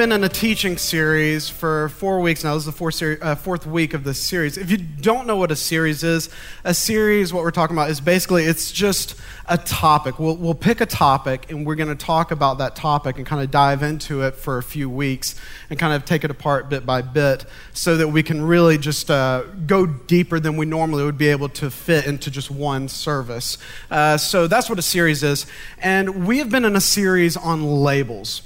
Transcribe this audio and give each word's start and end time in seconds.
been 0.00 0.12
in 0.12 0.24
a 0.24 0.30
teaching 0.30 0.78
series 0.78 1.50
for 1.50 1.90
four 1.90 2.20
weeks 2.20 2.42
now. 2.42 2.54
This 2.54 2.62
is 2.62 2.64
the 2.64 2.72
fourth, 2.72 2.94
seri- 2.94 3.20
uh, 3.20 3.34
fourth 3.34 3.66
week 3.66 3.92
of 3.92 4.02
this 4.02 4.18
series. 4.18 4.56
If 4.56 4.70
you 4.70 4.78
don't 4.78 5.26
know 5.26 5.36
what 5.36 5.50
a 5.50 5.56
series 5.56 6.02
is, 6.02 6.30
a 6.64 6.72
series, 6.72 7.34
what 7.34 7.42
we're 7.42 7.50
talking 7.50 7.76
about, 7.76 7.90
is 7.90 8.00
basically 8.00 8.44
it's 8.44 8.72
just 8.72 9.14
a 9.46 9.58
topic. 9.58 10.18
We'll, 10.18 10.36
we'll 10.36 10.54
pick 10.54 10.80
a 10.80 10.86
topic 10.86 11.50
and 11.50 11.66
we're 11.66 11.74
going 11.74 11.90
to 11.90 12.02
talk 12.02 12.30
about 12.30 12.56
that 12.56 12.76
topic 12.76 13.18
and 13.18 13.26
kind 13.26 13.42
of 13.42 13.50
dive 13.50 13.82
into 13.82 14.22
it 14.22 14.36
for 14.36 14.56
a 14.56 14.62
few 14.62 14.88
weeks 14.88 15.34
and 15.68 15.78
kind 15.78 15.92
of 15.92 16.06
take 16.06 16.24
it 16.24 16.30
apart 16.30 16.70
bit 16.70 16.86
by 16.86 17.02
bit 17.02 17.44
so 17.74 17.98
that 17.98 18.08
we 18.08 18.22
can 18.22 18.40
really 18.40 18.78
just 18.78 19.10
uh, 19.10 19.42
go 19.66 19.84
deeper 19.84 20.40
than 20.40 20.56
we 20.56 20.64
normally 20.64 21.04
would 21.04 21.18
be 21.18 21.28
able 21.28 21.50
to 21.50 21.70
fit 21.70 22.06
into 22.06 22.30
just 22.30 22.50
one 22.50 22.88
service. 22.88 23.58
Uh, 23.90 24.16
so 24.16 24.46
that's 24.46 24.70
what 24.70 24.78
a 24.78 24.82
series 24.82 25.22
is. 25.22 25.44
And 25.76 26.26
we 26.26 26.38
have 26.38 26.48
been 26.48 26.64
in 26.64 26.74
a 26.74 26.80
series 26.80 27.36
on 27.36 27.62
labels 27.62 28.40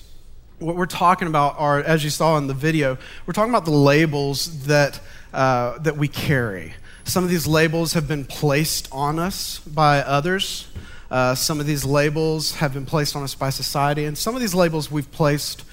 what 0.59 0.77
we're 0.77 0.87
talking 0.87 1.29
about 1.29 1.57
are, 1.59 1.81
as 1.81 2.05
you 2.05 2.11
saw 2.11 2.37
in 2.37 2.47
the 2.47 2.55
video, 2.55 2.97
we're 3.27 3.33
talking 3.33 3.51
about 3.51 3.65
the 3.65 3.71
labels 3.71 4.67
that, 4.67 5.01
uh, 5.33 5.79
that 5.79 5.97
we 5.97 6.09
carry. 6.09 6.75
Some 7.05 7.25
of 7.25 7.31
these 7.31 7.47
labels 7.47 7.93
have 7.95 8.07
been 8.07 8.25
placed 8.25 8.89
on 8.93 9.19
us 9.19 9.59
by 9.61 9.99
others. 9.99 10.69
Uh, 11.11 11.35
some 11.35 11.61
of 11.61 11.67
these 11.67 11.85
labels 11.85 12.57
have 12.57 12.73
been 12.73 12.87
placed 12.87 13.15
on 13.15 13.23
us 13.23 13.35
by 13.35 13.51
society, 13.51 14.05
and 14.05 14.17
some 14.17 14.35
of 14.35 14.41
these 14.41 14.55
labels 14.55 14.91
we've 14.91 15.11
placed 15.11 15.65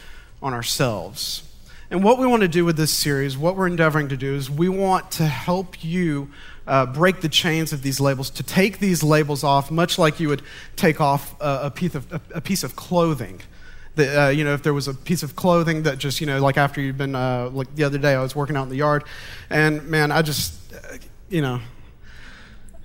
on 0.41 0.53
ourselves. 0.53 1.43
And 1.89 2.03
what 2.03 2.17
we 2.17 2.25
want 2.25 2.41
to 2.41 2.47
do 2.47 2.65
with 2.65 2.77
this 2.77 2.91
series, 2.91 3.37
what 3.37 3.55
we're 3.55 3.67
endeavoring 3.67 4.09
to 4.09 4.17
do, 4.17 4.35
is 4.35 4.49
we 4.49 4.69
want 4.69 5.11
to 5.11 5.25
help 5.25 5.83
you 5.83 6.31
uh, 6.65 6.85
break 6.85 7.21
the 7.21 7.29
chains 7.29 7.73
of 7.73 7.81
these 7.81 7.99
labels, 7.99 8.29
to 8.31 8.43
take 8.43 8.79
these 8.79 9.03
labels 9.03 9.43
off, 9.43 9.71
much 9.71 9.97
like 9.99 10.19
you 10.19 10.27
would 10.29 10.41
take 10.75 11.01
off 11.01 11.39
a, 11.41 11.61
a 11.63 11.71
piece, 11.71 11.95
of, 11.95 12.11
a, 12.11 12.21
a 12.35 12.41
piece 12.41 12.63
of 12.63 12.75
clothing 12.75 13.41
uh, 13.97 14.29
you 14.29 14.43
know, 14.43 14.53
if 14.53 14.63
there 14.63 14.73
was 14.73 14.87
a 14.87 14.93
piece 14.93 15.23
of 15.23 15.35
clothing 15.35 15.83
that 15.83 15.97
just, 15.97 16.21
you 16.21 16.27
know, 16.27 16.39
like 16.39 16.57
after 16.57 16.81
you've 16.81 16.97
been, 16.97 17.15
uh, 17.15 17.49
like 17.49 17.73
the 17.75 17.83
other 17.83 17.97
day, 17.97 18.13
I 18.13 18.21
was 18.21 18.35
working 18.35 18.55
out 18.55 18.63
in 18.63 18.69
the 18.69 18.77
yard, 18.77 19.03
and 19.49 19.83
man, 19.87 20.11
I 20.11 20.21
just, 20.21 20.53
uh, 20.73 20.97
you 21.29 21.41
know, 21.41 21.59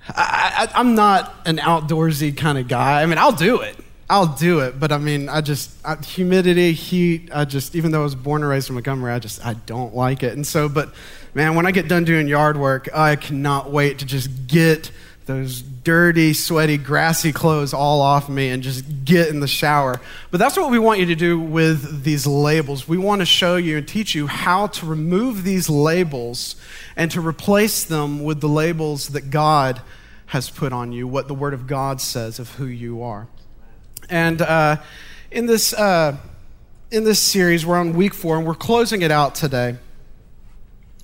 I, 0.09 0.69
I'm 0.73 0.95
not 0.95 1.33
an 1.45 1.57
outdoorsy 1.57 2.35
kind 2.35 2.57
of 2.57 2.67
guy. 2.67 3.01
I 3.01 3.05
mean, 3.05 3.17
I'll 3.17 3.31
do 3.31 3.61
it. 3.61 3.75
I'll 4.09 4.37
do 4.37 4.59
it, 4.59 4.79
but 4.79 4.93
I 4.93 4.99
mean, 4.99 5.27
I 5.27 5.41
just 5.41 5.75
I, 5.85 5.97
humidity, 5.97 6.71
heat. 6.71 7.29
I 7.33 7.43
just 7.43 7.75
even 7.75 7.91
though 7.91 8.01
I 8.01 8.03
was 8.03 8.15
born 8.15 8.41
and 8.41 8.49
raised 8.49 8.69
in 8.69 8.75
Montgomery, 8.75 9.11
I 9.11 9.19
just 9.19 9.45
I 9.45 9.53
don't 9.53 9.93
like 9.93 10.23
it. 10.23 10.31
And 10.31 10.47
so, 10.47 10.69
but 10.69 10.93
man, 11.33 11.55
when 11.55 11.65
I 11.65 11.71
get 11.71 11.89
done 11.89 12.05
doing 12.05 12.25
yard 12.29 12.55
work, 12.55 12.87
I 12.95 13.17
cannot 13.17 13.69
wait 13.69 13.99
to 13.99 14.05
just 14.05 14.47
get 14.47 14.91
those 15.25 15.61
dirty, 15.87 16.33
sweaty, 16.33 16.77
grassy 16.77 17.31
clothes 17.31 17.73
all 17.73 18.01
off 18.01 18.27
me 18.27 18.49
and 18.49 18.61
just 18.61 19.05
get 19.05 19.29
in 19.29 19.39
the 19.39 19.47
shower. 19.47 20.01
But 20.31 20.37
that's 20.37 20.57
what 20.57 20.69
we 20.69 20.79
want 20.79 20.99
you 20.99 21.05
to 21.05 21.15
do 21.15 21.39
with 21.39 22.03
these 22.03 22.27
labels. 22.27 22.89
We 22.89 22.97
want 22.97 23.21
to 23.21 23.25
show 23.25 23.55
you 23.55 23.77
and 23.77 23.87
teach 23.87 24.13
you 24.13 24.27
how 24.27 24.67
to 24.67 24.85
remove 24.85 25.45
these 25.45 25.69
labels 25.69 26.57
and 26.97 27.09
to 27.11 27.21
replace 27.21 27.85
them 27.85 28.21
with 28.25 28.41
the 28.41 28.49
labels 28.49 29.07
that 29.09 29.29
God 29.29 29.81
has 30.25 30.49
put 30.49 30.73
on 30.73 30.91
you, 30.91 31.07
what 31.07 31.29
the 31.29 31.33
Word 31.33 31.53
of 31.53 31.67
God 31.67 32.01
says 32.01 32.37
of 32.37 32.55
who 32.55 32.65
you 32.65 33.01
are. 33.01 33.29
And 34.09 34.41
uh, 34.41 34.81
in 35.31 35.45
this 35.45 35.71
uh, 35.71 36.17
in 36.91 37.05
this 37.05 37.19
series, 37.19 37.65
we're 37.65 37.77
on 37.77 37.93
week 37.93 38.13
four, 38.13 38.35
and 38.35 38.45
we're 38.45 38.55
closing 38.55 39.03
it 39.03 39.11
out 39.11 39.35
today. 39.35 39.77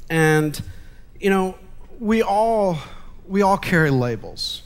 And 0.09 0.61
you 1.21 1.29
know, 1.29 1.55
we 2.01 2.21
all 2.21 2.79
we 3.25 3.41
all 3.41 3.57
carry 3.57 3.89
labels. 3.89 4.63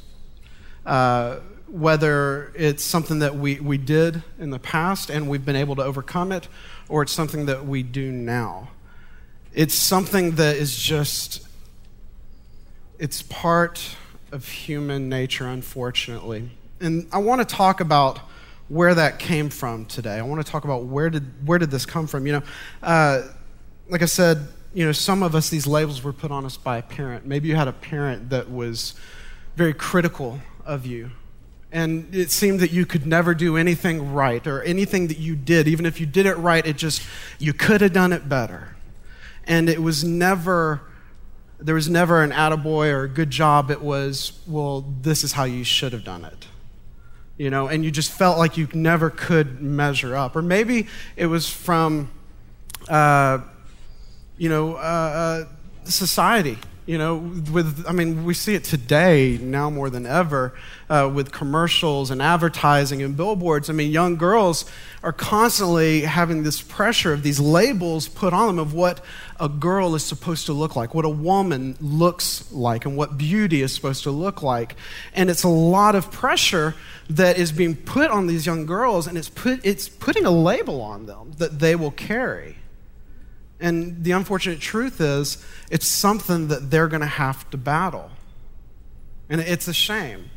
Uh, 0.87 1.41
whether 1.67 2.53
it's 2.55 2.81
something 2.81 3.19
that 3.19 3.35
we, 3.35 3.59
we 3.59 3.77
did 3.77 4.23
in 4.39 4.51
the 4.51 4.57
past 4.57 5.09
and 5.09 5.27
we've 5.27 5.43
been 5.43 5.57
able 5.57 5.75
to 5.75 5.83
overcome 5.83 6.31
it, 6.31 6.47
or 6.87 7.01
it's 7.01 7.11
something 7.11 7.45
that 7.45 7.65
we 7.65 7.83
do 7.83 8.09
now. 8.09 8.69
It's 9.53 9.75
something 9.75 10.35
that 10.35 10.55
is 10.55 10.77
just, 10.77 11.45
it's 12.99 13.21
part 13.21 13.97
of 14.31 14.47
human 14.47 15.09
nature, 15.09 15.45
unfortunately. 15.45 16.49
And 16.79 17.05
I 17.11 17.17
want 17.17 17.47
to 17.47 17.55
talk 17.55 17.81
about 17.81 18.19
where 18.69 18.95
that 18.95 19.19
came 19.19 19.49
from 19.49 19.85
today. 19.87 20.17
I 20.17 20.21
want 20.21 20.45
to 20.45 20.49
talk 20.49 20.63
about 20.63 20.85
where 20.85 21.09
did, 21.09 21.45
where 21.45 21.59
did 21.59 21.69
this 21.69 21.85
come 21.85 22.07
from. 22.07 22.25
You 22.25 22.33
know, 22.33 22.43
uh, 22.81 23.23
like 23.89 24.01
I 24.01 24.05
said, 24.05 24.47
you 24.73 24.85
know, 24.85 24.93
some 24.93 25.21
of 25.21 25.35
us, 25.35 25.49
these 25.49 25.67
labels 25.67 26.01
were 26.01 26.13
put 26.13 26.31
on 26.31 26.45
us 26.45 26.55
by 26.55 26.77
a 26.77 26.81
parent. 26.81 27.25
Maybe 27.25 27.49
you 27.49 27.57
had 27.57 27.67
a 27.67 27.73
parent 27.73 28.29
that 28.29 28.49
was 28.49 28.93
very 29.57 29.73
critical 29.73 30.39
of 30.67 30.85
you. 30.85 31.11
And 31.71 32.13
it 32.15 32.31
seemed 32.31 32.59
that 32.61 32.71
you 32.71 32.85
could 32.85 33.05
never 33.05 33.33
do 33.33 33.57
anything 33.57 34.13
right 34.13 34.45
or 34.47 34.61
anything 34.61 35.07
that 35.07 35.17
you 35.17 35.35
did, 35.35 35.67
even 35.67 35.85
if 35.85 35.99
you 35.99 36.05
did 36.05 36.25
it 36.25 36.35
right, 36.35 36.65
it 36.65 36.77
just, 36.77 37.01
you 37.39 37.53
could 37.53 37.81
have 37.81 37.93
done 37.93 38.13
it 38.13 38.29
better. 38.29 38.75
And 39.45 39.67
it 39.69 39.81
was 39.81 40.03
never, 40.03 40.81
there 41.59 41.75
was 41.75 41.89
never 41.89 42.21
an 42.21 42.31
attaboy 42.31 42.91
or 42.91 43.03
a 43.03 43.09
good 43.09 43.29
job. 43.29 43.69
It 43.69 43.81
was, 43.81 44.39
well, 44.47 44.85
this 45.01 45.23
is 45.23 45.33
how 45.33 45.43
you 45.43 45.63
should 45.63 45.91
have 45.91 46.03
done 46.03 46.23
it. 46.23 46.47
You 47.37 47.49
know, 47.49 47.67
and 47.67 47.83
you 47.83 47.91
just 47.91 48.11
felt 48.11 48.37
like 48.37 48.57
you 48.57 48.67
never 48.73 49.09
could 49.09 49.61
measure 49.61 50.15
up. 50.15 50.35
Or 50.35 50.41
maybe 50.41 50.87
it 51.15 51.27
was 51.27 51.49
from, 51.49 52.09
uh, 52.87 53.39
you 54.37 54.49
know, 54.49 54.75
uh, 54.75 54.79
uh, 54.79 55.45
society. 55.83 56.57
You 56.87 56.97
know, 56.97 57.17
with, 57.51 57.83
I 57.85 57.91
mean, 57.91 58.23
we 58.23 58.33
see 58.33 58.55
it 58.55 58.63
today 58.63 59.37
now 59.41 59.69
more 59.69 59.89
than 59.89 60.05
ever 60.05 60.53
uh, 60.89 61.11
with 61.13 61.33
commercials 61.33 62.11
and 62.11 62.21
advertising 62.21 63.01
and 63.01 63.17
billboards. 63.17 63.69
I 63.69 63.73
mean, 63.73 63.91
young 63.91 64.15
girls 64.15 64.63
are 65.03 65.11
constantly 65.11 66.03
having 66.03 66.43
this 66.43 66.61
pressure 66.61 67.11
of 67.11 67.23
these 67.23 67.41
labels 67.41 68.07
put 68.07 68.31
on 68.31 68.47
them 68.47 68.57
of 68.57 68.73
what 68.73 69.03
a 69.37 69.49
girl 69.49 69.95
is 69.95 70.03
supposed 70.05 70.45
to 70.45 70.53
look 70.53 70.77
like, 70.77 70.95
what 70.95 71.03
a 71.03 71.09
woman 71.09 71.75
looks 71.81 72.49
like, 72.53 72.85
and 72.85 72.95
what 72.95 73.17
beauty 73.17 73.61
is 73.61 73.75
supposed 73.75 74.03
to 74.03 74.11
look 74.11 74.41
like. 74.41 74.77
And 75.13 75.29
it's 75.29 75.43
a 75.43 75.49
lot 75.49 75.93
of 75.93 76.09
pressure 76.09 76.73
that 77.09 77.37
is 77.37 77.51
being 77.51 77.75
put 77.75 78.11
on 78.11 78.27
these 78.27 78.45
young 78.45 78.65
girls, 78.65 79.07
and 79.07 79.17
it's, 79.17 79.29
put, 79.29 79.59
it's 79.65 79.89
putting 79.89 80.25
a 80.25 80.31
label 80.31 80.81
on 80.81 81.05
them 81.05 81.33
that 81.37 81.59
they 81.59 81.75
will 81.75 81.91
carry. 81.91 82.56
And 83.59 84.03
the 84.03 84.11
unfortunate 84.11 84.59
truth 84.59 85.01
is, 85.01 85.43
it's 85.71 85.87
something 85.87 86.47
that 86.49 86.69
they're 86.69 86.87
going 86.87 87.01
to 87.01 87.07
have 87.07 87.49
to 87.49 87.57
battle. 87.57 88.11
And 89.29 89.41
it's 89.41 89.67
a 89.67 89.73
shame. 89.73 90.29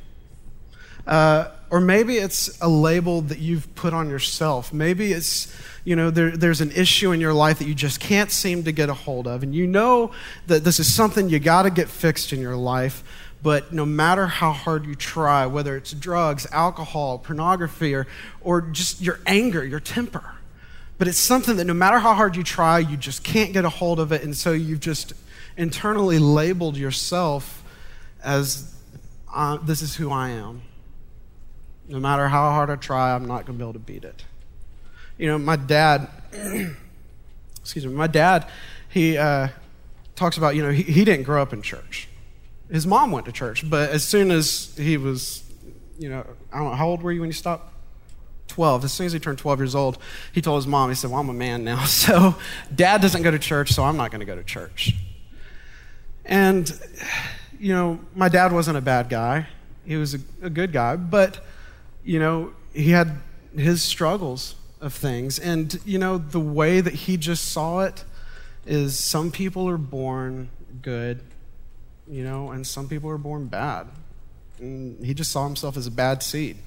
Uh, 1.07 1.49
or 1.71 1.81
maybe 1.81 2.17
it's 2.19 2.61
a 2.61 2.69
label 2.69 3.21
that 3.23 3.39
you've 3.39 3.73
put 3.75 3.93
on 3.93 4.11
yourself. 4.11 4.73
Maybe 4.73 5.13
it's, 5.13 5.55
you 5.85 5.97
know, 5.97 6.11
there, 6.11 6.37
there's 6.37 6.61
an 6.61 6.73
issue 6.73 7.13
in 7.13 7.21
your 7.21 7.33
life 7.33 7.59
that 7.59 7.69
you 7.69 7.75
just 7.75 8.01
can't 8.01 8.31
seem 8.31 8.65
to 8.65 8.73
get 8.73 8.89
a 8.89 8.95
hold 8.95 9.27
of. 9.29 9.43
And 9.43 9.55
you 9.55 9.67
know 9.67 10.13
that 10.47 10.65
this 10.65 10.81
is 10.81 10.93
something 10.93 11.29
you 11.29 11.39
got 11.39 11.63
to 11.63 11.71
get 11.71 11.89
fixed 11.89 12.33
in 12.33 12.41
your 12.41 12.57
life. 12.57 13.05
But 13.43 13.73
no 13.73 13.87
matter 13.87 14.27
how 14.27 14.53
hard 14.53 14.85
you 14.85 14.95
try, 14.95 15.47
whether 15.47 15.77
it's 15.77 15.93
drugs, 15.93 16.47
alcohol, 16.53 17.19
pornography, 17.19 17.95
or, 17.95 18.07
or 18.41 18.61
just 18.61 19.01
your 19.01 19.21
anger, 19.27 19.65
your 19.65 19.81
temper, 19.81 20.25
but 21.01 21.09
it's 21.09 21.17
something 21.17 21.57
that 21.57 21.65
no 21.65 21.73
matter 21.73 21.99
how 21.99 22.13
hard 22.13 22.37
you 22.37 22.43
try, 22.43 22.79
you 22.79 22.95
just 22.95 23.25
can't 23.25 23.55
get 23.55 23.65
a 23.65 23.71
hold 23.71 23.99
of 23.99 24.13
it. 24.13 24.23
And 24.23 24.37
so 24.37 24.53
you've 24.53 24.81
just 24.81 25.15
internally 25.57 26.19
labeled 26.19 26.77
yourself 26.77 27.65
as 28.23 28.75
uh, 29.35 29.57
this 29.63 29.81
is 29.81 29.97
who 29.97 30.13
I 30.13 30.29
am. 30.29 30.61
No 31.89 32.01
matter 32.01 32.29
how 32.29 32.51
hard 32.51 32.69
I 32.69 32.77
try, 32.77 33.15
I'm 33.15 33.25
not 33.25 33.47
going 33.47 33.59
to 33.59 33.65
be 33.65 33.65
able 33.65 33.73
to 33.73 33.79
beat 33.79 34.05
it. 34.05 34.25
You 35.17 35.29
know, 35.29 35.39
my 35.39 35.57
dad, 35.57 36.07
excuse 37.63 37.87
me, 37.87 37.95
my 37.95 38.07
dad, 38.07 38.47
he 38.91 39.17
uh, 39.17 39.49
talks 40.17 40.37
about, 40.37 40.55
you 40.55 40.63
know, 40.63 40.71
he, 40.71 40.83
he 40.83 41.07
didn't 41.07 41.25
grow 41.25 41.41
up 41.41 41.55
in 41.55 41.63
church. 41.63 42.11
His 42.71 42.87
mom 42.87 43.11
went 43.11 43.25
to 43.25 43.33
church, 43.33 43.71
but 43.71 43.89
as 43.89 44.05
soon 44.05 44.31
as 44.31 44.77
he 44.77 44.99
was, 44.99 45.51
you 45.99 46.11
know, 46.11 46.27
I 46.53 46.59
don't 46.59 46.69
know, 46.69 46.75
how 46.75 46.89
old 46.89 47.01
were 47.01 47.11
you 47.11 47.21
when 47.21 47.31
you 47.31 47.33
stopped 47.33 47.73
12. 48.51 48.85
As 48.85 48.93
soon 48.93 49.07
as 49.07 49.13
he 49.13 49.19
turned 49.19 49.39
12 49.39 49.61
years 49.61 49.75
old, 49.75 49.99
he 50.33 50.43
told 50.43 50.59
his 50.59 50.67
mom, 50.67 50.91
he 50.91 50.95
said, 50.95 51.11
Well, 51.11 51.21
I'm 51.21 51.29
a 51.29 51.35
man 51.35 51.65
now. 51.65 51.85
So 51.87 52.35
dad 52.75 53.01
doesn't 53.01 53.23
go 53.23 53.31
to 53.31 53.39
church, 53.39 53.73
so 53.73 53.85
I'm 53.85 53.97
not 53.97 54.11
going 54.11 54.21
to 54.21 54.27
go 54.27 54.37
to 54.37 54.45
church. 54.45 54.95
And, 56.25 56.73
you 57.59 57.73
know, 57.73 58.01
my 58.15 58.29
dad 58.29 58.53
wasn't 58.53 58.77
a 58.79 58.81
bad 58.81 59.09
guy. 59.09 59.47
He 59.87 59.97
was 59.97 60.15
a, 60.15 60.19
a 60.43 60.51
good 60.51 60.73
guy, 60.73 60.97
but, 60.97 61.45
you 62.05 62.19
know, 62.19 62.53
he 62.73 62.91
had 62.91 63.19
his 63.55 63.83
struggles 63.83 64.55
of 64.81 64.93
things. 64.93 65.39
And, 65.39 65.79
you 65.85 65.99
know, 65.99 66.19
the 66.19 66.41
way 66.41 66.81
that 66.81 66.95
he 66.95 67.17
just 67.17 67.53
saw 67.53 67.81
it 67.81 68.05
is 68.67 68.99
some 68.99 69.31
people 69.31 69.69
are 69.69 69.79
born 69.79 70.51
good, 70.83 71.21
you 72.09 72.25
know, 72.25 72.51
and 72.51 72.67
some 72.67 72.89
people 72.89 73.11
are 73.11 73.19
born 73.19 73.47
bad. 73.47 73.89
And 74.59 75.05
he 75.05 75.15
just 75.15 75.33
saw 75.33 75.45
himself 75.45 75.77
as 75.77 75.87
a 75.87 75.91
bad 75.91 76.23
seed. 76.23 76.59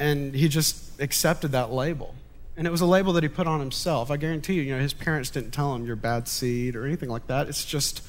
And 0.00 0.34
he 0.34 0.48
just 0.48 1.00
accepted 1.00 1.52
that 1.52 1.70
label. 1.70 2.14
And 2.56 2.66
it 2.66 2.70
was 2.70 2.80
a 2.80 2.86
label 2.86 3.12
that 3.12 3.22
he 3.22 3.28
put 3.28 3.46
on 3.46 3.60
himself. 3.60 4.10
I 4.10 4.16
guarantee 4.16 4.54
you, 4.54 4.62
you 4.62 4.74
know, 4.74 4.80
his 4.80 4.94
parents 4.94 5.30
didn't 5.30 5.52
tell 5.52 5.74
him 5.74 5.86
you're 5.86 5.94
bad 5.94 6.26
seed 6.26 6.74
or 6.74 6.86
anything 6.86 7.10
like 7.10 7.26
that. 7.28 7.48
It's 7.48 7.64
just, 7.64 8.02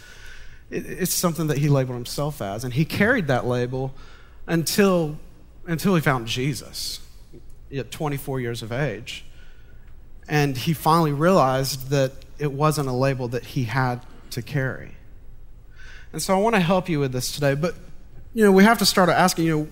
it, 0.70 0.86
it's 0.86 1.14
something 1.14 1.48
that 1.48 1.58
he 1.58 1.70
labeled 1.70 1.98
himself 1.98 2.42
as. 2.42 2.64
And 2.64 2.74
he 2.74 2.86
carried 2.86 3.28
that 3.28 3.46
label 3.46 3.94
until, 4.48 5.20
until 5.68 5.94
he 5.94 6.02
found 6.02 6.28
Jesus 6.28 7.02
at 7.76 7.92
24 7.92 8.40
years 8.40 8.64
of 8.64 8.72
age. 8.72 9.26
And 10.30 10.58
he 10.58 10.74
finally 10.74 11.12
realized 11.12 11.90
that 11.90 12.14
it 12.40 12.54
wasn't 12.54 12.88
a 12.88 12.94
label 12.94 13.28
that 13.28 13.48
he 13.48 13.66
had 13.66 14.02
to 14.32 14.42
carry. 14.42 14.96
And 16.14 16.22
so 16.22 16.36
I 16.36 16.42
want 16.42 16.56
to 16.56 16.62
help 16.62 16.88
you 16.88 17.02
with 17.02 17.12
this 17.12 17.34
today. 17.34 17.54
But, 17.54 17.76
you 18.34 18.46
know, 18.46 18.52
we 18.54 18.64
have 18.64 18.80
to 18.80 18.86
start 18.86 19.10
asking, 19.10 19.46
you 19.46 19.58
know, 19.58 19.68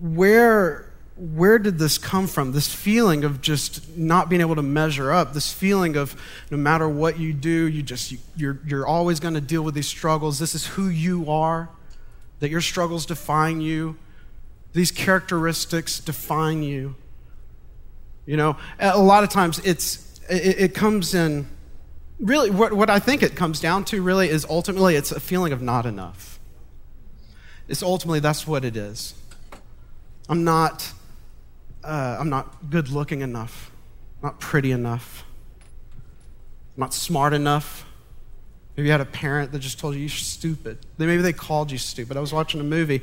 where 0.00 0.87
where 1.18 1.58
did 1.58 1.78
this 1.78 1.98
come 1.98 2.28
from? 2.28 2.52
This 2.52 2.72
feeling 2.72 3.24
of 3.24 3.40
just 3.40 3.96
not 3.96 4.28
being 4.28 4.40
able 4.40 4.54
to 4.54 4.62
measure 4.62 5.10
up, 5.10 5.32
this 5.32 5.52
feeling 5.52 5.96
of 5.96 6.14
no 6.50 6.56
matter 6.56 6.88
what 6.88 7.18
you 7.18 7.32
do, 7.32 7.66
you 7.66 7.82
just 7.82 8.12
you, 8.12 8.18
you're 8.36 8.60
you're 8.64 8.86
always 8.86 9.18
going 9.18 9.34
to 9.34 9.40
deal 9.40 9.62
with 9.62 9.74
these 9.74 9.88
struggles. 9.88 10.38
This 10.38 10.54
is 10.54 10.66
who 10.66 10.88
you 10.88 11.30
are. 11.30 11.70
That 12.38 12.50
your 12.50 12.60
struggles 12.60 13.04
define 13.04 13.60
you. 13.60 13.96
These 14.72 14.92
characteristics 14.92 15.98
define 15.98 16.62
you. 16.62 16.94
You 18.24 18.36
know, 18.36 18.56
a 18.78 19.00
lot 19.00 19.24
of 19.24 19.30
times 19.30 19.58
it's 19.64 20.20
it, 20.30 20.60
it 20.60 20.74
comes 20.74 21.14
in 21.14 21.48
really 22.20 22.50
what, 22.50 22.72
what 22.72 22.90
I 22.90 23.00
think 23.00 23.24
it 23.24 23.34
comes 23.34 23.58
down 23.58 23.84
to 23.86 24.02
really 24.02 24.28
is 24.28 24.44
ultimately 24.44 24.94
it's 24.94 25.10
a 25.10 25.18
feeling 25.18 25.52
of 25.52 25.62
not 25.62 25.84
enough. 25.84 26.38
It's 27.66 27.82
ultimately 27.82 28.20
that's 28.20 28.46
what 28.46 28.64
it 28.64 28.76
is. 28.76 29.14
I'm 30.28 30.44
not 30.44 30.92
uh, 31.84 32.16
I'm 32.18 32.28
not 32.28 32.70
good 32.70 32.88
looking 32.88 33.20
enough, 33.20 33.70
not 34.22 34.40
pretty 34.40 34.72
enough, 34.72 35.24
not 36.76 36.94
smart 36.94 37.32
enough. 37.32 37.84
Maybe 38.76 38.86
you 38.86 38.92
had 38.92 39.00
a 39.00 39.06
parent 39.06 39.50
that 39.50 39.58
just 39.58 39.80
told 39.80 39.94
you 39.94 40.02
you're 40.02 40.08
stupid. 40.08 40.78
Maybe 40.98 41.16
they 41.16 41.32
called 41.32 41.72
you 41.72 41.78
stupid. 41.78 42.16
I 42.16 42.20
was 42.20 42.32
watching 42.32 42.60
a 42.60 42.64
movie, 42.64 43.02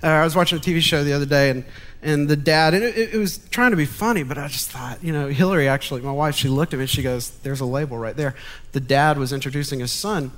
uh, 0.00 0.06
I 0.06 0.22
was 0.22 0.36
watching 0.36 0.56
a 0.56 0.60
TV 0.60 0.80
show 0.80 1.02
the 1.02 1.14
other 1.14 1.26
day, 1.26 1.50
and, 1.50 1.64
and 2.00 2.28
the 2.28 2.36
dad, 2.36 2.74
and 2.74 2.84
it, 2.84 3.14
it, 3.14 3.18
was 3.18 3.38
trying 3.48 3.72
to 3.72 3.76
be 3.76 3.86
funny, 3.86 4.22
but 4.22 4.38
I 4.38 4.46
just 4.46 4.70
thought, 4.70 5.02
you 5.02 5.12
know, 5.12 5.26
Hillary 5.26 5.66
actually, 5.66 6.02
my 6.02 6.12
wife, 6.12 6.36
she 6.36 6.48
looked 6.48 6.74
at 6.74 6.76
me 6.76 6.84
and 6.84 6.90
she 6.90 7.02
goes, 7.02 7.30
There's 7.30 7.60
a 7.60 7.64
label 7.64 7.98
right 7.98 8.16
there. 8.16 8.36
The 8.70 8.78
dad 8.78 9.18
was 9.18 9.32
introducing 9.32 9.80
his 9.80 9.90
son, 9.90 10.30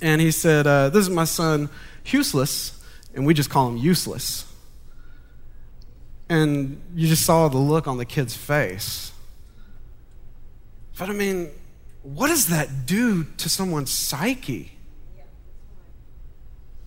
and 0.00 0.20
he 0.20 0.30
said, 0.30 0.68
uh, 0.68 0.90
This 0.90 1.02
is 1.02 1.10
my 1.10 1.24
son, 1.24 1.68
Useless, 2.06 2.80
and 3.14 3.26
we 3.26 3.34
just 3.34 3.50
call 3.50 3.68
him 3.68 3.76
Useless. 3.76 4.44
And 6.28 6.80
you 6.94 7.08
just 7.08 7.24
saw 7.24 7.48
the 7.48 7.58
look 7.58 7.86
on 7.86 7.96
the 7.96 8.04
kid's 8.04 8.36
face. 8.36 9.12
But 10.98 11.08
I 11.08 11.12
mean, 11.12 11.50
what 12.02 12.28
does 12.28 12.48
that 12.48 12.86
do 12.86 13.24
to 13.24 13.48
someone's 13.48 13.90
psyche? 13.90 14.72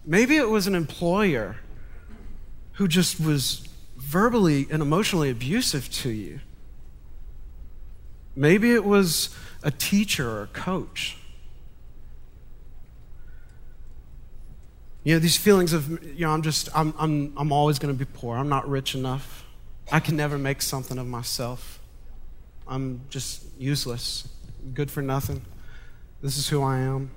Maybe 0.05 0.35
it 0.37 0.49
was 0.49 0.67
an 0.67 0.75
employer 0.75 1.57
who 2.73 2.87
just 2.87 3.19
was 3.19 3.67
verbally 3.97 4.67
and 4.69 4.81
emotionally 4.81 5.29
abusive 5.29 5.89
to 5.91 6.09
you. 6.09 6.39
Maybe 8.35 8.73
it 8.73 8.83
was 8.83 9.35
a 9.63 9.71
teacher 9.71 10.29
or 10.29 10.43
a 10.43 10.47
coach. 10.47 11.17
You 15.03 15.15
know, 15.15 15.19
these 15.19 15.37
feelings 15.37 15.73
of, 15.73 15.89
you 16.03 16.25
know, 16.25 16.31
I'm 16.31 16.43
just, 16.43 16.69
I'm, 16.75 16.93
I'm, 16.97 17.33
I'm 17.35 17.51
always 17.51 17.79
going 17.79 17.93
to 17.93 17.97
be 17.97 18.05
poor. 18.05 18.37
I'm 18.37 18.49
not 18.49 18.69
rich 18.69 18.93
enough. 18.93 19.45
I 19.91 19.99
can 19.99 20.15
never 20.15 20.37
make 20.37 20.61
something 20.61 20.97
of 20.97 21.07
myself. 21.07 21.79
I'm 22.67 23.01
just 23.09 23.43
useless 23.57 24.27
good 24.73 24.91
for 24.91 25.01
nothing. 25.01 25.41
This 26.21 26.37
is 26.37 26.47
who 26.47 26.61
I 26.61 26.77
am. 26.77 27.09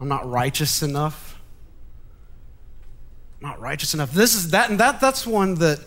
I'm 0.00 0.08
not 0.08 0.28
righteous 0.28 0.82
enough. 0.82 1.40
I'm 3.40 3.48
not 3.48 3.60
righteous 3.60 3.94
enough. 3.94 4.12
This 4.12 4.34
is 4.34 4.50
that, 4.50 4.70
and 4.70 4.80
that 4.80 5.00
that's 5.00 5.26
one 5.26 5.54
that, 5.56 5.80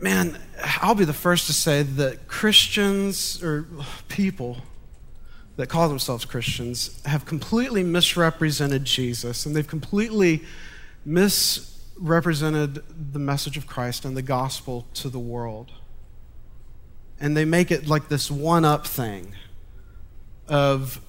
man, 0.00 0.38
I'll 0.80 0.94
be 0.94 1.04
the 1.04 1.12
first 1.12 1.46
to 1.48 1.52
say 1.52 1.82
that 1.82 2.28
Christians 2.28 3.42
or 3.42 3.66
people 4.08 4.58
that 5.56 5.68
call 5.68 5.88
themselves 5.88 6.24
Christians 6.24 7.02
have 7.06 7.24
completely 7.24 7.82
misrepresented 7.82 8.84
Jesus, 8.84 9.46
and 9.46 9.56
they've 9.56 9.66
completely 9.66 10.44
misrepresented 11.04 12.82
the 13.12 13.18
message 13.18 13.56
of 13.56 13.66
Christ 13.66 14.04
and 14.04 14.16
the 14.16 14.22
gospel 14.22 14.86
to 14.94 15.08
the 15.08 15.18
world 15.18 15.72
and 17.20 17.36
they 17.36 17.44
make 17.44 17.70
it 17.70 17.86
like 17.86 18.08
this 18.08 18.30
one 18.30 18.64
up 18.64 18.86
thing 18.86 19.34
of 20.48 21.00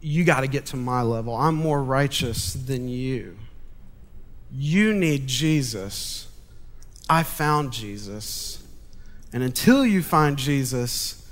you 0.00 0.24
got 0.24 0.40
to 0.40 0.46
get 0.46 0.66
to 0.66 0.76
my 0.76 1.02
level. 1.02 1.34
I'm 1.34 1.54
more 1.54 1.82
righteous 1.82 2.52
than 2.52 2.88
you. 2.88 3.38
You 4.52 4.92
need 4.92 5.26
Jesus. 5.26 6.28
I 7.08 7.22
found 7.22 7.72
Jesus. 7.72 8.62
And 9.32 9.42
until 9.42 9.84
you 9.84 10.02
find 10.02 10.36
Jesus, 10.36 11.23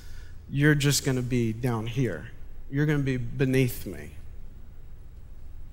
you're 0.52 0.74
just 0.74 1.04
going 1.04 1.16
to 1.16 1.22
be 1.22 1.54
down 1.54 1.86
here. 1.86 2.28
You're 2.70 2.84
going 2.84 2.98
to 2.98 3.04
be 3.04 3.16
beneath 3.16 3.86
me. 3.86 4.10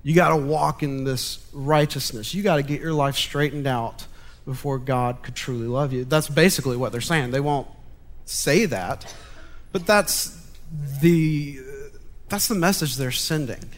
You 0.02 0.14
got 0.14 0.30
to 0.30 0.36
walk 0.36 0.82
in 0.82 1.04
this 1.04 1.46
righteousness. 1.52 2.32
You 2.32 2.42
got 2.42 2.56
to 2.56 2.62
get 2.62 2.80
your 2.80 2.94
life 2.94 3.14
straightened 3.14 3.66
out 3.66 4.06
before 4.46 4.78
God 4.78 5.22
could 5.22 5.34
truly 5.34 5.66
love 5.66 5.92
you. 5.92 6.06
That's 6.06 6.28
basically 6.28 6.78
what 6.78 6.92
they're 6.92 7.02
saying. 7.02 7.30
They 7.30 7.40
won't 7.40 7.68
say 8.24 8.64
that, 8.64 9.14
but 9.70 9.86
that's 9.86 10.48
the, 11.02 11.58
that's 12.30 12.48
the 12.48 12.54
message 12.54 12.96
they're 12.96 13.10
sending. 13.10 13.70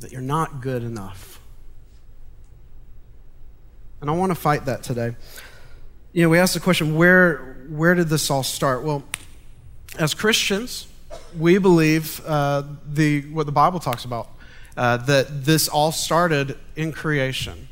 That 0.00 0.10
you're 0.10 0.20
not 0.20 0.60
good 0.60 0.82
enough. 0.82 1.40
And 4.00 4.10
I 4.10 4.14
want 4.14 4.32
to 4.32 4.36
fight 4.36 4.64
that 4.64 4.82
today. 4.82 5.14
You 6.12 6.24
know, 6.24 6.28
we 6.28 6.38
asked 6.38 6.54
the 6.54 6.60
question 6.60 6.96
where, 6.96 7.51
where 7.68 7.94
did 7.94 8.08
this 8.08 8.30
all 8.30 8.42
start? 8.42 8.82
Well, 8.82 9.02
as 9.98 10.14
Christians, 10.14 10.86
we 11.38 11.58
believe 11.58 12.24
uh, 12.26 12.62
the, 12.86 13.22
what 13.32 13.46
the 13.46 13.52
Bible 13.52 13.80
talks 13.80 14.04
about 14.04 14.28
uh, 14.76 14.96
that 14.98 15.44
this 15.44 15.68
all 15.68 15.92
started 15.92 16.56
in 16.76 16.92
creation. 16.92 17.68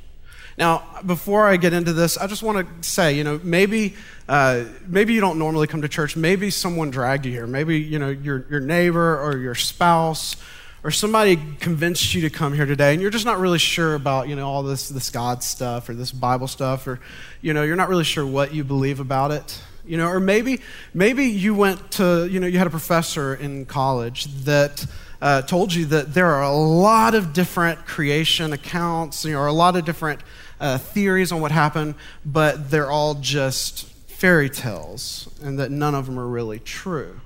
Now, 0.58 0.84
before 1.06 1.46
I 1.46 1.56
get 1.56 1.72
into 1.72 1.92
this, 1.92 2.18
I 2.18 2.26
just 2.26 2.42
want 2.42 2.82
to 2.82 2.88
say, 2.88 3.14
you 3.14 3.24
know, 3.24 3.40
maybe, 3.42 3.94
uh, 4.28 4.64
maybe 4.86 5.14
you 5.14 5.20
don't 5.20 5.38
normally 5.38 5.66
come 5.66 5.80
to 5.82 5.88
church. 5.88 6.16
Maybe 6.16 6.50
someone 6.50 6.90
dragged 6.90 7.24
you 7.24 7.32
here. 7.32 7.46
Maybe, 7.46 7.78
you 7.78 7.98
know, 7.98 8.10
your, 8.10 8.44
your 8.50 8.60
neighbor 8.60 9.18
or 9.18 9.38
your 9.38 9.54
spouse 9.54 10.36
or 10.82 10.90
somebody 10.90 11.38
convinced 11.60 12.14
you 12.14 12.22
to 12.22 12.30
come 12.30 12.52
here 12.52 12.66
today 12.66 12.92
and 12.92 13.02
you're 13.02 13.10
just 13.10 13.24
not 13.24 13.38
really 13.38 13.58
sure 13.58 13.94
about, 13.94 14.28
you 14.28 14.36
know, 14.36 14.48
all 14.48 14.62
this, 14.62 14.88
this 14.88 15.10
God 15.10 15.42
stuff 15.42 15.88
or 15.88 15.94
this 15.94 16.12
Bible 16.12 16.48
stuff 16.48 16.86
or, 16.86 17.00
you 17.40 17.54
know, 17.54 17.62
you're 17.62 17.76
not 17.76 17.88
really 17.88 18.04
sure 18.04 18.26
what 18.26 18.52
you 18.52 18.64
believe 18.64 19.00
about 19.00 19.30
it. 19.30 19.62
You 19.90 19.96
know, 19.96 20.06
or 20.06 20.20
maybe, 20.20 20.60
maybe 20.94 21.24
you 21.24 21.52
went 21.52 21.90
to, 21.94 22.28
you 22.30 22.38
know, 22.38 22.46
you 22.46 22.58
had 22.58 22.68
a 22.68 22.70
professor 22.70 23.34
in 23.34 23.66
college 23.66 24.26
that 24.44 24.86
uh, 25.20 25.42
told 25.42 25.74
you 25.74 25.84
that 25.86 26.14
there 26.14 26.28
are 26.28 26.44
a 26.44 26.54
lot 26.54 27.16
of 27.16 27.32
different 27.32 27.86
creation 27.86 28.52
accounts, 28.52 29.24
you 29.24 29.32
know, 29.32 29.40
or 29.40 29.48
a 29.48 29.52
lot 29.52 29.74
of 29.74 29.84
different 29.84 30.20
uh, 30.60 30.78
theories 30.78 31.32
on 31.32 31.40
what 31.40 31.50
happened, 31.50 31.96
but 32.24 32.70
they're 32.70 32.88
all 32.88 33.14
just 33.14 33.86
fairy 34.06 34.48
tales 34.48 35.28
and 35.42 35.58
that 35.58 35.72
none 35.72 35.96
of 35.96 36.06
them 36.06 36.20
are 36.20 36.28
really 36.28 36.60
true. 36.60 37.20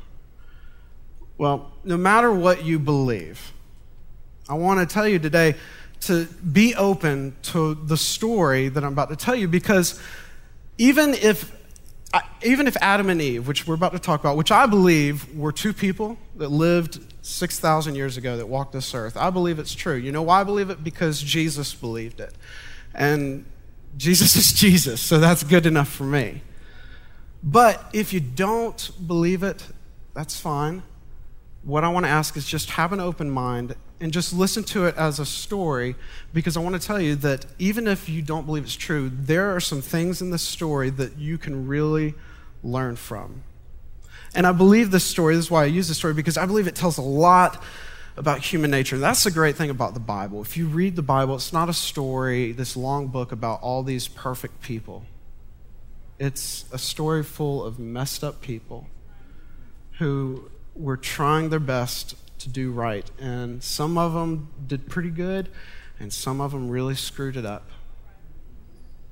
Well, 1.37 1.71
no 1.85 1.99
matter 1.99 2.33
what 2.33 2.65
you 2.65 2.79
believe, 2.79 3.53
I 4.49 4.55
want 4.55 4.81
to 4.81 4.91
tell 4.91 5.07
you 5.07 5.19
today 5.19 5.57
to 6.01 6.25
be 6.25 6.75
open 6.77 7.37
to 7.43 7.75
the 7.75 7.99
story 7.99 8.71
that 8.71 8.83
I'm 8.83 8.95
about 8.95 9.11
to 9.11 9.17
tell 9.17 9.35
you 9.35 9.49
because 9.49 10.01
even 10.79 11.13
if 11.13 11.53
even 12.43 12.67
if 12.67 12.77
Adam 12.81 13.09
and 13.09 13.21
Eve, 13.21 13.49
which 13.49 13.67
we're 13.67 13.75
about 13.75 13.93
to 13.93 13.99
talk 13.99 14.21
about, 14.21 14.37
which 14.37 14.53
I 14.53 14.67
believe 14.67 15.35
were 15.37 15.53
two 15.53 15.73
people 15.73 16.19
that 16.37 16.49
lived 16.49 17.01
6,000 17.23 17.95
years 17.95 18.17
ago 18.17 18.37
that 18.37 18.47
walked 18.47 18.73
this 18.73 18.95
earth, 18.95 19.17
I 19.17 19.31
believe 19.31 19.59
it's 19.59 19.75
true. 19.75 19.97
You 19.97 20.13
know 20.13 20.23
why 20.23 20.41
I 20.41 20.45
believe 20.45 20.71
it? 20.71 20.85
Because 20.85 21.23
Jesus 21.23 21.75
believed 21.75 22.21
it. 22.21 22.35
And 22.95 23.45
Jesus 23.97 24.37
is 24.37 24.53
Jesus, 24.53 25.01
so 25.01 25.19
that's 25.19 25.43
good 25.43 25.67
enough 25.67 25.89
for 25.89 26.05
me. 26.05 26.43
But 27.43 27.85
if 27.93 28.13
you 28.13 28.21
don't 28.21 28.91
believe 29.07 29.43
it, 29.43 29.67
that's 30.15 30.39
fine. 30.39 30.83
What 31.63 31.85
I 31.85 31.89
want 31.89 32.07
to 32.07 32.11
ask 32.11 32.37
is 32.37 32.47
just 32.47 32.71
have 32.71 32.93
an 32.93 33.01
open 33.01 33.31
mind 33.31 33.77
and 34.01 34.13
just 34.13 34.33
listen 34.33 34.65
to 34.65 34.87
it 34.87 34.97
as 34.97 35.19
a 35.19 35.27
story 35.27 35.95
because 36.33 36.57
I 36.57 36.61
want 36.61 36.81
to 36.81 36.85
tell 36.85 37.01
you 37.01 37.15
that 37.17 37.47
even 37.59 37.87
if 37.87 38.09
you 38.09 38.23
don't 38.23 38.45
believe 38.45 38.65
it's 38.65 38.75
true, 38.75 39.11
there 39.11 39.55
are 39.55 39.61
some 39.61 39.81
things 39.81 40.21
in 40.21 40.31
this 40.31 40.43
story 40.43 40.91
that 40.91 41.19
you 41.19 41.39
can 41.39 41.67
really 41.67 42.15
learn 42.63 42.97
from. 42.97 43.43
And 44.35 44.47
I 44.47 44.53
believe 44.53 44.91
this 44.91 45.05
story, 45.05 45.37
this 45.37 45.47
is 45.47 45.51
why 45.51 45.63
I 45.63 45.67
use 45.67 45.89
this 45.89 45.97
story, 45.97 46.13
because 46.13 46.37
I 46.37 46.45
believe 46.45 46.67
it 46.67 46.75
tells 46.75 46.99
a 46.99 47.03
lot 47.03 47.63
about 48.17 48.41
human 48.41 48.71
nature. 48.71 48.99
That's 48.99 49.25
the 49.25 49.31
great 49.31 49.57
thing 49.57 49.71
about 49.71 49.95
the 49.95 50.01
Bible. 50.01 50.43
If 50.43 50.57
you 50.57 50.67
read 50.67 50.97
the 50.97 51.03
Bible, 51.03 51.37
it's 51.37 51.53
not 51.53 51.69
a 51.69 51.73
story, 51.73 52.53
this 52.53 52.77
long 52.77 53.09
book 53.09 53.33
about 53.33 53.63
all 53.63 53.83
these 53.83 54.09
perfect 54.09 54.61
people. 54.61 55.05
It's 56.19 56.65
a 56.73 56.79
story 56.79 57.23
full 57.23 57.65
of 57.65 57.79
messed 57.79 58.23
up 58.23 58.41
people 58.41 58.89
who 59.99 60.51
were 60.75 60.97
trying 60.97 61.51
their 61.51 61.61
best 61.61 62.17
to 62.45 62.49
do 62.49 62.71
right. 62.71 63.11
And 63.19 63.63
some 63.63 63.99
of 63.99 64.13
them 64.15 64.49
did 64.67 64.89
pretty 64.89 65.11
good, 65.11 65.49
and 65.99 66.13
some 66.13 66.41
of 66.41 66.53
them 66.53 66.69
really 66.69 66.95
screwed 66.95 67.37
it 67.37 67.45
up. 67.45 67.69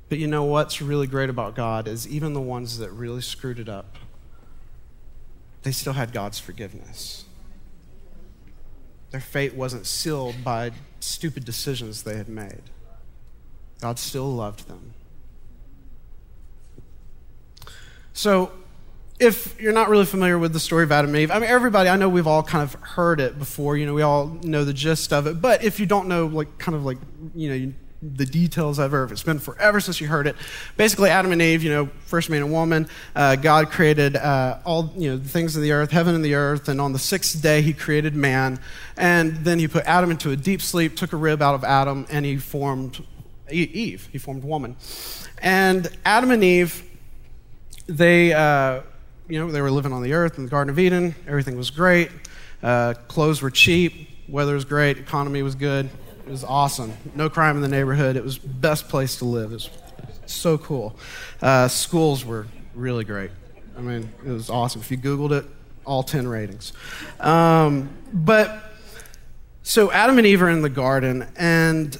But 0.08 0.18
you 0.18 0.26
know 0.26 0.44
what's 0.44 0.80
really 0.80 1.06
great 1.06 1.30
about 1.30 1.54
God 1.54 1.88
is 1.88 2.06
even 2.06 2.34
the 2.34 2.40
ones 2.40 2.78
that 2.78 2.90
really 2.90 3.22
screwed 3.22 3.58
it 3.58 3.68
up, 3.68 3.96
they 5.62 5.72
still 5.72 5.94
had 5.94 6.12
God's 6.12 6.38
forgiveness. 6.38 7.24
Their 9.10 9.20
fate 9.20 9.54
wasn't 9.54 9.86
sealed 9.86 10.44
by 10.44 10.72
stupid 11.00 11.44
decisions 11.44 12.02
they 12.02 12.16
had 12.16 12.28
made. 12.28 12.62
God 13.80 13.98
still 13.98 14.30
loved 14.30 14.68
them. 14.68 14.94
So, 18.12 18.52
if 19.19 19.61
you're 19.61 19.73
not 19.73 19.88
really 19.88 20.04
familiar 20.04 20.38
with 20.38 20.52
the 20.52 20.61
story 20.61 20.85
of 20.85 20.92
Adam 20.92 21.11
and 21.11 21.19
Eve, 21.19 21.31
I 21.31 21.38
mean, 21.38 21.49
everybody, 21.49 21.88
I 21.88 21.97
know 21.97 22.09
we've 22.09 22.26
all 22.26 22.42
kind 22.42 22.62
of 22.62 22.75
heard 22.83 23.21
it 23.21 23.38
before, 23.38 23.76
you 23.76 23.87
know, 23.87 23.95
we 23.95 24.02
all 24.02 24.26
know 24.26 24.64
the 24.64 24.73
gist 24.73 25.12
of 25.12 25.26
it. 25.26 25.40
But 25.40 25.62
if 25.62 25.78
you 25.78 25.87
don't 25.87 26.09
know, 26.09 26.26
like, 26.26 26.59
kind 26.59 26.75
of 26.75 26.85
like, 26.85 26.99
you 27.35 27.49
know, 27.49 27.73
the 28.02 28.26
details 28.26 28.81
ever, 28.81 29.04
if 29.04 29.12
it's 29.12 29.23
been 29.23 29.38
forever 29.38 29.78
since 29.78 30.00
you 30.00 30.09
heard 30.09 30.26
it, 30.26 30.35
basically, 30.76 31.09
Adam 31.09 31.31
and 31.31 31.40
Eve, 31.40 31.62
you 31.62 31.71
know, 31.71 31.88
first 32.07 32.31
man 32.31 32.42
and 32.42 32.52
woman, 32.52 32.88
uh, 33.14 33.37
God 33.37 33.71
created 33.71 34.16
uh, 34.16 34.59
all, 34.64 34.92
you 34.97 35.11
know, 35.11 35.16
the 35.16 35.28
things 35.28 35.54
of 35.54 35.62
the 35.62 35.71
earth, 35.71 35.92
heaven 35.92 36.16
and 36.16 36.25
the 36.25 36.35
earth, 36.35 36.69
and 36.69 36.81
on 36.81 36.92
the 36.92 36.99
sixth 36.99 37.40
day, 37.40 37.62
he 37.62 37.73
created 37.73 38.16
man. 38.16 38.59
And 38.97 39.37
then 39.45 39.61
he 39.61 39.69
put 39.69 39.85
Adam 39.85 40.11
into 40.11 40.33
a 40.33 40.37
deep 40.37 40.61
sleep, 40.62 40.97
took 40.97 41.12
a 41.12 41.16
rib 41.16 41.40
out 41.40 41.54
of 41.54 41.62
Adam, 41.62 42.07
and 42.11 42.25
he 42.25 42.38
formed 42.38 43.04
Eve. 43.49 44.09
He 44.11 44.19
formed 44.19 44.42
woman. 44.42 44.75
And 45.38 45.88
Adam 46.04 46.33
and 46.33 46.42
Eve, 46.42 46.83
they, 47.87 48.33
uh, 48.33 48.83
you 49.32 49.38
know, 49.38 49.50
they 49.50 49.62
were 49.62 49.70
living 49.70 49.94
on 49.94 50.02
the 50.02 50.12
earth 50.12 50.36
in 50.36 50.44
the 50.44 50.50
Garden 50.50 50.70
of 50.70 50.78
Eden. 50.78 51.14
Everything 51.26 51.56
was 51.56 51.70
great. 51.70 52.10
Uh, 52.62 52.92
clothes 53.08 53.40
were 53.40 53.50
cheap. 53.50 54.10
Weather 54.28 54.52
was 54.52 54.66
great. 54.66 54.98
Economy 54.98 55.42
was 55.42 55.54
good. 55.54 55.88
It 56.26 56.30
was 56.30 56.44
awesome. 56.44 56.92
No 57.14 57.30
crime 57.30 57.56
in 57.56 57.62
the 57.62 57.68
neighborhood. 57.68 58.16
It 58.16 58.22
was 58.22 58.36
best 58.36 58.90
place 58.90 59.16
to 59.16 59.24
live. 59.24 59.50
It 59.50 59.54
was 59.54 59.70
so 60.26 60.58
cool. 60.58 60.94
Uh, 61.40 61.66
schools 61.68 62.26
were 62.26 62.46
really 62.74 63.04
great. 63.04 63.30
I 63.74 63.80
mean, 63.80 64.12
it 64.22 64.28
was 64.28 64.50
awesome. 64.50 64.82
If 64.82 64.90
you 64.90 64.98
Googled 64.98 65.32
it, 65.32 65.46
all 65.86 66.02
10 66.02 66.28
ratings. 66.28 66.74
Um, 67.18 67.88
but 68.12 68.74
so 69.62 69.90
Adam 69.90 70.18
and 70.18 70.26
Eve 70.26 70.42
are 70.42 70.50
in 70.50 70.60
the 70.60 70.68
garden, 70.68 71.26
and 71.36 71.96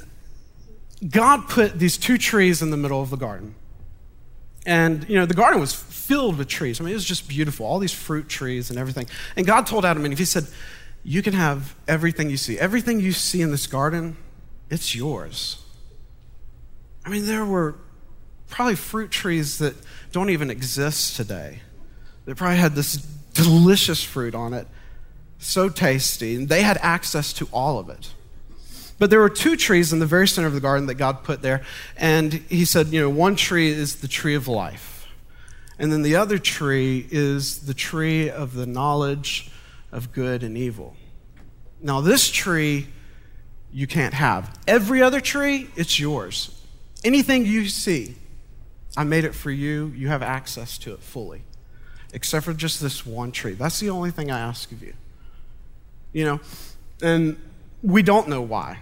God 1.08 1.48
put 1.48 1.78
these 1.78 1.96
two 1.96 2.18
trees 2.18 2.60
in 2.60 2.68
the 2.68 2.76
middle 2.76 3.00
of 3.00 3.08
the 3.08 3.16
garden. 3.16 3.54
And, 4.66 5.08
you 5.08 5.16
know, 5.16 5.24
the 5.24 5.34
garden 5.34 5.60
was 5.60 5.72
filled 6.12 6.37
with 6.37 6.47
trees. 6.47 6.78
I 6.78 6.85
mean, 6.85 6.92
it 6.92 6.97
was 6.97 7.07
just 7.07 7.26
beautiful, 7.26 7.64
all 7.64 7.78
these 7.78 7.90
fruit 7.90 8.28
trees 8.28 8.69
and 8.69 8.78
everything. 8.78 9.07
And 9.35 9.47
God 9.47 9.66
told 9.66 9.87
Adam 9.87 10.04
and 10.04 10.12
Eve, 10.12 10.19
He 10.19 10.26
said, 10.26 10.47
You 11.02 11.23
can 11.23 11.33
have 11.33 11.75
everything 11.88 12.28
you 12.28 12.37
see. 12.37 12.59
Everything 12.59 13.00
you 13.00 13.12
see 13.12 13.40
in 13.40 13.50
this 13.50 13.66
garden, 13.66 14.19
it's 14.69 14.95
yours. 14.95 15.62
I 17.02 17.09
mean, 17.09 17.25
there 17.25 17.47
were 17.47 17.76
probably 18.50 18.75
fruit 18.75 19.11
trees 19.11 19.57
that 19.57 19.75
don't 20.12 20.28
even 20.28 20.50
exist 20.50 21.16
today. 21.16 21.61
They 22.26 22.35
probably 22.35 22.59
had 22.59 22.75
this 22.75 22.97
delicious 23.33 24.04
fruit 24.04 24.35
on 24.35 24.52
it, 24.52 24.66
so 25.38 25.71
tasty, 25.71 26.37
and 26.37 26.47
they 26.50 26.61
had 26.61 26.76
access 26.83 27.33
to 27.33 27.49
all 27.52 27.78
of 27.78 27.88
it. 27.88 28.12
But 28.99 29.09
there 29.09 29.21
were 29.21 29.31
two 29.31 29.57
trees 29.57 29.95
in 29.95 29.99
the 29.99 30.07
very 30.07 30.28
center 30.28 30.47
of 30.47 30.52
the 30.52 30.61
garden 30.61 30.88
that 30.88 30.97
God 30.97 31.25
put 31.25 31.40
there. 31.40 31.62
And 31.97 32.35
he 32.35 32.66
said, 32.66 32.88
you 32.88 33.00
know, 33.00 33.09
one 33.09 33.35
tree 33.35 33.71
is 33.71 33.97
the 33.97 34.09
tree 34.09 34.35
of 34.35 34.47
life. 34.47 34.91
And 35.82 35.92
then 35.92 36.02
the 36.02 36.14
other 36.14 36.38
tree 36.38 37.08
is 37.10 37.66
the 37.66 37.74
tree 37.74 38.30
of 38.30 38.54
the 38.54 38.66
knowledge 38.66 39.50
of 39.90 40.12
good 40.12 40.44
and 40.44 40.56
evil. 40.56 40.94
Now, 41.80 42.00
this 42.00 42.30
tree 42.30 42.86
you 43.72 43.88
can't 43.88 44.14
have. 44.14 44.56
Every 44.68 45.02
other 45.02 45.20
tree, 45.20 45.68
it's 45.74 45.98
yours. 45.98 46.56
Anything 47.02 47.44
you 47.46 47.66
see, 47.68 48.14
I 48.96 49.02
made 49.02 49.24
it 49.24 49.34
for 49.34 49.50
you. 49.50 49.92
You 49.96 50.06
have 50.06 50.22
access 50.22 50.78
to 50.78 50.92
it 50.92 51.00
fully. 51.00 51.42
Except 52.12 52.44
for 52.44 52.52
just 52.52 52.80
this 52.80 53.04
one 53.04 53.32
tree. 53.32 53.54
That's 53.54 53.80
the 53.80 53.90
only 53.90 54.12
thing 54.12 54.30
I 54.30 54.38
ask 54.38 54.70
of 54.70 54.84
you. 54.84 54.94
You 56.12 56.26
know, 56.26 56.40
and 57.02 57.36
we 57.82 58.02
don't 58.02 58.28
know 58.28 58.42
why. 58.42 58.78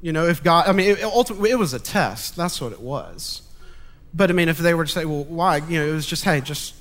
You 0.00 0.12
know, 0.12 0.26
if 0.26 0.44
God, 0.44 0.68
I 0.68 0.72
mean, 0.72 0.90
it, 0.90 1.02
ultimately, 1.02 1.50
it 1.50 1.58
was 1.58 1.74
a 1.74 1.80
test. 1.80 2.36
That's 2.36 2.60
what 2.60 2.70
it 2.70 2.80
was. 2.80 3.41
But 4.14 4.30
I 4.30 4.34
mean, 4.34 4.48
if 4.48 4.58
they 4.58 4.74
were 4.74 4.84
to 4.84 4.90
say, 4.90 5.04
well, 5.04 5.24
why? 5.24 5.58
You 5.58 5.80
know, 5.80 5.86
it 5.86 5.92
was 5.92 6.06
just, 6.06 6.24
hey, 6.24 6.40
just, 6.40 6.74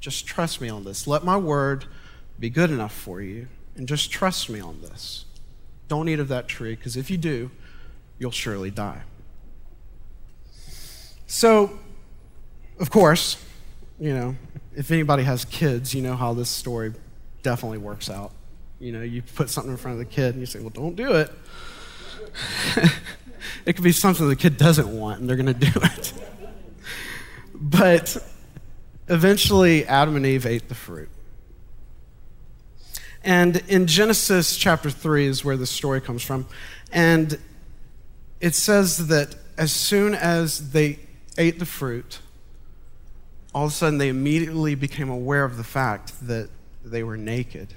just 0.00 0.26
trust 0.26 0.60
me 0.60 0.68
on 0.68 0.84
this. 0.84 1.06
Let 1.06 1.24
my 1.24 1.36
word 1.36 1.84
be 2.38 2.50
good 2.50 2.70
enough 2.70 2.92
for 2.92 3.20
you, 3.20 3.48
and 3.76 3.86
just 3.86 4.10
trust 4.10 4.50
me 4.50 4.60
on 4.60 4.80
this. 4.80 5.24
Don't 5.88 6.08
eat 6.08 6.18
of 6.18 6.28
that 6.28 6.48
tree, 6.48 6.74
because 6.74 6.96
if 6.96 7.10
you 7.10 7.16
do, 7.16 7.50
you'll 8.18 8.30
surely 8.30 8.70
die. 8.70 9.02
So, 11.26 11.78
of 12.80 12.90
course, 12.90 13.42
you 14.00 14.12
know, 14.12 14.36
if 14.76 14.90
anybody 14.90 15.22
has 15.22 15.44
kids, 15.44 15.94
you 15.94 16.02
know 16.02 16.16
how 16.16 16.34
this 16.34 16.48
story 16.48 16.92
definitely 17.42 17.78
works 17.78 18.10
out. 18.10 18.32
You 18.80 18.92
know, 18.92 19.02
you 19.02 19.22
put 19.22 19.50
something 19.50 19.70
in 19.70 19.76
front 19.76 19.94
of 19.94 19.98
the 19.98 20.12
kid 20.12 20.34
and 20.34 20.40
you 20.40 20.46
say, 20.46 20.58
well, 20.58 20.70
don't 20.70 20.96
do 20.96 21.12
it. 21.12 21.30
it 23.66 23.74
could 23.74 23.84
be 23.84 23.92
something 23.92 24.28
the 24.28 24.36
kid 24.36 24.56
doesn't 24.56 24.88
want, 24.88 25.20
and 25.20 25.28
they're 25.28 25.36
going 25.36 25.46
to 25.46 25.54
do 25.54 25.70
it. 25.74 26.12
but 27.64 28.18
eventually, 29.08 29.86
Adam 29.86 30.16
and 30.16 30.26
Eve 30.26 30.44
ate 30.44 30.68
the 30.68 30.74
fruit. 30.74 31.08
And 33.24 33.56
in 33.68 33.86
Genesis 33.86 34.54
chapter 34.54 34.90
3 34.90 35.26
is 35.26 35.42
where 35.46 35.56
the 35.56 35.66
story 35.66 36.02
comes 36.02 36.22
from. 36.22 36.46
And 36.92 37.38
it 38.38 38.54
says 38.54 39.06
that 39.06 39.34
as 39.56 39.72
soon 39.72 40.14
as 40.14 40.72
they 40.72 40.98
ate 41.38 41.58
the 41.58 41.64
fruit, 41.64 42.18
all 43.54 43.64
of 43.64 43.70
a 43.70 43.74
sudden 43.74 43.96
they 43.96 44.10
immediately 44.10 44.74
became 44.74 45.08
aware 45.08 45.44
of 45.44 45.56
the 45.56 45.64
fact 45.64 46.12
that 46.26 46.50
they 46.84 47.02
were 47.02 47.16
naked. 47.16 47.72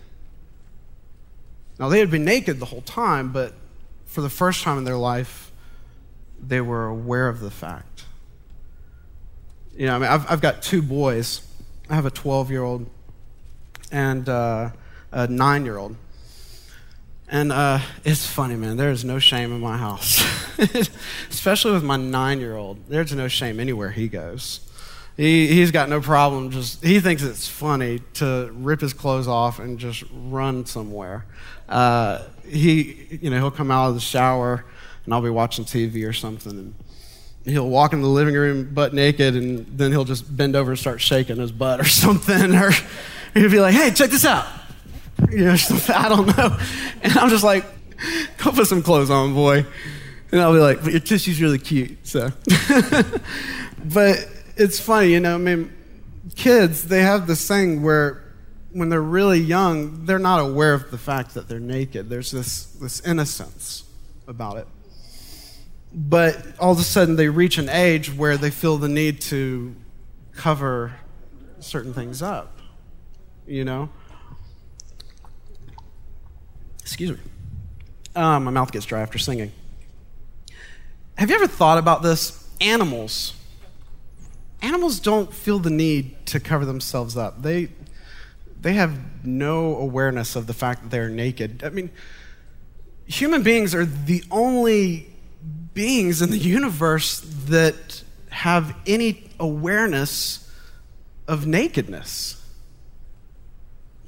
Now, 1.80 1.88
they 1.88 2.00
had 2.00 2.12
been 2.12 2.26
naked 2.26 2.60
the 2.60 2.66
whole 2.66 2.82
time, 2.82 3.32
but 3.32 3.54
for 4.06 4.20
the 4.20 4.30
first 4.30 4.64
time 4.64 4.78
in 4.78 4.84
their 4.84 4.98
life, 4.98 5.54
they 6.46 6.60
were 6.60 6.88
aware 6.88 7.30
of 7.30 7.40
the 7.40 7.52
fact. 7.52 7.97
You 9.78 9.86
know, 9.86 9.96
I 9.96 10.00
mean, 10.00 10.10
I've, 10.10 10.32
I've 10.32 10.42
got 10.42 10.64
two 10.64 10.82
boys. 10.82 11.42
I 11.88 11.94
have 11.94 12.08
a 12.08 12.12
12 12.12 12.50
year 12.50 12.64
old 12.64 12.90
and 13.92 14.28
uh, 14.28 14.72
a 15.12 15.28
nine 15.28 15.66
year 15.66 15.78
old. 15.78 15.96
And 17.30 17.52
uh, 17.52 17.80
it's 18.04 18.26
funny, 18.26 18.56
man. 18.56 18.78
There 18.78 18.90
is 18.90 19.06
no 19.06 19.20
shame 19.20 19.52
in 19.52 19.60
my 19.62 19.78
house, 19.78 20.24
especially 21.30 21.74
with 21.74 21.84
my 21.84 21.96
nine 21.96 22.40
year 22.40 22.56
old. 22.56 22.88
There's 22.90 23.14
no 23.14 23.28
shame 23.28 23.60
anywhere 23.60 23.92
he 23.92 24.08
goes. 24.08 24.62
He, 25.16 25.48
he's 25.48 25.70
got 25.70 25.90
no 25.90 26.02
problem 26.02 26.50
just, 26.50 26.84
he 26.84 27.00
thinks 27.00 27.22
it's 27.22 27.48
funny 27.48 28.00
to 28.16 28.50
rip 28.54 28.82
his 28.82 28.94
clothes 28.94 29.28
off 29.28 29.60
and 29.60 29.78
just 29.78 30.04
run 30.12 30.66
somewhere. 30.66 31.26
Uh, 31.70 32.24
he, 32.48 33.20
you 33.22 33.30
know, 33.30 33.38
he'll 33.38 33.52
come 33.52 33.70
out 33.70 33.90
of 33.90 33.94
the 33.94 34.02
shower 34.02 34.66
and 35.06 35.14
I'll 35.14 35.22
be 35.22 35.30
watching 35.30 35.66
TV 35.66 36.08
or 36.08 36.14
something 36.14 36.52
and 36.52 36.74
he'll 37.50 37.70
walk 37.70 37.94
in 37.94 38.02
the 38.02 38.08
living 38.08 38.36
room 38.36 38.74
butt 38.74 38.94
naked 38.94 39.36
and 39.36 39.66
then 39.78 39.92
he'll 39.92 40.06
just 40.06 40.36
bend 40.36 40.56
over 40.56 40.72
and 40.72 40.80
start 40.80 41.02
shaking 41.02 41.38
his 41.38 41.52
butt 41.52 41.80
or 41.80 41.86
something 41.88 42.56
or 42.56 42.72
he'll 43.34 43.52
be 43.52 43.60
like, 43.60 43.74
hey, 43.74 43.92
check 43.92 44.10
this 44.10 44.26
out. 44.26 44.48
You 45.32 45.46
know, 45.46 45.56
I 45.90 46.10
don't 46.10 46.38
know. 46.38 46.58
And 47.02 47.18
I'm 47.18 47.30
just 47.30 47.44
like, 47.44 47.66
go 48.38 48.52
put 48.52 48.68
some 48.68 48.84
clothes 48.84 49.10
on, 49.10 49.34
boy. 49.34 49.66
And 50.32 50.42
I'll 50.42 50.54
be 50.54 50.60
like, 50.60 50.84
but 50.84 50.92
your 50.92 51.00
tissue's 51.00 51.42
really 51.42 51.60
cute, 51.60 52.06
so. 52.06 52.32
but 53.86 54.28
it's 54.58 54.80
funny, 54.80 55.14
you 55.14 55.20
know, 55.20 55.36
I 55.36 55.38
mean, 55.38 55.74
kids, 56.36 56.88
they 56.88 57.02
have 57.02 57.28
this 57.28 57.48
thing 57.48 57.82
where 57.82 58.24
when 58.74 58.90
they're 58.90 59.02
really 59.02 59.40
young, 59.40 60.06
they're 60.06 60.20
not 60.20 60.40
aware 60.40 60.74
of 60.74 60.92
the 60.92 60.98
fact 60.98 61.34
that 61.36 61.48
they're 61.48 61.60
naked. 61.60 62.10
There's 62.10 62.32
this, 62.32 62.66
this 62.66 63.00
innocence 63.02 63.86
about 64.28 64.58
it. 64.58 64.68
But 66.00 66.38
all 66.60 66.72
of 66.72 66.80
a 66.80 66.84
sudden, 66.84 67.16
they 67.16 67.28
reach 67.28 67.58
an 67.58 67.70
age 67.70 68.14
where 68.14 68.38
they 68.38 68.52
feel 68.52 68.78
the 68.78 68.88
need 68.88 69.20
to 69.22 69.76
cover 70.36 70.94
certain 71.60 71.92
things 71.92 72.22
up, 72.22 72.60
you 73.48 73.66
know? 73.66 73.90
Excuse 76.82 77.12
me. 77.12 77.18
Um, 78.16 78.44
my 78.44 78.52
mouth 78.52 78.72
gets 78.72 78.86
dry 78.86 79.02
after 79.02 79.18
singing. 79.18 79.52
Have 81.18 81.32
you 81.32 81.36
ever 81.36 81.48
thought 81.48 81.80
about 81.80 82.04
this? 82.04 82.48
Animals 82.62 83.34
animals 84.62 85.00
don't 85.00 85.34
feel 85.34 85.60
the 85.60 85.70
need 85.70 86.26
to 86.28 86.40
cover 86.40 86.66
themselves 86.66 87.18
up. 87.18 87.42
They, 87.42 87.70
they 88.60 88.74
have 88.74 89.26
no 89.26 89.78
awareness 89.78 90.36
of 90.36 90.48
the 90.48 90.54
fact 90.54 90.84
that 90.84 90.92
they're 90.92 91.10
naked. 91.10 91.64
I 91.64 91.70
mean, 91.70 91.90
human 93.06 93.44
beings 93.44 93.76
are 93.76 93.86
the 93.86 94.24
only 94.32 95.10
beings 95.78 96.24
in 96.24 96.32
the 96.32 96.40
universe 96.40 97.20
that 97.46 98.02
have 98.32 98.76
any 98.88 99.30
awareness 99.40 100.52
of 101.28 101.46
nakedness. 101.46 102.44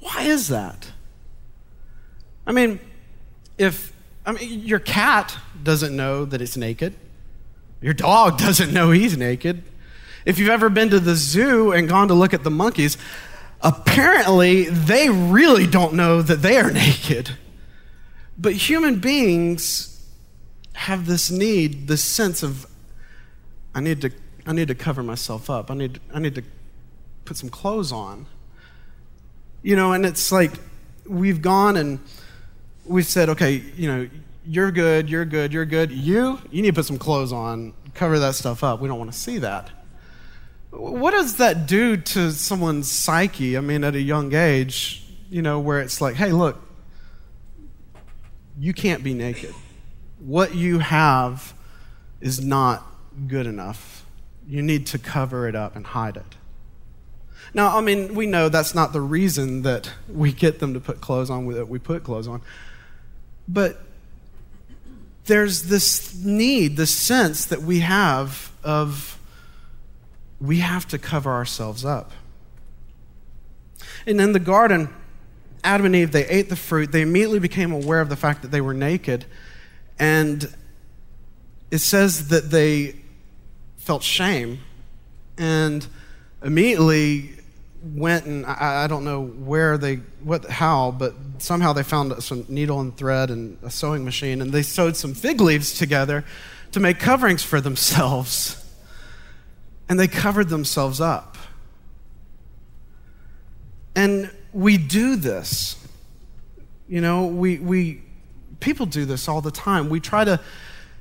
Why 0.00 0.22
is 0.22 0.48
that? 0.48 0.90
I 2.44 2.50
mean, 2.50 2.80
if 3.56 3.92
I 4.26 4.32
mean 4.32 4.66
your 4.66 4.80
cat 4.80 5.38
doesn't 5.62 5.94
know 5.94 6.24
that 6.24 6.42
it's 6.42 6.56
naked. 6.56 6.96
Your 7.80 7.94
dog 7.94 8.36
doesn't 8.46 8.72
know 8.72 8.90
he's 8.90 9.16
naked. 9.16 9.62
If 10.26 10.40
you've 10.40 10.48
ever 10.48 10.70
been 10.70 10.90
to 10.90 10.98
the 10.98 11.14
zoo 11.14 11.70
and 11.70 11.88
gone 11.88 12.08
to 12.08 12.14
look 12.14 12.34
at 12.34 12.42
the 12.42 12.50
monkeys, 12.50 12.98
apparently 13.60 14.64
they 14.64 15.08
really 15.08 15.68
don't 15.68 15.94
know 15.94 16.20
that 16.20 16.42
they 16.42 16.58
are 16.58 16.72
naked. 16.72 17.36
But 18.36 18.54
human 18.54 18.98
beings 18.98 19.89
have 20.80 21.04
this 21.04 21.30
need, 21.30 21.88
this 21.88 22.02
sense 22.02 22.42
of, 22.42 22.66
I 23.74 23.80
need 23.80 24.00
to, 24.00 24.10
I 24.46 24.54
need 24.54 24.68
to 24.68 24.74
cover 24.74 25.02
myself 25.02 25.50
up. 25.50 25.70
I 25.70 25.74
need, 25.74 26.00
I 26.14 26.18
need 26.20 26.34
to 26.36 26.42
put 27.26 27.36
some 27.36 27.50
clothes 27.50 27.92
on. 27.92 28.24
You 29.62 29.76
know, 29.76 29.92
and 29.92 30.06
it's 30.06 30.32
like 30.32 30.52
we've 31.06 31.42
gone 31.42 31.76
and 31.76 32.00
we've 32.86 33.04
said, 33.04 33.28
okay, 33.28 33.62
you 33.76 33.88
know, 33.88 34.08
you're 34.46 34.70
good, 34.70 35.10
you're 35.10 35.26
good, 35.26 35.52
you're 35.52 35.66
good. 35.66 35.92
You, 35.92 36.40
you 36.50 36.62
need 36.62 36.70
to 36.70 36.80
put 36.80 36.86
some 36.86 36.98
clothes 36.98 37.30
on, 37.30 37.74
cover 37.92 38.18
that 38.18 38.34
stuff 38.34 38.64
up. 38.64 38.80
We 38.80 38.88
don't 38.88 38.98
want 38.98 39.12
to 39.12 39.18
see 39.18 39.36
that. 39.36 39.70
What 40.70 41.10
does 41.10 41.36
that 41.36 41.66
do 41.66 41.98
to 41.98 42.32
someone's 42.32 42.90
psyche? 42.90 43.58
I 43.58 43.60
mean, 43.60 43.84
at 43.84 43.94
a 43.94 44.00
young 44.00 44.32
age, 44.34 45.04
you 45.28 45.42
know, 45.42 45.60
where 45.60 45.80
it's 45.80 46.00
like, 46.00 46.14
hey, 46.14 46.32
look, 46.32 46.58
you 48.58 48.72
can't 48.72 49.04
be 49.04 49.12
naked. 49.12 49.54
What 50.20 50.54
you 50.54 50.78
have 50.78 51.54
is 52.20 52.44
not 52.44 52.86
good 53.26 53.46
enough. 53.46 54.04
You 54.46 54.62
need 54.62 54.86
to 54.88 54.98
cover 54.98 55.48
it 55.48 55.56
up 55.56 55.76
and 55.76 55.86
hide 55.86 56.16
it. 56.16 56.36
Now, 57.52 57.76
I 57.76 57.80
mean, 57.80 58.14
we 58.14 58.26
know 58.26 58.48
that's 58.48 58.74
not 58.74 58.92
the 58.92 59.00
reason 59.00 59.62
that 59.62 59.90
we 60.08 60.32
get 60.32 60.60
them 60.60 60.74
to 60.74 60.80
put 60.80 61.00
clothes 61.00 61.30
on, 61.30 61.48
that 61.54 61.68
we 61.68 61.78
put 61.78 62.04
clothes 62.04 62.28
on. 62.28 62.42
But 63.48 63.80
there's 65.24 65.64
this 65.64 66.14
need, 66.14 66.76
this 66.76 66.94
sense 66.94 67.46
that 67.46 67.62
we 67.62 67.80
have 67.80 68.52
of 68.62 69.18
we 70.40 70.58
have 70.58 70.86
to 70.88 70.98
cover 70.98 71.30
ourselves 71.30 71.84
up. 71.84 72.12
And 74.06 74.20
in 74.20 74.32
the 74.32 74.38
garden, 74.38 74.88
Adam 75.62 75.86
and 75.86 75.96
Eve, 75.96 76.12
they 76.12 76.26
ate 76.26 76.48
the 76.48 76.56
fruit. 76.56 76.92
They 76.92 77.02
immediately 77.02 77.38
became 77.38 77.72
aware 77.72 78.00
of 78.00 78.08
the 78.08 78.16
fact 78.16 78.42
that 78.42 78.50
they 78.50 78.60
were 78.60 78.72
naked. 78.72 79.26
And 80.00 80.52
it 81.70 81.78
says 81.78 82.28
that 82.28 82.50
they 82.50 82.96
felt 83.76 84.02
shame 84.02 84.58
and 85.36 85.86
immediately 86.42 87.30
went 87.82 88.24
and 88.24 88.46
I, 88.46 88.84
I, 88.84 88.86
don't 88.86 89.04
know 89.04 89.22
where 89.22 89.78
they, 89.78 89.96
what, 90.22 90.46
how, 90.46 90.90
but 90.90 91.14
somehow 91.38 91.72
they 91.72 91.82
found 91.82 92.22
some 92.22 92.44
needle 92.48 92.80
and 92.80 92.96
thread 92.96 93.30
and 93.30 93.58
a 93.62 93.70
sewing 93.70 94.04
machine 94.04 94.42
and 94.42 94.52
they 94.52 94.62
sewed 94.62 94.96
some 94.96 95.14
fig 95.14 95.40
leaves 95.40 95.78
together 95.78 96.24
to 96.72 96.80
make 96.80 96.98
coverings 96.98 97.42
for 97.42 97.60
themselves. 97.60 98.56
And 99.88 99.98
they 99.98 100.08
covered 100.08 100.48
themselves 100.48 101.00
up. 101.00 101.36
And 103.94 104.30
we 104.52 104.78
do 104.78 105.16
this. 105.16 105.76
You 106.88 107.00
know, 107.00 107.26
we, 107.26 107.58
we, 107.58 108.02
people 108.60 108.86
do 108.86 109.04
this 109.04 109.28
all 109.28 109.40
the 109.40 109.50
time. 109.50 109.88
We 109.88 110.00
try 110.00 110.24
to 110.24 110.40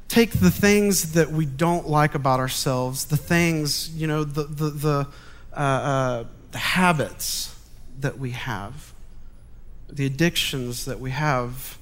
take 0.07 0.31
the 0.31 0.49
things 0.49 1.13
that 1.13 1.31
we 1.31 1.45
don't 1.45 1.87
like 1.87 2.15
about 2.15 2.39
ourselves, 2.39 3.05
the 3.05 3.17
things, 3.17 3.89
you 3.95 4.07
know, 4.07 4.23
the, 4.23 4.43
the, 4.43 4.69
the, 4.71 5.07
uh, 5.53 5.55
uh, 5.55 6.23
the 6.51 6.57
habits 6.57 7.55
that 7.99 8.17
we 8.17 8.31
have, 8.31 8.93
the 9.87 10.05
addictions 10.05 10.85
that 10.85 10.99
we 10.99 11.11
have, 11.11 11.77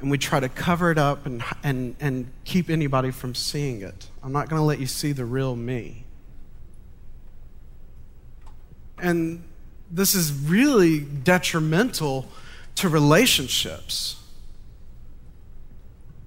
and 0.00 0.10
we 0.10 0.18
try 0.18 0.38
to 0.38 0.48
cover 0.48 0.90
it 0.90 0.98
up 0.98 1.26
and, 1.26 1.42
and, 1.62 1.96
and 1.98 2.30
keep 2.44 2.70
anybody 2.70 3.10
from 3.10 3.34
seeing 3.34 3.82
it. 3.82 4.08
I'm 4.22 4.32
not 4.32 4.48
going 4.48 4.60
to 4.60 4.64
let 4.64 4.78
you 4.78 4.86
see 4.86 5.12
the 5.12 5.24
real 5.24 5.56
me. 5.56 6.04
And 8.98 9.42
this 9.90 10.14
is 10.14 10.32
really 10.32 11.00
detrimental 11.00 12.28
to 12.76 12.88
relationships. 12.88 14.20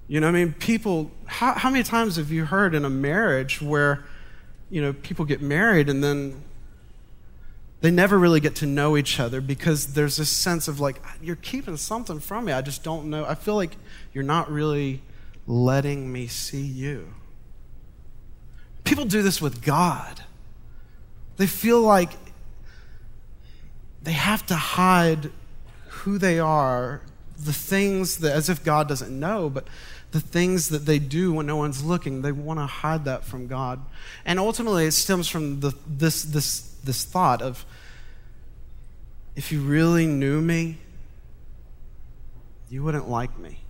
You 0.08 0.20
know, 0.20 0.28
I 0.28 0.30
mean, 0.30 0.54
people, 0.54 1.10
how, 1.26 1.52
how 1.52 1.70
many 1.70 1.84
times 1.84 2.16
have 2.16 2.32
you 2.32 2.46
heard 2.46 2.74
in 2.74 2.86
a 2.86 2.90
marriage 2.90 3.60
where, 3.60 4.04
you 4.70 4.80
know, 4.80 4.94
people 4.94 5.26
get 5.26 5.42
married 5.42 5.90
and 5.90 6.02
then 6.02 6.42
they 7.82 7.90
never 7.90 8.18
really 8.18 8.40
get 8.40 8.56
to 8.56 8.66
know 8.66 8.96
each 8.96 9.20
other 9.20 9.42
because 9.42 9.92
there's 9.92 10.16
this 10.16 10.30
sense 10.30 10.66
of 10.66 10.80
like, 10.80 11.00
you're 11.22 11.36
keeping 11.36 11.76
something 11.76 12.20
from 12.20 12.46
me. 12.46 12.52
I 12.52 12.62
just 12.62 12.82
don't 12.82 13.10
know. 13.10 13.26
I 13.26 13.34
feel 13.34 13.54
like 13.54 13.76
you're 14.14 14.24
not 14.24 14.50
really 14.50 15.02
letting 15.46 16.10
me 16.10 16.26
see 16.26 16.62
you. 16.62 17.12
People 18.84 19.04
do 19.04 19.22
this 19.22 19.42
with 19.42 19.62
God. 19.62 20.22
They 21.36 21.46
feel 21.46 21.82
like 21.82 22.12
they 24.02 24.12
have 24.12 24.46
to 24.46 24.54
hide 24.54 25.30
who 25.88 26.16
they 26.16 26.38
are, 26.38 27.02
the 27.38 27.52
things 27.52 28.18
that, 28.18 28.32
as 28.32 28.48
if 28.48 28.64
God 28.64 28.88
doesn't 28.88 29.16
know, 29.16 29.50
but 29.50 29.66
the 30.10 30.20
things 30.20 30.70
that 30.70 30.86
they 30.86 30.98
do 30.98 31.32
when 31.32 31.46
no 31.46 31.56
one's 31.56 31.84
looking, 31.84 32.22
they 32.22 32.32
want 32.32 32.60
to 32.60 32.66
hide 32.66 33.04
that 33.04 33.24
from 33.24 33.46
God. 33.46 33.80
And 34.24 34.38
ultimately, 34.38 34.86
it 34.86 34.92
stems 34.92 35.28
from 35.28 35.60
the, 35.60 35.74
this, 35.86 36.22
this 36.22 36.68
this 36.84 37.04
thought 37.04 37.42
of 37.42 37.64
if 39.36 39.52
you 39.52 39.60
really 39.60 40.06
knew 40.06 40.40
me, 40.40 40.78
you 42.68 42.82
wouldn't 42.82 43.08
like 43.08 43.38
me. 43.38 43.60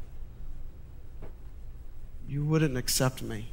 You 2.29 2.45
wouldn't 2.45 2.77
accept 2.77 3.23
me. 3.23 3.51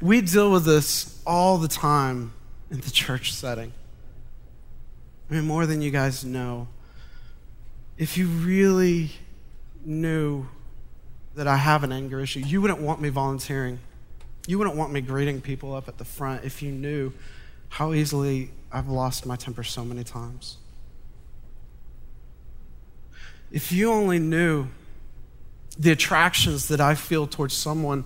We 0.00 0.20
deal 0.20 0.52
with 0.52 0.64
this 0.64 1.20
all 1.26 1.58
the 1.58 1.68
time 1.68 2.32
in 2.70 2.80
the 2.80 2.90
church 2.90 3.32
setting. 3.32 3.72
I 5.30 5.34
mean, 5.34 5.44
more 5.44 5.66
than 5.66 5.82
you 5.82 5.90
guys 5.90 6.24
know. 6.24 6.68
If 7.96 8.16
you 8.16 8.26
really 8.28 9.12
knew 9.86 10.46
that 11.34 11.46
I 11.46 11.56
have 11.56 11.82
an 11.82 11.92
anger 11.92 12.20
issue, 12.20 12.40
you 12.40 12.60
wouldn't 12.60 12.80
want 12.80 13.00
me 13.00 13.08
volunteering. 13.08 13.78
You 14.46 14.58
wouldn't 14.58 14.76
want 14.76 14.92
me 14.92 15.00
greeting 15.00 15.40
people 15.40 15.74
up 15.74 15.88
at 15.88 15.98
the 15.98 16.04
front 16.04 16.44
if 16.44 16.62
you 16.62 16.72
knew 16.72 17.12
how 17.68 17.92
easily 17.92 18.50
I've 18.70 18.88
lost 18.88 19.24
my 19.24 19.36
temper 19.36 19.62
so 19.62 19.84
many 19.84 20.04
times. 20.04 20.58
If 23.50 23.70
you 23.70 23.92
only 23.92 24.18
knew 24.18 24.68
the 25.78 25.90
attractions 25.92 26.68
that 26.68 26.80
I 26.80 26.94
feel 26.94 27.26
towards 27.26 27.54
someone 27.54 28.04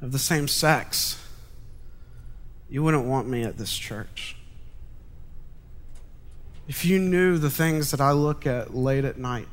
of 0.00 0.12
the 0.12 0.18
same 0.18 0.48
sex, 0.48 1.20
you 2.68 2.82
wouldn't 2.82 3.04
want 3.04 3.28
me 3.28 3.42
at 3.42 3.58
this 3.58 3.76
church. 3.76 4.36
If 6.66 6.84
you 6.84 6.98
knew 6.98 7.36
the 7.36 7.50
things 7.50 7.90
that 7.90 8.00
I 8.00 8.12
look 8.12 8.46
at 8.46 8.74
late 8.74 9.04
at 9.04 9.18
night, 9.18 9.48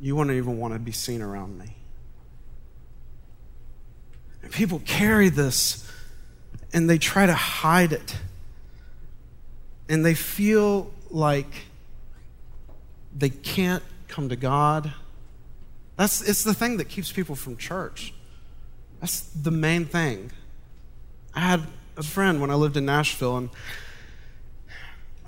you 0.00 0.16
wouldn't 0.16 0.36
even 0.36 0.58
want 0.58 0.74
to 0.74 0.78
be 0.78 0.92
seen 0.92 1.22
around 1.22 1.58
me. 1.58 1.74
And 4.42 4.52
people 4.52 4.80
carry 4.84 5.28
this 5.28 5.90
and 6.72 6.88
they 6.88 6.98
try 6.98 7.26
to 7.26 7.34
hide 7.34 7.92
it. 7.92 8.16
And 9.88 10.04
they 10.04 10.14
feel 10.14 10.90
like 11.10 11.50
they 13.16 13.30
can't 13.30 13.82
come 14.06 14.28
to 14.28 14.36
God. 14.36 14.92
That's 15.96 16.20
it's 16.20 16.44
the 16.44 16.54
thing 16.54 16.76
that 16.76 16.88
keeps 16.88 17.10
people 17.10 17.34
from 17.34 17.56
church. 17.56 18.12
That's 19.00 19.20
the 19.20 19.50
main 19.50 19.84
thing. 19.84 20.30
I 21.34 21.40
had 21.40 21.62
a 21.96 22.02
friend 22.02 22.40
when 22.40 22.50
I 22.50 22.54
lived 22.54 22.76
in 22.76 22.84
Nashville, 22.84 23.36
and 23.36 23.50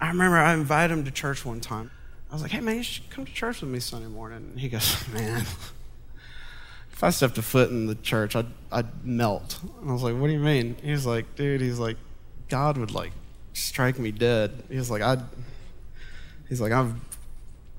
I 0.00 0.08
remember 0.08 0.36
I 0.36 0.54
invited 0.54 0.92
him 0.92 1.04
to 1.04 1.10
church 1.10 1.44
one 1.44 1.60
time. 1.60 1.90
I 2.30 2.34
was 2.34 2.42
like, 2.42 2.52
hey, 2.52 2.60
man, 2.60 2.76
you 2.76 2.82
should 2.84 3.10
come 3.10 3.24
to 3.24 3.32
church 3.32 3.60
with 3.60 3.70
me 3.70 3.80
Sunday 3.80 4.06
morning. 4.06 4.50
And 4.50 4.60
he 4.60 4.68
goes, 4.68 5.08
man, 5.12 5.40
if 6.92 7.02
I 7.02 7.10
stepped 7.10 7.38
a 7.38 7.42
foot 7.42 7.70
in 7.70 7.86
the 7.86 7.96
church, 7.96 8.36
I'd, 8.36 8.46
I'd 8.70 9.04
melt. 9.04 9.58
And 9.80 9.90
I 9.90 9.92
was 9.92 10.02
like, 10.02 10.14
what 10.14 10.28
do 10.28 10.32
you 10.32 10.38
mean? 10.38 10.76
He's 10.82 11.04
like, 11.04 11.34
dude, 11.34 11.60
he's 11.60 11.78
like, 11.78 11.96
God 12.48 12.78
would 12.78 12.92
like 12.92 13.12
strike 13.52 13.98
me 13.98 14.12
dead. 14.12 14.62
He's 14.68 14.90
like, 14.90 15.02
I, 15.02 15.18
he's 16.48 16.60
like, 16.60 16.72
I've 16.72 16.94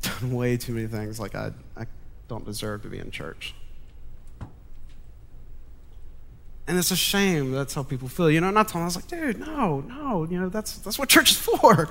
done 0.01 0.31
way 0.33 0.57
too 0.57 0.73
many 0.73 0.87
things. 0.87 1.19
Like, 1.19 1.33
I, 1.33 1.51
I 1.77 1.85
don't 2.27 2.45
deserve 2.45 2.81
to 2.83 2.89
be 2.89 2.99
in 2.99 3.09
church. 3.09 3.55
And 6.67 6.77
it's 6.77 6.91
a 6.91 6.95
shame 6.95 7.51
that's 7.51 7.73
how 7.73 7.83
people 7.83 8.07
feel. 8.07 8.29
You 8.29 8.41
know, 8.41 8.51
not 8.51 8.67
telling 8.67 8.83
I 8.83 8.85
was 8.85 8.95
like, 8.95 9.07
dude, 9.07 9.39
no, 9.39 9.81
no, 9.81 10.25
you 10.29 10.39
know, 10.39 10.47
that's 10.47 10.77
that's 10.77 10.97
what 10.97 11.09
church 11.09 11.31
is 11.31 11.37
for. 11.37 11.89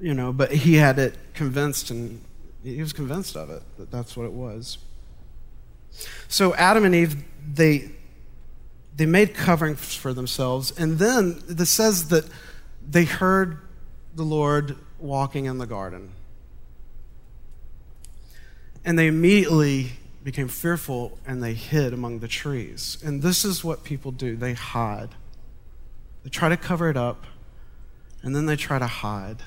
You 0.00 0.14
know, 0.14 0.32
but 0.32 0.52
he 0.52 0.76
had 0.76 0.98
it 0.98 1.14
convinced 1.34 1.90
and 1.90 2.22
he 2.62 2.80
was 2.80 2.92
convinced 2.92 3.36
of 3.36 3.50
it, 3.50 3.62
that 3.78 3.90
that's 3.90 4.16
what 4.16 4.24
it 4.24 4.32
was. 4.32 4.78
So 6.28 6.54
Adam 6.54 6.84
and 6.84 6.94
Eve, 6.94 7.16
they 7.54 7.90
they 8.96 9.06
made 9.06 9.34
coverings 9.34 9.94
for 9.94 10.12
themselves, 10.12 10.72
and 10.76 10.98
then 10.98 11.42
it 11.48 11.64
says 11.66 12.08
that 12.08 12.24
they 12.86 13.04
heard 13.04 13.58
the 14.14 14.22
Lord 14.22 14.76
walking 14.98 15.46
in 15.46 15.58
the 15.58 15.66
garden. 15.66 16.12
And 18.84 18.98
they 18.98 19.06
immediately 19.06 19.92
became 20.22 20.48
fearful 20.48 21.18
and 21.26 21.42
they 21.42 21.54
hid 21.54 21.92
among 21.92 22.18
the 22.18 22.28
trees. 22.28 22.98
And 23.04 23.22
this 23.22 23.44
is 23.44 23.64
what 23.64 23.84
people 23.84 24.10
do 24.10 24.36
they 24.36 24.54
hide. 24.54 25.10
They 26.24 26.30
try 26.30 26.48
to 26.48 26.56
cover 26.56 26.90
it 26.90 26.96
up, 26.96 27.24
and 28.22 28.36
then 28.36 28.46
they 28.46 28.56
try 28.56 28.78
to 28.78 28.86
hide. 28.86 29.42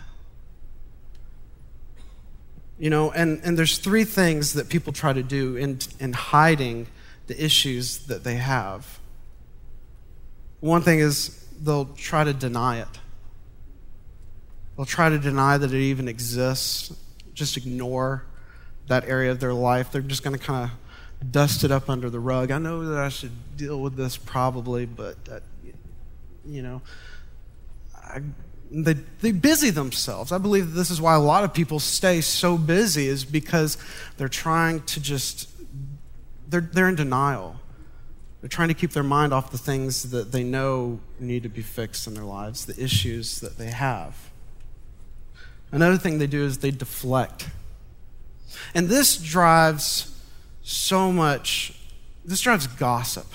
You 2.80 2.90
know, 2.90 3.12
and, 3.12 3.42
and 3.44 3.58
there's 3.58 3.78
three 3.78 4.04
things 4.04 4.54
that 4.54 4.68
people 4.68 4.94
try 4.94 5.14
to 5.14 5.24
do 5.24 5.56
in, 5.56 5.80
in 6.00 6.14
hiding 6.14 6.88
the 7.28 7.44
issues 7.44 8.00
that 8.08 8.24
they 8.24 8.36
have. 8.36 9.00
One 10.60 10.82
thing 10.82 11.00
is 11.00 11.46
they'll 11.62 11.86
try 11.86 12.24
to 12.24 12.34
deny 12.34 12.80
it. 12.80 13.00
They'll 14.76 14.86
try 14.86 15.10
to 15.10 15.20
deny 15.20 15.58
that 15.58 15.72
it 15.72 15.80
even 15.80 16.08
exists, 16.08 16.96
just 17.34 17.58
ignore 17.58 18.26
that 18.88 19.08
area 19.08 19.32
of 19.32 19.40
their 19.40 19.54
life. 19.54 19.92
They're 19.92 20.02
just 20.02 20.24
going 20.24 20.38
to 20.38 20.44
kind 20.44 20.70
of 20.70 21.32
dust 21.32 21.64
it 21.64 21.72
up 21.72 21.90
under 21.90 22.10
the 22.10 22.20
rug. 22.20 22.52
I 22.52 22.58
know 22.58 22.86
that 22.86 23.00
I 23.00 23.10
should 23.10 23.56
deal 23.56 23.80
with 23.80 23.96
this 23.96 24.18
probably, 24.18 24.86
but, 24.86 25.18
uh, 25.32 25.40
you 26.46 26.64
know, 26.64 26.82
I, 27.96 28.22
they, 28.74 28.94
they 29.22 29.32
busy 29.32 29.70
themselves. 29.70 30.32
I 30.32 30.40
believe 30.40 30.74
this 30.74 30.90
is 30.90 31.00
why 31.00 31.14
a 31.14 31.20
lot 31.20 31.44
of 31.44 31.54
people 31.54 31.80
stay 31.80 32.22
so 32.22 32.58
busy, 32.58 33.08
is 33.08 33.24
because 33.24 33.78
they're 34.18 34.28
trying 34.28 34.82
to 34.84 35.00
just, 35.00 35.50
they're, 36.50 36.62
they're 36.62 36.90
in 36.90 36.96
denial. 36.96 37.58
They're 38.42 38.50
trying 38.50 38.70
to 38.70 38.74
keep 38.74 38.92
their 38.92 39.04
mind 39.04 39.34
off 39.34 39.52
the 39.52 39.58
things 39.58 40.10
that 40.10 40.32
they 40.32 40.44
know 40.44 41.00
need 41.20 41.44
to 41.44 41.50
be 41.50 41.62
fixed 41.62 42.08
in 42.08 42.16
their 42.16 42.24
lives, 42.24 42.66
the 42.66 42.82
issues 42.84 43.40
that 43.42 43.58
they 43.58 43.70
have. 43.70 44.32
Another 45.72 45.98
thing 45.98 46.18
they 46.18 46.28
do 46.28 46.44
is 46.44 46.58
they 46.58 46.72
deflect. 46.72 47.50
And 48.74 48.90
this 48.90 49.18
drives 49.18 50.20
so 50.64 51.12
much, 51.12 51.80
this 52.26 52.42
drives 52.42 52.68
gossip. 52.68 53.28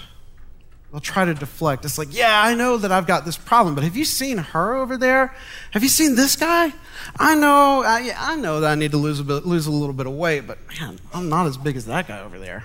They'll 0.91 1.01
try 1.01 1.27
to 1.27 1.35
deflect. 1.35 1.85
It's 1.85 1.99
like, 1.99 2.17
yeah, 2.17 2.43
I 2.43 2.55
know 2.55 2.79
that 2.79 2.91
I've 2.91 3.07
got 3.07 3.27
this 3.27 3.37
problem, 3.37 3.75
but 3.75 3.85
have 3.85 3.95
you 3.97 4.07
seen 4.07 4.39
her 4.39 4.75
over 4.75 4.97
there? 4.97 5.35
Have 5.73 5.83
you 5.83 5.89
seen 5.91 6.15
this 6.15 6.35
guy? 6.35 6.73
I 7.19 7.35
know, 7.35 7.83
I, 7.85 8.15
I 8.17 8.37
know 8.37 8.61
that 8.61 8.71
I 8.71 8.75
need 8.75 8.93
to 8.93 8.97
lose 8.97 9.21
a, 9.21 9.25
bit, 9.25 9.45
lose 9.45 9.67
a 9.67 9.71
little 9.71 9.93
bit 9.93 10.07
of 10.07 10.15
weight, 10.15 10.47
but 10.47 10.59
man, 10.81 10.99
I'm 11.13 11.29
not 11.29 11.47
as 11.47 11.59
big 11.59 11.77
as 11.77 11.85
that 11.87 12.09
guy 12.09 12.21
over 12.21 12.39
there. 12.39 12.65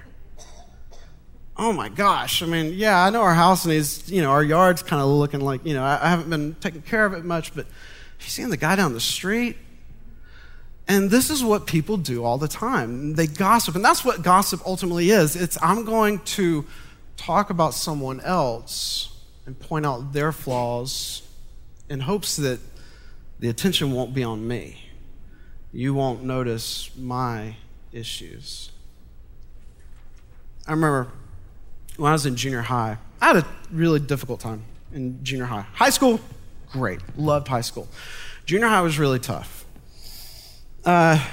Oh 1.57 1.73
my 1.73 1.89
gosh. 1.89 2.41
I 2.41 2.45
mean, 2.45 2.73
yeah, 2.73 3.03
I 3.03 3.09
know 3.09 3.21
our 3.21 3.35
house 3.35 3.65
needs, 3.65 4.09
you 4.09 4.21
know, 4.21 4.31
our 4.31 4.43
yard's 4.43 4.81
kind 4.81 5.01
of 5.01 5.09
looking 5.09 5.41
like, 5.41 5.65
you 5.65 5.73
know, 5.73 5.83
I, 5.83 5.99
I 6.01 6.09
haven't 6.09 6.29
been 6.29 6.55
taking 6.61 6.81
care 6.81 7.05
of 7.05 7.13
it 7.13 7.25
much, 7.25 7.53
but 7.53 7.65
have 7.65 8.21
you 8.21 8.29
seen 8.29 8.49
the 8.49 8.57
guy 8.57 8.77
down 8.77 8.93
the 8.93 9.01
street? 9.01 9.57
And 10.87 11.09
this 11.09 11.29
is 11.29 11.43
what 11.43 11.67
people 11.67 11.97
do 11.97 12.23
all 12.23 12.37
the 12.37 12.47
time. 12.47 13.15
They 13.15 13.27
gossip. 13.27 13.75
And 13.75 13.83
that's 13.83 14.03
what 14.03 14.21
gossip 14.21 14.61
ultimately 14.65 15.11
is. 15.11 15.35
It's 15.35 15.57
I'm 15.61 15.85
going 15.85 16.19
to 16.19 16.65
talk 17.25 17.49
about 17.49 17.73
someone 17.73 18.19
else 18.21 19.17
and 19.45 19.59
point 19.59 19.85
out 19.85 20.13
their 20.13 20.31
flaws 20.31 21.21
in 21.89 22.01
hopes 22.01 22.35
that 22.37 22.59
the 23.39 23.49
attention 23.49 23.91
won't 23.91 24.13
be 24.13 24.23
on 24.23 24.47
me. 24.47 24.89
You 25.71 25.93
won't 25.93 26.23
notice 26.23 26.89
my 26.97 27.55
issues. 27.91 28.71
I 30.67 30.71
remember 30.71 31.11
when 31.97 32.09
I 32.09 32.13
was 32.13 32.25
in 32.25 32.35
junior 32.35 32.61
high, 32.61 32.97
I 33.21 33.27
had 33.27 33.37
a 33.37 33.47
really 33.71 33.99
difficult 33.99 34.39
time 34.39 34.63
in 34.93 35.23
junior 35.23 35.45
high. 35.45 35.65
High 35.73 35.89
school, 35.89 36.19
great. 36.71 36.99
Loved 37.17 37.47
high 37.47 37.61
school. 37.61 37.87
Junior 38.45 38.67
high 38.67 38.81
was 38.81 38.99
really 38.99 39.19
tough 39.19 39.63
uh, 40.85 41.23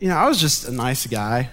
you 0.00 0.08
know, 0.08 0.16
I 0.16 0.28
was 0.28 0.40
just 0.40 0.66
a 0.68 0.72
nice 0.72 1.06
guy, 1.06 1.50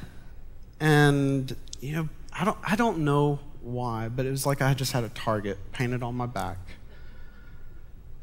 and 0.79 1.55
you 1.79 1.93
know, 1.93 2.09
I 2.33 2.45
don't, 2.45 2.57
I 2.63 2.75
don't 2.75 2.99
know 2.99 3.39
why, 3.63 4.09
but 4.09 4.25
it 4.25 4.31
was 4.31 4.45
like 4.45 4.61
I 4.61 4.73
just 4.73 4.91
had 4.91 5.03
a 5.03 5.09
target 5.09 5.57
painted 5.71 6.03
on 6.03 6.15
my 6.15 6.25
back, 6.25 6.57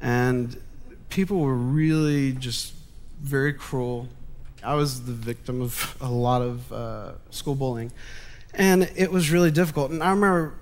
and 0.01 0.61
people 1.09 1.41
were 1.41 1.55
really 1.55 2.33
just 2.33 2.75
very 3.21 3.53
cruel. 3.53 4.09
I 4.63 4.75
was 4.75 5.05
the 5.05 5.13
victim 5.13 5.63
of 5.63 5.97
a 6.01 6.11
lot 6.11 6.43
of 6.43 6.73
uh, 6.73 7.13
school 7.31 7.55
bullying, 7.55 7.93
and 8.55 8.91
it 8.97 9.11
was 9.11 9.31
really 9.31 9.51
difficult. 9.51 9.91
And 9.91 10.03
I 10.03 10.11
remember 10.11 10.55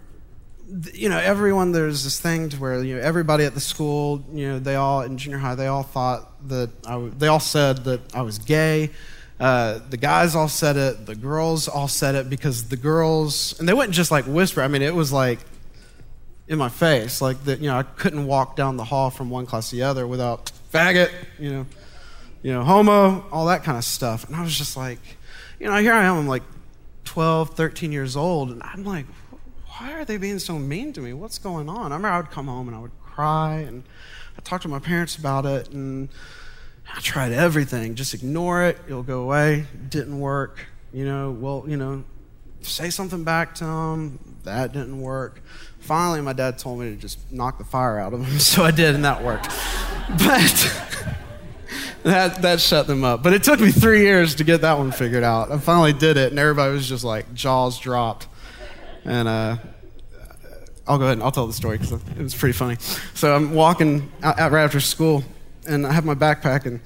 you 0.93 1.09
know, 1.09 1.19
everyone, 1.19 1.73
there's 1.73 2.05
this 2.05 2.21
thing 2.21 2.51
to 2.51 2.57
where, 2.59 2.83
you 2.83 2.97
know, 2.97 3.01
everybody 3.01 3.45
at 3.45 3.55
the 3.55 3.61
school, 3.61 4.23
you 4.33 4.49
know, 4.49 4.59
they 4.59 4.75
all, 4.75 5.01
in 5.01 5.17
junior 5.17 5.39
high, 5.39 5.55
they 5.55 5.67
all 5.67 5.83
thought 5.83 6.31
that, 6.49 6.71
I, 6.87 6.99
they 7.17 7.29
all 7.29 7.41
said 7.41 7.85
that 7.85 8.15
I 8.15 8.23
was 8.23 8.39
gay. 8.39 8.91
Uh, 9.41 9.79
the 9.91 9.97
guys 9.97 10.35
all 10.35 10.49
said 10.49 10.77
it, 10.77 11.07
the 11.07 11.15
girls 11.15 11.69
all 11.69 11.87
said 11.87 12.15
it 12.15 12.29
because 12.29 12.69
the 12.69 12.77
girls, 12.77 13.59
and 13.61 13.69
they 13.69 13.73
wouldn't 13.73 13.95
just 13.95 14.11
like 14.11 14.25
whisper, 14.27 14.63
I 14.63 14.69
mean, 14.69 14.83
it 14.83 14.95
was 14.95 15.13
like 15.13 15.39
in 16.49 16.59
my 16.59 16.69
face, 16.69 17.21
like 17.21 17.45
that, 17.45 17.61
you 17.61 17.69
know, 17.69 17.79
I 17.79 17.85
couldn't 17.85 18.27
walk 18.27 18.57
down 18.57 18.77
the 18.77 18.85
hall 18.85 19.11
from 19.11 19.31
one 19.31 19.47
class 19.47 19.71
to 19.71 19.77
the 19.77 19.83
other 19.83 20.07
without 20.07 20.51
faggot, 20.73 21.13
you 21.39 21.51
know, 21.51 21.67
you 22.43 22.53
know, 22.53 22.65
homo, 22.65 23.25
all 23.31 23.47
that 23.47 23.63
kind 23.63 23.79
of 23.79 23.85
stuff. 23.85 24.27
And 24.27 24.35
I 24.35 24.43
was 24.43 24.57
just 24.57 24.77
like, 24.77 24.99
you 25.61 25.67
know, 25.67 25.77
here 25.77 25.93
I 25.93 26.05
am, 26.05 26.17
I'm 26.17 26.29
like 26.29 26.43
12, 27.05 27.51
13 27.51 27.93
years 27.93 28.17
old, 28.17 28.51
and 28.51 28.63
I'm 28.63 28.85
like, 28.85 29.07
why 29.67 29.93
are 29.93 30.05
they 30.05 30.17
being 30.17 30.41
so 30.41 30.59
mean 30.59 30.93
to 30.95 31.01
me? 31.01 31.13
What's 31.13 31.39
going 31.39 31.69
on? 31.69 31.93
I 31.93 31.97
remember 31.97 32.09
I 32.09 32.17
would 32.17 32.31
come 32.31 32.47
home 32.49 32.67
and 32.67 32.77
I 32.77 32.81
would 32.81 32.99
cry 33.05 33.59
and 33.59 33.85
I 34.37 34.41
talked 34.41 34.63
to 34.63 34.69
my 34.69 34.81
parents 34.81 35.17
about 35.17 35.47
it 35.47 35.71
and 35.71 36.09
I 36.95 37.01
tried 37.01 37.33
everything. 37.33 37.95
Just 37.95 38.15
ignore 38.15 38.65
it. 38.65 38.79
It'll 38.87 39.03
go 39.03 39.23
away. 39.23 39.67
Didn't 39.89 40.19
work. 40.19 40.67
You 40.93 41.05
know, 41.05 41.31
well, 41.31 41.65
you 41.67 41.77
know, 41.77 42.05
say 42.63 42.91
something 42.91 43.25
back 43.25 43.55
to 43.57 43.65
them. 43.65 44.19
That 44.45 44.73
didn't 44.73 45.01
work. 45.01 45.43
Finally, 45.81 46.23
my 46.23 46.33
dad 46.33 46.59
told 46.59 46.81
me 46.81 46.91
to 46.91 46.97
just 46.97 47.31
knock 47.31 47.59
the 47.59 47.65
fire 47.65 47.99
out 47.99 48.13
of 48.13 48.21
them, 48.21 48.39
so 48.39 48.65
I 48.65 48.71
did, 48.71 48.95
and 48.95 49.05
that 49.05 49.23
worked. 49.23 49.49
But 50.19 50.87
that 52.03 52.43
that 52.43 52.61
shut 52.61 52.87
them 52.87 53.05
up. 53.05 53.23
But 53.23 53.35
it 53.35 53.43
took 53.43 53.61
me 53.61 53.71
three 53.71 54.03
years 54.03 54.37
to 54.37 54.45
get 54.45 54.63
that 54.63 54.79
one 54.79 54.91
figured 54.91 55.25
out. 55.25 55.53
I 55.53 55.59
finally 55.59 55.93
did 55.93 56.17
it, 56.17 56.31
and 56.31 56.39
everybody 56.39 56.73
was 56.73 56.89
just 56.89 57.05
like 57.05 57.33
jaws 57.35 57.79
dropped. 57.79 58.29
And 59.05 59.29
uh, 59.29 59.57
I'll 60.87 60.99
go 60.99 61.05
ahead 61.05 61.15
and 61.15 61.23
I'll 61.23 61.33
tell 61.33 61.47
the 61.47 61.53
story 61.53 61.79
because 61.79 61.93
it 61.93 62.19
was 62.19 62.35
pretty 62.35 62.53
funny. 62.55 62.77
So 63.15 63.35
I'm 63.35 63.55
walking 63.55 64.11
out, 64.23 64.39
out 64.39 64.53
right 64.53 64.65
after 64.65 64.81
school, 64.81 65.23
and 65.69 65.87
I 65.87 65.93
have 65.93 66.05
my 66.05 66.15
backpack 66.15 66.67
and 66.67 66.81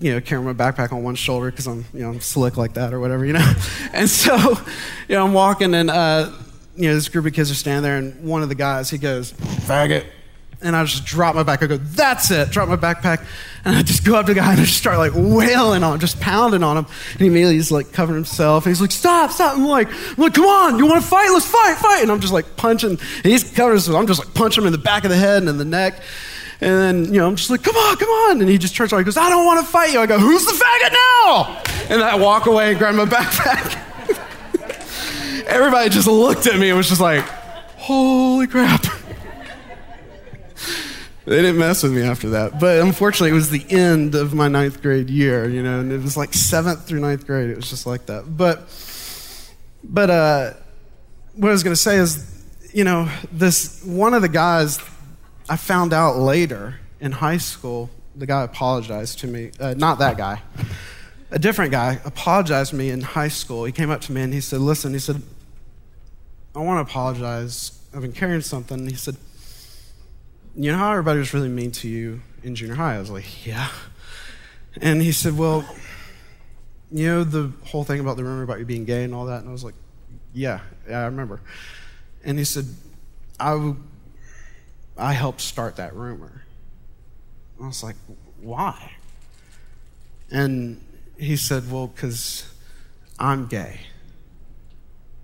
you 0.00 0.12
know, 0.12 0.20
carrying 0.20 0.46
my 0.46 0.52
backpack 0.52 0.92
on 0.92 1.02
one 1.02 1.14
shoulder 1.14 1.50
because 1.50 1.66
I'm, 1.66 1.84
you 1.92 2.00
know, 2.00 2.10
I'm 2.10 2.20
slick 2.20 2.56
like 2.56 2.74
that 2.74 2.92
or 2.92 3.00
whatever, 3.00 3.24
you 3.24 3.32
know. 3.32 3.54
And 3.92 4.08
so, 4.08 4.36
you 5.08 5.14
know, 5.14 5.24
I'm 5.24 5.32
walking 5.32 5.74
and, 5.74 5.90
uh, 5.90 6.30
you 6.76 6.88
know, 6.88 6.94
this 6.94 7.08
group 7.08 7.26
of 7.26 7.32
kids 7.32 7.50
are 7.50 7.54
standing 7.54 7.82
there, 7.82 7.96
and 7.96 8.24
one 8.24 8.42
of 8.42 8.48
the 8.48 8.54
guys, 8.54 8.88
he 8.88 8.98
goes, 8.98 9.32
faggot. 9.32 10.04
And 10.60 10.74
I 10.74 10.84
just 10.84 11.04
drop 11.04 11.36
my 11.36 11.44
back. 11.44 11.62
I 11.62 11.66
go, 11.66 11.76
that's 11.76 12.32
it. 12.32 12.50
Drop 12.50 12.68
my 12.68 12.76
backpack. 12.76 13.24
And 13.64 13.76
I 13.76 13.82
just 13.82 14.04
go 14.04 14.16
up 14.16 14.26
to 14.26 14.34
the 14.34 14.40
guy 14.40 14.50
and 14.50 14.60
I 14.60 14.64
just 14.64 14.76
start 14.76 14.98
like 14.98 15.12
wailing 15.14 15.84
on 15.84 15.94
him, 15.94 16.00
just 16.00 16.20
pounding 16.20 16.64
on 16.64 16.76
him. 16.76 16.86
And 17.12 17.20
he 17.20 17.26
immediately 17.28 17.54
he's 17.54 17.70
like 17.70 17.92
covering 17.92 18.16
himself. 18.16 18.66
And 18.66 18.72
he's 18.72 18.80
like, 18.80 18.90
stop, 18.90 19.30
stop. 19.30 19.56
I'm 19.56 19.66
like, 19.66 19.88
I'm 19.88 20.16
like, 20.16 20.34
come 20.34 20.46
on, 20.46 20.78
you 20.78 20.86
want 20.86 21.00
to 21.00 21.08
fight? 21.08 21.30
Let's 21.30 21.46
fight, 21.46 21.76
fight. 21.76 22.02
And 22.02 22.10
I'm 22.10 22.18
just 22.18 22.32
like 22.32 22.56
punching. 22.56 22.90
And 22.90 23.00
he's 23.22 23.44
covering 23.52 23.76
himself. 23.76 23.96
I'm 23.96 24.08
just 24.08 24.18
like 24.18 24.34
punching 24.34 24.62
him 24.62 24.66
in 24.66 24.72
the 24.72 24.78
back 24.78 25.04
of 25.04 25.10
the 25.10 25.16
head 25.16 25.38
and 25.38 25.48
in 25.48 25.58
the 25.58 25.64
neck. 25.64 26.02
And 26.60 26.76
then, 26.76 27.14
you 27.14 27.20
know, 27.20 27.28
I'm 27.28 27.36
just 27.36 27.50
like, 27.50 27.62
come 27.62 27.76
on, 27.76 27.96
come 27.96 28.08
on. 28.08 28.40
And 28.40 28.50
he 28.50 28.58
just 28.58 28.74
turns 28.74 28.92
around. 28.92 29.02
He 29.02 29.04
goes, 29.04 29.16
I 29.16 29.28
don't 29.28 29.46
want 29.46 29.64
to 29.64 29.70
fight 29.70 29.92
you. 29.92 30.00
I 30.00 30.06
go, 30.06 30.18
who's 30.18 30.44
the 30.44 30.52
faggot 30.52 30.92
now? 30.92 31.62
And 31.88 32.02
I 32.02 32.16
walk 32.16 32.46
away 32.46 32.70
and 32.70 32.78
grab 32.78 32.96
my 32.96 33.04
backpack. 33.04 33.84
Everybody 35.46 35.88
just 35.88 36.08
looked 36.08 36.46
at 36.46 36.58
me 36.58 36.70
and 36.70 36.76
was 36.76 36.88
just 36.88 37.00
like, 37.00 37.24
holy 37.76 38.48
crap. 38.48 38.84
They 41.28 41.42
didn't 41.42 41.58
mess 41.58 41.82
with 41.82 41.92
me 41.92 42.02
after 42.02 42.30
that. 42.30 42.58
But 42.58 42.80
unfortunately, 42.80 43.30
it 43.30 43.34
was 43.34 43.50
the 43.50 43.64
end 43.70 44.14
of 44.14 44.32
my 44.32 44.48
ninth 44.48 44.80
grade 44.80 45.10
year, 45.10 45.46
you 45.46 45.62
know, 45.62 45.78
and 45.80 45.92
it 45.92 46.00
was 46.00 46.16
like 46.16 46.32
seventh 46.32 46.86
through 46.86 47.00
ninth 47.00 47.26
grade. 47.26 47.50
It 47.50 47.56
was 47.56 47.68
just 47.68 47.86
like 47.86 48.06
that. 48.06 48.36
But, 48.36 48.62
but 49.84 50.10
uh, 50.10 50.52
what 51.36 51.50
I 51.50 51.52
was 51.52 51.62
going 51.62 51.74
to 51.74 51.80
say 51.80 51.98
is, 51.98 52.46
you 52.72 52.82
know, 52.82 53.10
this 53.30 53.84
one 53.84 54.14
of 54.14 54.22
the 54.22 54.28
guys 54.28 54.80
I 55.48 55.56
found 55.56 55.92
out 55.92 56.16
later 56.16 56.78
in 57.00 57.12
high 57.12 57.38
school, 57.38 57.90
the 58.14 58.26
guy 58.26 58.42
apologized 58.42 59.20
to 59.20 59.26
me. 59.26 59.52
Uh, 59.58 59.74
not 59.76 59.98
that 60.00 60.16
guy. 60.16 60.42
A 61.30 61.38
different 61.38 61.72
guy 61.72 62.00
apologized 62.04 62.70
to 62.70 62.76
me 62.76 62.90
in 62.90 63.00
high 63.00 63.28
school. 63.28 63.64
He 63.64 63.72
came 63.72 63.90
up 63.90 64.00
to 64.02 64.12
me 64.12 64.22
and 64.22 64.32
he 64.32 64.40
said, 64.40 64.60
Listen, 64.60 64.92
he 64.92 64.98
said, 64.98 65.22
I 66.54 66.60
want 66.60 66.86
to 66.86 66.90
apologize 66.90 67.78
I've 67.94 68.02
been 68.02 68.12
carrying 68.12 68.40
something. 68.40 68.86
He 68.86 68.94
said, 68.94 69.16
You 70.54 70.72
know 70.72 70.78
how 70.78 70.90
everybody 70.90 71.18
was 71.18 71.32
really 71.32 71.48
mean 71.48 71.70
to 71.72 71.88
you 71.88 72.20
in 72.42 72.54
junior 72.54 72.74
high? 72.74 72.96
I 72.96 72.98
was 72.98 73.10
like, 73.10 73.46
Yeah. 73.46 73.68
And 74.80 75.00
he 75.00 75.12
said, 75.12 75.36
Well, 75.36 75.64
you 76.90 77.06
know 77.06 77.24
the 77.24 77.52
whole 77.64 77.84
thing 77.84 78.00
about 78.00 78.16
the 78.16 78.24
rumor 78.24 78.42
about 78.42 78.58
you 78.58 78.64
being 78.64 78.84
gay 78.84 79.04
and 79.04 79.14
all 79.14 79.26
that? 79.26 79.40
And 79.40 79.48
I 79.48 79.52
was 79.52 79.64
like, 79.64 79.74
Yeah, 80.34 80.60
yeah, 80.88 81.00
I 81.00 81.04
remember. 81.06 81.40
And 82.24 82.38
he 82.38 82.44
said, 82.44 82.66
I, 83.40 83.74
I 84.98 85.12
helped 85.12 85.40
start 85.40 85.76
that 85.76 85.94
rumor. 85.94 86.42
I 87.62 87.66
was 87.66 87.82
like, 87.82 87.96
Why? 88.40 88.92
And 90.30 90.84
he 91.16 91.36
said, 91.36 91.70
Well, 91.70 91.86
because 91.86 92.52
I'm 93.18 93.46
gay. 93.46 93.80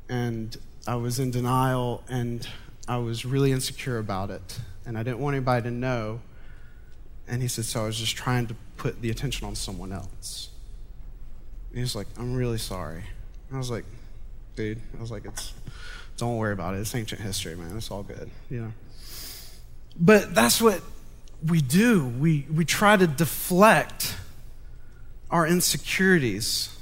And 0.09 0.57
I 0.87 0.97
was 0.97 1.19
in 1.19 1.31
denial 1.31 2.05
and 2.09 2.47
I 2.87 2.99
was 2.99 3.25
really 3.25 3.53
insecure 3.53 3.99
about 3.99 4.31
it. 4.31 4.61
And 4.87 4.99
I 4.99 5.03
didn't 5.03 5.19
want 5.19 5.35
anybody 5.35 5.63
to 5.65 5.71
know. 5.71 6.21
And 7.27 7.43
he 7.43 7.49
said, 7.49 7.65
So 7.65 7.83
I 7.83 7.87
was 7.87 7.99
just 7.99 8.17
trying 8.17 8.47
to 8.49 8.57
put 8.77 9.01
the 9.01 9.11
attention 9.11 9.47
on 9.47 9.55
someone 9.55 9.93
else. 9.93 10.51
And 11.71 11.79
he 11.79 11.83
was 11.83 11.97
like, 11.97 12.07
I'm 12.19 12.35
really 12.35 12.59
sorry. 12.59 13.03
And 13.49 13.57
I 13.57 13.59
was 13.59 13.71
like, 13.71 13.85
Dude, 14.55 14.81
I 14.97 15.01
was 15.01 15.11
like, 15.11 15.25
It's, 15.25 15.53
don't 16.17 16.37
worry 16.37 16.53
about 16.53 16.75
it. 16.75 16.79
It's 16.79 16.95
ancient 16.95 17.21
history, 17.21 17.57
man. 17.57 17.77
It's 17.77 17.91
all 17.91 18.05
good, 18.05 18.31
you 18.49 18.63
know. 18.63 18.73
But 19.97 20.35
that's 20.35 20.61
what 20.61 20.81
we 21.47 21.61
do. 21.61 22.05
We, 22.05 22.47
we 22.53 22.65
try 22.65 22.97
to 22.97 23.07
deflect 23.07 24.17
our 25.31 25.47
insecurities, 25.47 26.77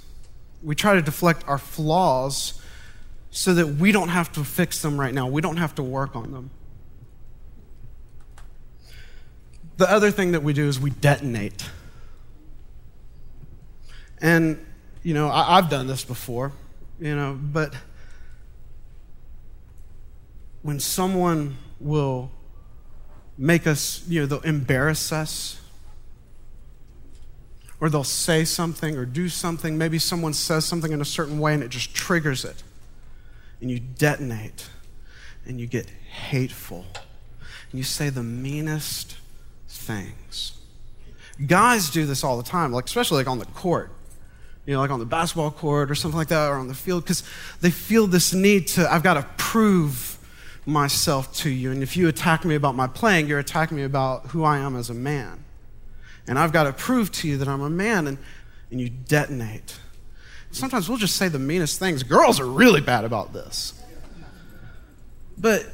we 0.63 0.75
try 0.75 0.95
to 0.95 1.03
deflect 1.03 1.43
our 1.49 1.59
flaws 1.59 2.61
so 3.31 3.55
that 3.55 3.67
we 3.67 3.93
don't 3.93 4.11
have 4.11 4.31
to 4.33 4.45
fix 4.45 4.83
them 4.83 5.01
right 5.01 5.15
now. 5.15 5.27
We 5.27 5.41
don't 5.41 5.57
have 5.57 5.75
to 5.77 5.83
work 5.83 6.15
on 6.15 6.33
them. 6.33 6.51
The 9.79 9.91
other 9.91 10.11
thing 10.11 10.33
that 10.33 10.43
we 10.43 10.53
do 10.53 10.69
is 10.69 10.79
we 10.79 10.91
detonate. 10.91 11.65
And, 14.21 14.65
you 15.03 15.15
know, 15.15 15.31
I, 15.31 15.57
have 15.57 15.71
done 15.71 15.87
this 15.87 16.05
before, 16.05 16.53
you 17.01 17.17
know, 17.17 17.39
but 17.41 17.75
when 20.61 20.79
someone 20.79 21.57
will 21.81 22.31
make 23.39 23.67
us, 23.67 24.03
you 24.09 24.21
know, 24.21 24.27
they'll 24.27 24.41
embarrass 24.41 25.13
us, 25.13 25.61
or 27.81 27.91
they'll 27.91 28.05
say 28.05 28.45
something 28.45 28.97
or 28.97 29.05
do 29.05 29.29
something, 29.29 29.77
maybe 29.77 29.99
someone 29.99 30.33
says 30.33 30.65
something 30.65 30.93
in 30.93 31.01
a 31.01 31.05
certain 31.05 31.41
way 31.41 31.53
and 31.53 31.65
it 31.65 31.69
just 31.69 31.93
triggers 31.93 32.45
it. 32.45 32.63
And 33.61 33.71
you 33.71 33.81
detonate. 33.81 34.69
And 35.45 35.61
you 35.61 35.67
get 35.67 35.91
hateful. 36.29 36.87
And 37.71 37.79
you 37.79 37.83
say 37.83 38.09
the 38.09 38.23
meanest 38.23 39.17
things. 39.69 40.53
Guys 41.45 41.91
do 41.91 42.07
this 42.07 42.23
all 42.23 42.37
the 42.37 42.49
time, 42.49 42.71
like 42.71 42.85
especially 42.85 43.17
like 43.17 43.27
on 43.27 43.41
the 43.41 43.47
court. 43.47 43.91
You 44.65 44.75
know, 44.75 44.81
like 44.81 44.91
on 44.91 45.01
the 45.01 45.05
basketball 45.05 45.51
court 45.51 45.91
or 45.91 45.97
something 45.97 46.17
like 46.17 46.29
that, 46.29 46.51
or 46.51 46.55
on 46.55 46.69
the 46.69 46.75
field, 46.75 47.03
because 47.03 47.25
they 47.61 47.73
feel 47.73 48.07
this 48.07 48.33
need 48.33 48.69
to, 48.69 48.93
I've 48.93 49.03
got 49.03 49.15
to 49.15 49.27
prove 49.37 50.12
myself 50.65 51.35
to 51.39 51.51
you. 51.51 51.71
And 51.71 51.83
if 51.83 51.97
you 51.97 52.09
attack 52.09 52.45
me 52.45 52.55
about 52.55 52.75
my 52.75 52.87
playing, 52.87 53.27
you're 53.27 53.39
attacking 53.39 53.77
me 53.77 53.83
about 53.83 54.27
who 54.29 54.45
I 54.45 54.59
am 54.59 54.77
as 54.77 54.91
a 54.91 54.95
man. 54.95 55.45
And 56.27 56.39
I've 56.39 56.53
got 56.53 56.65
to 56.65 56.73
prove 56.73 57.11
to 57.13 57.29
you 57.29 57.39
that 57.39 57.49
I'm 57.49 57.63
a 57.63 57.71
man. 57.71 58.07
And, 58.07 58.19
and 58.71 58.81
you 58.81 58.89
detonate 58.89 59.79
sometimes 60.53 60.89
we'll 60.89 60.99
just 60.99 61.17
say 61.17 61.29
the 61.29 61.39
meanest 61.39 61.79
things. 61.79 62.03
Girls 62.03 62.39
are 62.39 62.47
really 62.47 62.81
bad 62.81 63.05
about 63.05 63.33
this. 63.33 63.75
But 65.37 65.67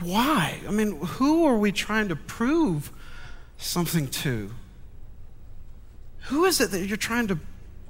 why? 0.00 0.60
I 0.66 0.70
mean, 0.70 1.00
who 1.00 1.46
are 1.46 1.56
we 1.56 1.72
trying 1.72 2.08
to 2.08 2.16
prove 2.16 2.92
something 3.56 4.06
to? 4.08 4.52
Who 6.26 6.44
is 6.44 6.60
it 6.60 6.70
that 6.70 6.86
you're 6.86 6.96
trying 6.96 7.26
to 7.28 7.38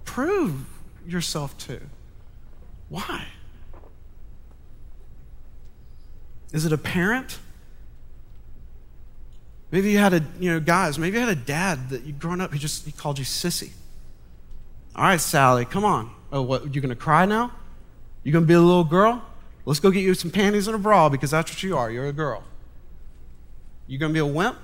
prove 0.04 0.64
yourself 1.06 1.58
to? 1.58 1.80
Why? 2.88 3.26
Is 6.52 6.64
it 6.64 6.72
a 6.72 6.78
parent? 6.78 7.38
Maybe 9.70 9.90
you 9.90 9.98
had 9.98 10.14
a, 10.14 10.24
you 10.40 10.50
know, 10.50 10.60
guys, 10.60 10.98
maybe 10.98 11.18
you 11.18 11.26
had 11.26 11.36
a 11.36 11.40
dad 11.40 11.90
that 11.90 12.04
you'd 12.04 12.18
grown 12.18 12.40
up, 12.40 12.52
he 12.52 12.58
just, 12.58 12.86
he 12.86 12.92
called 12.92 13.18
you 13.18 13.24
sissy. 13.24 13.70
All 14.96 15.04
right, 15.04 15.20
Sally, 15.20 15.64
come 15.64 15.84
on. 15.84 16.10
Oh, 16.32 16.42
what, 16.42 16.74
you 16.74 16.80
to 16.90 16.96
cry 16.96 17.26
now? 17.26 17.52
You 18.24 18.32
to 18.44 18.48
be 18.48 18.54
a 18.54 18.60
little 18.60 18.84
girl? 18.84 19.22
Let's 19.64 19.80
go 19.80 19.90
get 19.90 20.00
you 20.00 20.14
some 20.14 20.30
panties 20.30 20.66
and 20.66 20.74
a 20.74 20.78
bra 20.78 21.08
because 21.08 21.30
that's 21.30 21.50
what 21.50 21.62
you 21.62 21.76
are. 21.76 21.90
You're 21.90 22.06
a 22.06 22.12
girl. 22.12 22.42
You 23.86 23.98
to 23.98 24.08
be 24.14 24.18
a 24.18 24.26
wimp? 24.26 24.56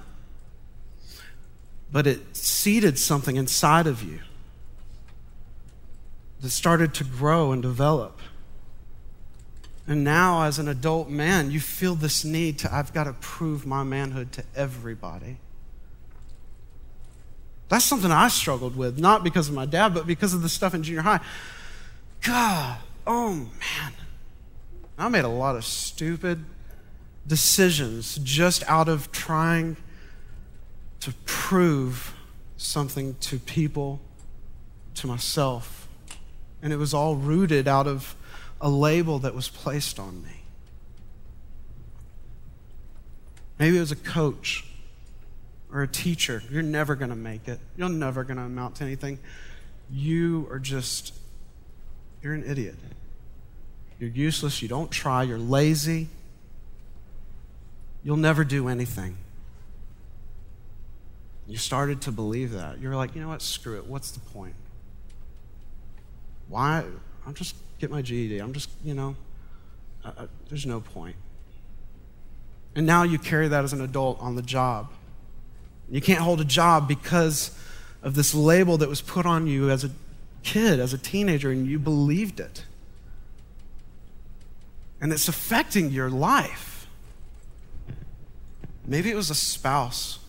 But 1.93 2.07
it 2.07 2.37
seeded 2.37 2.99
something 2.99 3.37
inside 3.37 3.87
of 3.87 4.03
you 4.03 4.21
that 6.41 6.51
started 6.51 6.95
to 6.95 7.05
grow 7.05 7.53
and 7.53 7.63
develop. 7.63 8.19
And 9.87 10.03
now, 10.03 10.45
as 10.45 10.59
an 10.59 10.67
adult 10.69 11.11
man, 11.11 11.51
you 11.51 11.61
feel 11.61 11.95
this 11.95 12.25
need 12.25 12.59
to, 12.61 12.75
I've 12.75 12.95
got 12.95 13.05
to 13.05 13.13
prove 13.15 13.67
my 13.67 13.83
manhood 13.83 14.33
to 14.33 14.45
everybody. 14.57 15.37
That's 17.69 17.85
something 17.85 18.11
I 18.11 18.29
struggled 18.29 18.77
with, 18.77 18.99
not 18.99 19.25
because 19.25 19.49
of 19.49 19.55
my 19.55 19.67
dad, 19.67 19.93
but 19.93 20.07
because 20.07 20.33
of 20.33 20.43
the 20.43 20.49
stuff 20.49 20.75
in 20.75 20.83
junior 20.83 21.03
high. 21.03 21.21
God, 22.23 22.79
oh 23.07 23.35
man. 23.35 23.93
I 24.97 25.09
made 25.09 25.25
a 25.25 25.29
lot 25.29 25.57
of 25.57 25.65
stupid 25.65 26.45
decisions 27.27 28.19
just 28.23 28.63
out 28.69 28.89
of 28.89 29.11
trying 29.13 29.77
to 31.01 31.13
prove 31.27 32.15
something 32.57 33.17
to 33.21 33.39
people, 33.39 34.01
to 34.95 35.07
myself. 35.07 35.89
And 36.63 36.73
it 36.73 36.77
was 36.77 36.95
all 36.95 37.17
rooted 37.17 37.67
out 37.67 37.87
of 37.87 38.17
a 38.65 38.69
label 38.69 39.21
that 39.21 39.35
was 39.35 39.49
placed 39.49 40.01
on 40.01 40.25
me. 40.25 40.41
Maybe 43.59 43.77
it 43.77 43.81
was 43.81 43.93
a 43.93 43.97
coach 43.97 44.65
or 45.71 45.83
a 45.83 45.89
teacher, 45.89 46.43
you're 46.51 46.63
never 46.63 46.95
going 46.95 47.11
to 47.11 47.17
make 47.17 47.47
it. 47.47 47.59
You're 47.77 47.89
never 47.89 48.25
going 48.25 48.37
to 48.39 48.45
amount 48.45 48.77
to 48.77 48.85
anything. 48.85 49.19
You 49.93 50.49
are 50.51 50.59
just, 50.59 51.13
you're 52.23 52.33
an 52.33 52.45
idiot. 52.45 52.77
You're 53.99 54.11
useless. 54.11 54.63
You 54.63 54.69
don't 54.69 54.91
try. 54.91 55.25
You're 55.25 55.37
lazy. 55.37 56.09
You'll 58.03 58.17
never 58.17 58.45
do 58.45 58.69
anything. 58.69 59.17
You 61.47 61.59
started 61.59 62.01
to 62.03 62.13
believe 62.13 62.53
that. 62.53 62.81
You're 62.81 62.97
like, 62.97 63.15
you 63.15 63.21
know 63.21 63.29
what? 63.29 63.43
Screw 63.43 63.77
it. 63.77 63.87
What's 63.87 64.13
the 64.13 64.21
point? 64.21 64.55
Why? 66.49 66.85
I'm 67.27 67.35
just 67.35 67.57
get 67.85 67.91
my 67.91 68.01
GED. 68.01 68.39
I'm 68.39 68.55
just, 68.55 68.71
you 68.83 68.95
know, 68.95 69.15
uh, 70.07 70.13
uh, 70.17 70.27
there's 70.49 70.65
no 70.65 70.81
point. 70.81 71.17
And 72.75 72.87
now 72.87 73.03
you 73.03 73.19
carry 73.19 73.47
that 73.49 73.63
as 73.63 73.75
an 73.75 73.83
adult 73.83 74.19
on 74.23 74.37
the 74.37 74.43
job. 74.43 74.91
You 75.91 76.01
can't 76.01 76.21
hold 76.21 76.41
a 76.41 76.47
job 76.47 76.89
because 76.89 77.51
of 78.03 78.15
this 78.15 78.35
label 78.35 78.79
that 78.79 78.89
was 78.89 79.03
put 79.03 79.27
on 79.27 79.47
you 79.47 79.69
as 79.69 79.85
a 79.85 79.91
kid, 80.43 80.81
as 80.81 80.95
a 80.95 80.99
teenager, 80.99 81.51
and 81.51 81.67
you 81.67 81.79
believed 81.79 82.41
it. 82.41 82.65
And 84.99 85.13
it's 85.13 85.29
affecting 85.29 85.91
your 85.91 86.09
life. 86.09 86.87
Maybe 88.87 89.11
it 89.11 89.15
was 89.15 89.29
a 89.29 89.35
spouse, 89.35 90.21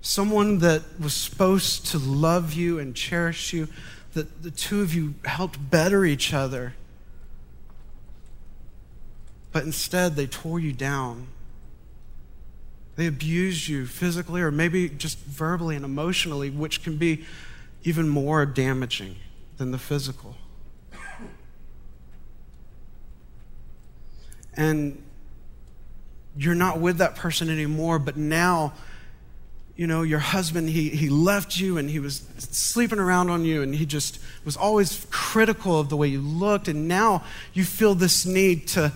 someone 0.00 0.58
that 0.58 0.82
was 0.98 1.14
supposed 1.14 1.86
to 1.92 1.98
love 1.98 2.54
you 2.54 2.80
and 2.80 2.92
cherish 2.96 3.52
you, 3.52 3.68
that 4.14 4.42
the 4.42 4.50
two 4.50 4.80
of 4.80 4.94
you 4.94 5.14
helped 5.24 5.70
better 5.70 6.04
each 6.04 6.32
other. 6.32 6.74
But 9.52 9.64
instead, 9.64 10.16
they 10.16 10.26
tore 10.26 10.58
you 10.58 10.72
down 10.72 11.28
they 12.96 13.06
abused 13.06 13.68
you 13.68 13.86
physically 13.86 14.40
or 14.40 14.50
maybe 14.50 14.88
just 14.88 15.18
verbally 15.18 15.76
and 15.76 15.84
emotionally, 15.84 16.50
which 16.50 16.82
can 16.82 16.96
be 16.96 17.24
even 17.82 18.08
more 18.08 18.46
damaging 18.46 19.16
than 19.56 19.72
the 19.72 19.78
physical. 19.78 20.36
And 24.56 25.02
you're 26.36 26.54
not 26.54 26.78
with 26.78 26.98
that 26.98 27.16
person 27.16 27.50
anymore, 27.50 27.98
but 27.98 28.16
now, 28.16 28.74
you 29.76 29.86
know, 29.86 30.02
your 30.02 30.20
husband, 30.20 30.68
he, 30.68 30.90
he 30.90 31.08
left 31.08 31.58
you 31.58 31.78
and 31.78 31.90
he 31.90 31.98
was 31.98 32.22
sleeping 32.38 32.98
around 32.98 33.30
on 33.30 33.44
you 33.44 33.62
and 33.62 33.74
he 33.74 33.84
just 33.84 34.20
was 34.44 34.56
always 34.56 35.06
critical 35.10 35.80
of 35.80 35.88
the 35.88 35.96
way 35.96 36.06
you 36.06 36.20
looked. 36.20 36.68
And 36.68 36.86
now 36.86 37.24
you 37.52 37.64
feel 37.64 37.94
this 37.94 38.24
need 38.24 38.68
to 38.68 38.92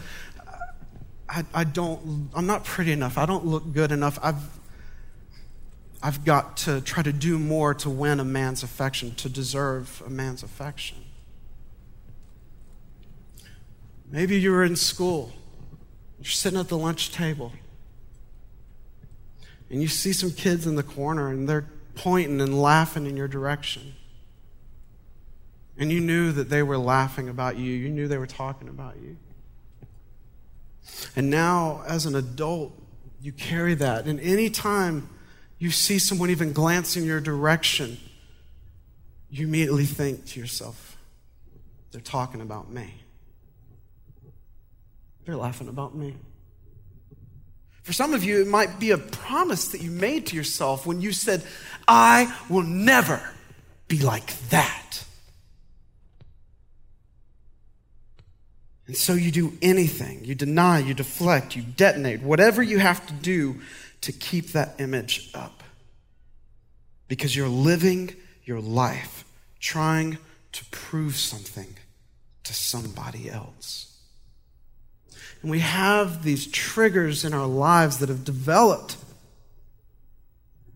I, 1.28 1.44
I 1.52 1.64
don't, 1.64 2.30
I'm 2.34 2.46
not 2.46 2.64
pretty 2.64 2.92
enough. 2.92 3.18
I 3.18 3.26
don't 3.26 3.44
look 3.44 3.72
good 3.72 3.92
enough. 3.92 4.18
I've, 4.22 4.58
I've 6.02 6.24
got 6.24 6.56
to 6.58 6.80
try 6.80 7.02
to 7.02 7.12
do 7.12 7.38
more 7.38 7.74
to 7.74 7.90
win 7.90 8.20
a 8.20 8.24
man's 8.24 8.62
affection, 8.62 9.14
to 9.16 9.28
deserve 9.28 10.02
a 10.06 10.10
man's 10.10 10.42
affection. 10.42 10.98
Maybe 14.10 14.40
you 14.40 14.52
were 14.52 14.64
in 14.64 14.76
school. 14.76 15.32
You're 16.18 16.30
sitting 16.30 16.58
at 16.58 16.68
the 16.68 16.78
lunch 16.78 17.12
table. 17.12 17.52
And 19.70 19.82
you 19.82 19.88
see 19.88 20.12
some 20.12 20.30
kids 20.30 20.66
in 20.66 20.76
the 20.76 20.82
corner 20.82 21.28
and 21.28 21.48
they're 21.48 21.66
pointing 21.94 22.40
and 22.40 22.60
laughing 22.60 23.06
in 23.06 23.16
your 23.16 23.28
direction. 23.28 23.94
And 25.76 25.92
you 25.92 26.00
knew 26.00 26.32
that 26.32 26.48
they 26.48 26.62
were 26.62 26.78
laughing 26.78 27.28
about 27.28 27.56
you. 27.56 27.72
You 27.72 27.88
knew 27.88 28.08
they 28.08 28.18
were 28.18 28.26
talking 28.26 28.68
about 28.68 28.96
you. 28.96 29.16
And 31.14 31.30
now, 31.30 31.82
as 31.86 32.06
an 32.06 32.16
adult, 32.16 32.72
you 33.20 33.32
carry 33.32 33.74
that. 33.74 34.06
And 34.06 34.18
any 34.20 34.50
time 34.50 35.08
you 35.58 35.70
see 35.70 35.98
someone 35.98 36.30
even 36.30 36.52
glance 36.52 36.96
in 36.96 37.04
your 37.04 37.20
direction, 37.20 37.98
you 39.30 39.46
immediately 39.46 39.84
think 39.84 40.26
to 40.26 40.40
yourself, 40.40 40.96
they're 41.92 42.00
talking 42.00 42.40
about 42.40 42.70
me. 42.70 42.94
They're 45.24 45.36
laughing 45.36 45.68
about 45.68 45.94
me. 45.94 46.16
For 47.88 47.94
some 47.94 48.12
of 48.12 48.22
you, 48.22 48.42
it 48.42 48.46
might 48.46 48.78
be 48.78 48.90
a 48.90 48.98
promise 48.98 49.68
that 49.68 49.80
you 49.80 49.90
made 49.90 50.26
to 50.26 50.36
yourself 50.36 50.84
when 50.84 51.00
you 51.00 51.10
said, 51.10 51.42
I 51.88 52.36
will 52.50 52.62
never 52.62 53.18
be 53.88 54.00
like 54.00 54.38
that. 54.50 55.06
And 58.86 58.94
so 58.94 59.14
you 59.14 59.32
do 59.32 59.54
anything. 59.62 60.22
You 60.22 60.34
deny, 60.34 60.80
you 60.80 60.92
deflect, 60.92 61.56
you 61.56 61.62
detonate, 61.62 62.20
whatever 62.20 62.62
you 62.62 62.78
have 62.78 63.06
to 63.06 63.14
do 63.14 63.62
to 64.02 64.12
keep 64.12 64.48
that 64.48 64.78
image 64.78 65.30
up. 65.32 65.62
Because 67.08 67.34
you're 67.34 67.48
living 67.48 68.14
your 68.44 68.60
life 68.60 69.24
trying 69.60 70.18
to 70.52 70.64
prove 70.66 71.16
something 71.16 71.74
to 72.44 72.52
somebody 72.52 73.30
else. 73.30 73.87
And 75.42 75.50
we 75.50 75.60
have 75.60 76.24
these 76.24 76.46
triggers 76.46 77.24
in 77.24 77.32
our 77.32 77.46
lives 77.46 77.98
that 77.98 78.08
have 78.08 78.24
developed. 78.24 78.96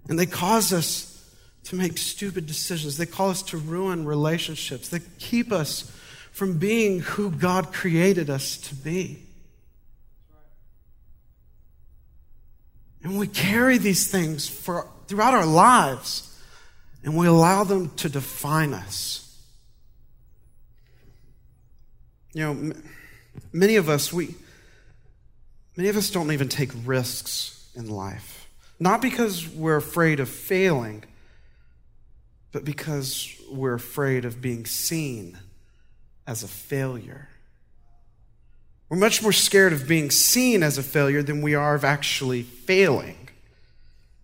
And 0.09 0.19
they 0.19 0.27
cause 0.27 0.73
us 0.73 1.09
to 1.65 1.77
make 1.77 1.99
stupid 1.99 2.47
decisions. 2.47 2.97
They 2.97 3.07
cause 3.07 3.43
us 3.43 3.51
to 3.51 3.57
ruin 3.57 4.05
relationships. 4.05 4.89
They 4.89 5.01
keep 5.19 5.53
us 5.53 5.91
from 6.33 6.59
being 6.59 7.01
who 7.01 7.31
God 7.31 7.73
created 7.73 8.31
us 8.31 8.57
to 8.57 8.75
be. 8.75 9.23
And 13.03 13.19
we 13.19 13.27
carry 13.27 13.79
these 13.79 14.11
things 14.11 14.49
for, 14.49 14.89
throughout 15.09 15.35
our 15.35 15.47
lives, 15.47 16.29
and 17.05 17.17
we 17.17 17.27
allow 17.27 17.65
them 17.65 17.91
to 17.97 18.09
define 18.09 18.73
us. 18.73 19.19
You 22.33 22.43
know, 22.43 22.51
m- 22.51 22.85
many 23.53 23.77
of 23.77 23.89
us, 23.89 24.13
we, 24.13 24.35
many 25.77 25.89
of 25.89 25.97
us 25.97 26.11
don't 26.11 26.33
even 26.33 26.49
take 26.49 26.71
risks 26.85 27.69
in 27.75 27.89
life. 27.89 28.49
Not 28.79 29.01
because 29.01 29.49
we're 29.49 29.77
afraid 29.77 30.21
of 30.21 30.29
failing, 30.29 31.05
but 32.51 32.65
because 32.65 33.35
we're 33.51 33.75
afraid 33.75 34.25
of 34.25 34.41
being 34.41 34.67
seen 34.67 35.39
as 36.27 36.43
a 36.43 36.49
failure. 36.49 37.29
We're 38.89 38.99
much 38.99 39.23
more 39.23 39.33
scared 39.33 39.73
of 39.73 39.89
being 39.89 40.11
seen 40.11 40.63
as 40.63 40.77
a 40.77 40.83
failure 40.83 41.23
than 41.23 41.41
we 41.41 41.55
are 41.55 41.75
of 41.75 41.85
actually 41.85 42.43
failing. 42.43 43.22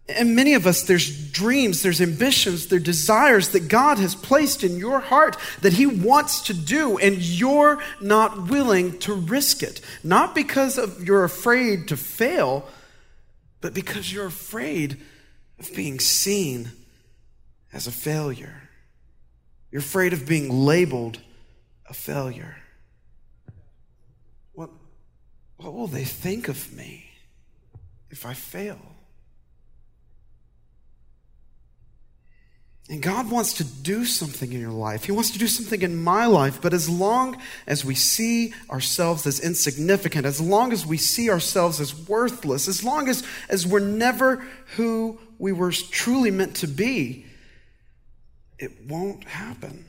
And 0.08 0.34
many 0.34 0.54
of 0.54 0.66
us, 0.66 0.82
there's 0.82 1.30
dreams, 1.30 1.82
there's 1.82 2.00
ambitions, 2.00 2.68
there's 2.68 2.82
desires 2.82 3.50
that 3.50 3.68
God 3.68 3.98
has 3.98 4.14
placed 4.14 4.64
in 4.64 4.78
your 4.78 5.00
heart 5.00 5.36
that 5.60 5.74
He 5.74 5.86
wants 5.86 6.40
to 6.42 6.54
do, 6.54 6.96
and 6.96 7.16
you're 7.18 7.82
not 8.00 8.48
willing 8.48 8.98
to 9.00 9.12
risk 9.12 9.62
it. 9.62 9.82
Not 10.02 10.34
because 10.34 10.78
of 10.78 11.06
you're 11.06 11.24
afraid 11.24 11.88
to 11.88 11.96
fail, 11.96 12.66
but 13.60 13.74
because 13.74 14.10
you're 14.10 14.26
afraid 14.26 14.98
of 15.58 15.74
being 15.74 16.00
seen 16.00 16.70
as 17.72 17.86
a 17.86 17.92
failure. 17.92 18.62
You're 19.70 19.80
afraid 19.80 20.14
of 20.14 20.26
being 20.26 20.50
labeled 20.50 21.20
a 21.86 21.92
failure. 21.92 22.56
What, 24.52 24.70
what 25.58 25.74
will 25.74 25.86
they 25.86 26.04
think 26.04 26.48
of 26.48 26.72
me 26.72 27.10
if 28.10 28.24
I 28.24 28.32
fail? 28.32 28.78
And 32.90 33.02
God 33.02 33.30
wants 33.30 33.52
to 33.54 33.64
do 33.64 34.06
something 34.06 34.50
in 34.50 34.60
your 34.60 34.70
life. 34.70 35.04
He 35.04 35.12
wants 35.12 35.30
to 35.32 35.38
do 35.38 35.46
something 35.46 35.82
in 35.82 36.02
my 36.02 36.24
life. 36.24 36.62
But 36.62 36.72
as 36.72 36.88
long 36.88 37.36
as 37.66 37.84
we 37.84 37.94
see 37.94 38.54
ourselves 38.70 39.26
as 39.26 39.40
insignificant, 39.40 40.24
as 40.24 40.40
long 40.40 40.72
as 40.72 40.86
we 40.86 40.96
see 40.96 41.28
ourselves 41.28 41.80
as 41.80 41.94
worthless, 42.08 42.66
as 42.66 42.82
long 42.82 43.08
as, 43.08 43.22
as 43.50 43.66
we're 43.66 43.80
never 43.80 44.36
who 44.76 45.18
we 45.38 45.52
were 45.52 45.70
truly 45.70 46.30
meant 46.30 46.56
to 46.56 46.66
be, 46.66 47.26
it 48.58 48.72
won't 48.86 49.24
happen. 49.24 49.84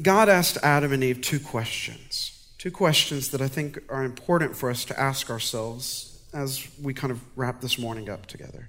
God 0.00 0.30
asked 0.30 0.56
Adam 0.62 0.92
and 0.92 1.04
Eve 1.04 1.20
two 1.20 1.40
questions. 1.40 2.50
Two 2.56 2.70
questions 2.70 3.28
that 3.30 3.42
I 3.42 3.48
think 3.48 3.78
are 3.90 4.04
important 4.04 4.56
for 4.56 4.70
us 4.70 4.86
to 4.86 4.98
ask 4.98 5.28
ourselves 5.28 6.07
as 6.32 6.68
we 6.82 6.94
kind 6.94 7.10
of 7.10 7.20
wrap 7.36 7.60
this 7.60 7.78
morning 7.78 8.08
up 8.08 8.26
together. 8.26 8.68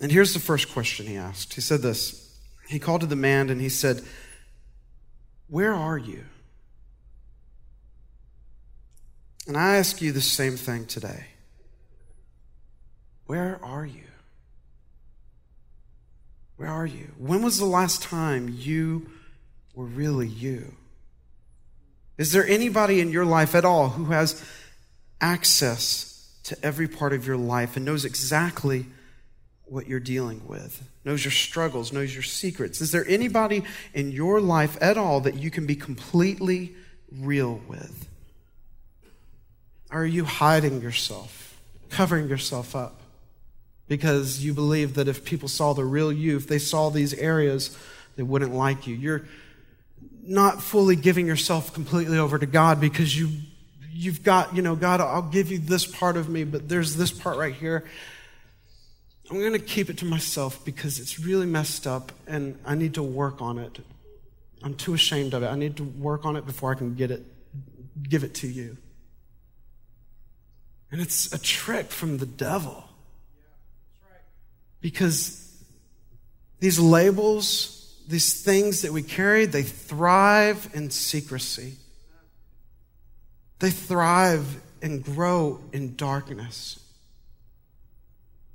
And 0.00 0.12
here's 0.12 0.32
the 0.32 0.40
first 0.40 0.72
question 0.72 1.06
he 1.06 1.16
asked. 1.16 1.54
He 1.54 1.60
said 1.60 1.82
this 1.82 2.36
He 2.68 2.78
called 2.78 3.00
to 3.02 3.06
the 3.06 3.16
man 3.16 3.50
and 3.50 3.60
he 3.60 3.68
said, 3.68 4.02
Where 5.48 5.74
are 5.74 5.98
you? 5.98 6.24
And 9.46 9.56
I 9.56 9.76
ask 9.76 10.02
you 10.02 10.12
the 10.12 10.20
same 10.20 10.56
thing 10.56 10.84
today. 10.86 11.24
Where 13.26 13.58
are 13.62 13.86
you? 13.86 14.02
Where 16.56 16.68
are 16.68 16.86
you? 16.86 17.12
When 17.18 17.42
was 17.42 17.58
the 17.58 17.64
last 17.64 18.02
time 18.02 18.54
you 18.58 19.08
were 19.74 19.84
really 19.84 20.26
you? 20.26 20.74
Is 22.18 22.32
there 22.32 22.46
anybody 22.46 23.00
in 23.00 23.10
your 23.10 23.24
life 23.24 23.54
at 23.54 23.64
all 23.64 23.90
who 23.90 24.06
has 24.06 24.42
access 25.20 26.30
to 26.44 26.56
every 26.64 26.88
part 26.88 27.12
of 27.12 27.26
your 27.26 27.36
life 27.36 27.76
and 27.76 27.84
knows 27.84 28.04
exactly 28.04 28.86
what 29.66 29.86
you're 29.86 30.00
dealing 30.00 30.46
with, 30.46 30.82
knows 31.04 31.24
your 31.24 31.32
struggles, 31.32 31.92
knows 31.92 32.14
your 32.14 32.22
secrets? 32.22 32.80
Is 32.80 32.90
there 32.90 33.06
anybody 33.06 33.64
in 33.92 34.12
your 34.12 34.40
life 34.40 34.78
at 34.80 34.96
all 34.96 35.20
that 35.20 35.34
you 35.34 35.50
can 35.50 35.66
be 35.66 35.76
completely 35.76 36.74
real 37.12 37.60
with? 37.68 38.08
Are 39.90 40.06
you 40.06 40.24
hiding 40.24 40.80
yourself, 40.80 41.60
covering 41.90 42.28
yourself 42.28 42.74
up? 42.74 43.00
Because 43.88 44.44
you 44.44 44.52
believe 44.52 44.94
that 44.94 45.08
if 45.08 45.24
people 45.24 45.48
saw 45.48 45.72
the 45.72 45.84
real 45.84 46.12
you, 46.12 46.36
if 46.36 46.46
they 46.46 46.58
saw 46.58 46.90
these 46.90 47.14
areas, 47.14 47.76
they 48.16 48.22
wouldn't 48.22 48.54
like 48.54 48.86
you. 48.86 48.94
You're 48.94 49.24
not 50.22 50.62
fully 50.62 50.94
giving 50.94 51.26
yourself 51.26 51.72
completely 51.72 52.18
over 52.18 52.38
to 52.38 52.44
God 52.44 52.80
because 52.80 53.18
you 53.18 53.30
you've 53.98 54.22
got, 54.22 54.54
you 54.54 54.62
know, 54.62 54.76
God, 54.76 55.00
I'll 55.00 55.22
give 55.22 55.50
you 55.50 55.58
this 55.58 55.86
part 55.86 56.16
of 56.16 56.28
me, 56.28 56.44
but 56.44 56.68
there's 56.68 56.96
this 56.96 57.10
part 57.10 57.36
right 57.36 57.54
here. 57.54 57.84
I'm 59.30 59.38
going 59.38 59.52
to 59.52 59.58
keep 59.58 59.90
it 59.90 59.98
to 59.98 60.04
myself 60.04 60.64
because 60.64 60.98
it's 60.98 61.18
really 61.18 61.46
messed 61.46 61.86
up 61.86 62.12
and 62.26 62.58
I 62.64 62.74
need 62.74 62.94
to 62.94 63.02
work 63.02 63.42
on 63.42 63.58
it. 63.58 63.78
I'm 64.62 64.74
too 64.74 64.94
ashamed 64.94 65.34
of 65.34 65.42
it. 65.42 65.46
I 65.46 65.56
need 65.56 65.76
to 65.76 65.84
work 65.84 66.24
on 66.24 66.36
it 66.36 66.46
before 66.46 66.72
I 66.72 66.74
can 66.74 66.94
get 66.94 67.10
it 67.10 67.24
give 68.02 68.22
it 68.22 68.34
to 68.36 68.46
you. 68.46 68.76
And 70.92 71.00
it's 71.00 71.32
a 71.32 71.38
trick 71.38 71.90
from 71.90 72.18
the 72.18 72.26
devil. 72.26 72.84
Because 74.80 75.44
these 76.60 76.78
labels 76.78 77.78
these 78.08 78.42
things 78.42 78.82
that 78.82 78.92
we 78.92 79.02
carry, 79.02 79.44
they 79.44 79.62
thrive 79.62 80.70
in 80.72 80.90
secrecy. 80.90 81.74
They 83.58 83.70
thrive 83.70 84.60
and 84.82 85.02
grow 85.02 85.60
in 85.72 85.96
darkness. 85.96 86.80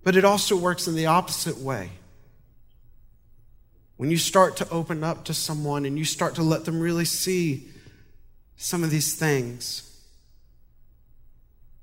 But 0.04 0.16
it 0.16 0.26
also 0.26 0.56
works 0.56 0.88
in 0.88 0.96
the 0.96 1.08
opposite 1.08 1.58
way. 1.58 1.92
When 3.98 4.10
you 4.12 4.18
start 4.18 4.58
to 4.58 4.70
open 4.70 5.04
up 5.04 5.26
to 5.26 5.34
someone 5.34 5.86
and 5.86 5.98
you 5.98 6.06
start 6.06 6.36
to 6.36 6.44
let 6.44 6.66
them 6.66 6.80
really 6.80 7.06
see 7.06 7.68
some 8.58 8.84
of 8.84 8.90
these 8.90 9.16
things, 9.16 9.90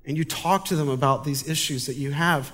and 0.04 0.16
you 0.16 0.24
talk 0.24 0.64
to 0.66 0.76
them 0.76 0.88
about 0.88 1.24
these 1.24 1.48
issues 1.48 1.86
that 1.86 1.94
you 1.94 2.10
have, 2.10 2.52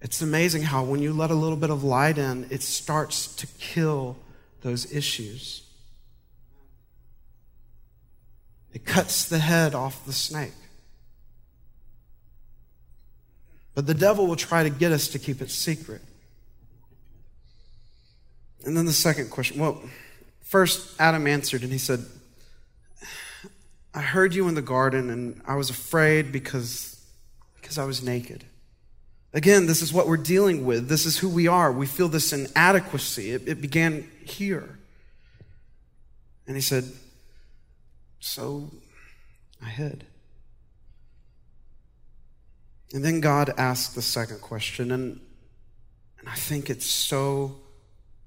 it's 0.00 0.20
amazing 0.20 0.62
how 0.62 0.82
when 0.84 1.00
you 1.00 1.12
let 1.12 1.30
a 1.30 1.34
little 1.34 1.56
bit 1.56 1.70
of 1.70 1.84
light 1.84 2.18
in, 2.18 2.46
it 2.50 2.62
starts 2.62 3.34
to 3.36 3.46
kill 3.58 4.16
those 4.62 4.92
issues. 4.92 5.62
It 8.72 8.84
cuts 8.84 9.24
the 9.26 9.38
head 9.38 9.74
off 9.74 10.04
the 10.06 10.12
snake. 10.12 10.52
But 13.74 13.86
the 13.86 13.94
devil 13.94 14.26
will 14.26 14.36
try 14.36 14.62
to 14.62 14.70
get 14.70 14.92
us 14.92 15.08
to 15.08 15.18
keep 15.18 15.40
it 15.40 15.50
secret. 15.50 16.02
And 18.64 18.76
then 18.76 18.86
the 18.86 18.92
second 18.92 19.30
question 19.30 19.60
well, 19.60 19.82
first, 20.40 21.00
Adam 21.00 21.26
answered 21.26 21.62
and 21.62 21.72
he 21.72 21.78
said, 21.78 22.04
I 23.94 24.00
heard 24.00 24.34
you 24.34 24.48
in 24.48 24.54
the 24.54 24.62
garden 24.62 25.10
and 25.10 25.40
I 25.46 25.56
was 25.56 25.68
afraid 25.68 26.32
because, 26.32 27.04
because 27.60 27.78
I 27.78 27.84
was 27.84 28.02
naked. 28.02 28.44
Again, 29.34 29.66
this 29.66 29.80
is 29.80 29.92
what 29.92 30.06
we're 30.06 30.18
dealing 30.18 30.64
with. 30.64 30.88
This 30.88 31.06
is 31.06 31.18
who 31.18 31.28
we 31.28 31.48
are. 31.48 31.72
We 31.72 31.86
feel 31.86 32.08
this 32.08 32.32
inadequacy. 32.32 33.32
It, 33.32 33.48
it 33.48 33.60
began 33.60 34.08
here. 34.24 34.78
And 36.46 36.56
he 36.56 36.62
said, 36.62 36.84
So 38.22 38.70
I 39.60 39.68
hid. 39.68 40.06
And 42.94 43.04
then 43.04 43.20
God 43.20 43.52
asked 43.58 43.96
the 43.96 44.02
second 44.02 44.40
question, 44.40 44.92
and, 44.92 45.20
and 46.20 46.28
I 46.28 46.36
think 46.36 46.70
it's 46.70 46.86
so 46.86 47.56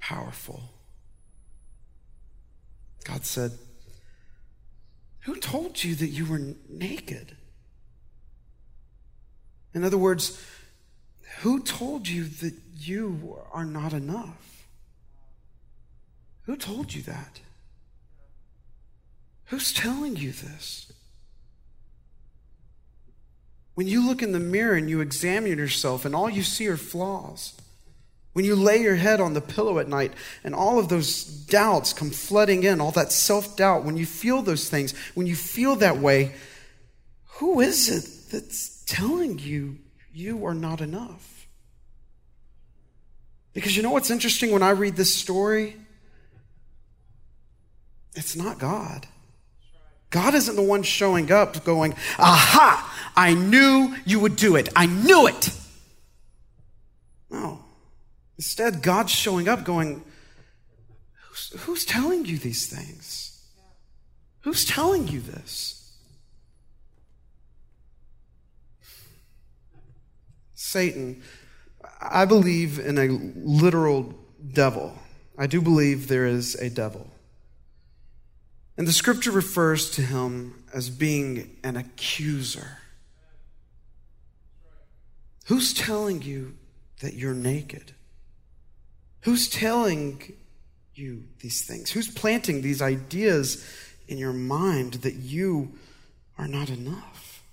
powerful. 0.01 0.63
God 3.05 3.23
said, 3.23 3.51
Who 5.21 5.37
told 5.37 5.81
you 5.81 5.95
that 5.95 6.09
you 6.09 6.25
were 6.25 6.41
naked? 6.67 7.37
In 9.73 9.85
other 9.85 9.97
words, 9.97 10.43
who 11.39 11.61
told 11.61 12.05
you 12.09 12.25
that 12.25 12.53
you 12.77 13.37
are 13.53 13.65
not 13.65 13.93
enough? 13.93 14.67
Who 16.43 16.57
told 16.57 16.93
you 16.93 17.01
that? 17.03 17.39
Who's 19.45 19.71
telling 19.71 20.15
you 20.15 20.31
this? 20.31 20.91
When 23.75 23.87
you 23.87 24.07
look 24.07 24.21
in 24.21 24.31
the 24.31 24.39
mirror 24.39 24.75
and 24.75 24.89
you 24.89 25.01
examine 25.01 25.57
yourself 25.57 26.05
and 26.05 26.15
all 26.15 26.29
you 26.29 26.43
see 26.43 26.67
are 26.67 26.77
flaws, 26.77 27.53
when 28.33 28.45
you 28.45 28.55
lay 28.55 28.81
your 28.81 28.95
head 28.95 29.21
on 29.21 29.33
the 29.33 29.41
pillow 29.41 29.79
at 29.79 29.87
night 29.87 30.13
and 30.43 30.55
all 30.55 30.79
of 30.79 30.89
those 30.89 31.23
doubts 31.23 31.93
come 31.93 32.09
flooding 32.09 32.63
in, 32.63 32.81
all 32.81 32.91
that 32.91 33.11
self 33.11 33.55
doubt, 33.55 33.83
when 33.83 33.97
you 33.97 34.05
feel 34.05 34.41
those 34.41 34.69
things, 34.69 34.93
when 35.13 35.27
you 35.27 35.35
feel 35.35 35.75
that 35.77 35.97
way, 35.97 36.33
who 37.25 37.59
is 37.59 37.89
it 37.89 38.31
that's 38.31 38.83
telling 38.85 39.39
you 39.39 39.77
you 40.13 40.45
are 40.45 40.53
not 40.53 40.81
enough? 40.81 41.47
Because 43.53 43.77
you 43.77 43.83
know 43.83 43.91
what's 43.91 44.11
interesting 44.11 44.51
when 44.51 44.63
I 44.63 44.71
read 44.71 44.95
this 44.95 45.15
story? 45.15 45.77
It's 48.15 48.35
not 48.35 48.59
God. 48.59 49.07
God 50.09 50.33
isn't 50.33 50.55
the 50.55 50.61
one 50.61 50.83
showing 50.83 51.31
up 51.31 51.63
going, 51.65 51.93
aha, 52.17 53.11
I 53.15 53.33
knew 53.33 53.95
you 54.05 54.19
would 54.19 54.35
do 54.35 54.55
it. 54.55 54.69
I 54.75 54.85
knew 54.85 55.27
it. 55.27 55.49
No. 57.29 57.59
Instead, 58.37 58.81
God's 58.81 59.11
showing 59.11 59.47
up 59.47 59.63
going, 59.63 60.03
who's, 61.29 61.61
who's 61.61 61.85
telling 61.85 62.25
you 62.25 62.37
these 62.37 62.67
things? 62.67 63.41
Who's 64.41 64.63
telling 64.63 65.07
you 65.07 65.21
this? 65.21 65.97
Satan, 70.53 71.21
I 72.01 72.25
believe 72.25 72.79
in 72.79 72.97
a 72.97 73.07
literal 73.07 74.13
devil. 74.51 74.97
I 75.37 75.47
do 75.47 75.61
believe 75.61 76.07
there 76.07 76.25
is 76.25 76.55
a 76.55 76.69
devil. 76.69 77.09
And 78.77 78.87
the 78.87 78.93
scripture 78.93 79.31
refers 79.31 79.89
to 79.91 80.01
him 80.01 80.63
as 80.73 80.89
being 80.89 81.57
an 81.63 81.77
accuser. 81.77 82.79
Who's 85.45 85.73
telling 85.73 86.21
you 86.21 86.55
that 87.01 87.13
you're 87.13 87.33
naked? 87.33 87.93
Who's 89.21 89.47
telling 89.47 90.33
you 90.93 91.23
these 91.39 91.65
things? 91.65 91.91
Who's 91.91 92.09
planting 92.09 92.61
these 92.61 92.81
ideas 92.81 93.65
in 94.07 94.17
your 94.17 94.33
mind 94.33 94.95
that 94.95 95.15
you 95.15 95.73
are 96.37 96.47
not 96.47 96.69
enough? 96.69 97.43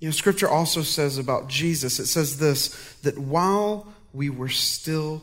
You 0.00 0.08
know, 0.08 0.12
scripture 0.12 0.48
also 0.48 0.82
says 0.82 1.18
about 1.18 1.48
Jesus, 1.48 1.98
it 1.98 2.06
says 2.06 2.38
this 2.38 2.68
that 3.02 3.16
while 3.16 3.94
we 4.12 4.28
were 4.28 4.48
still 4.48 5.22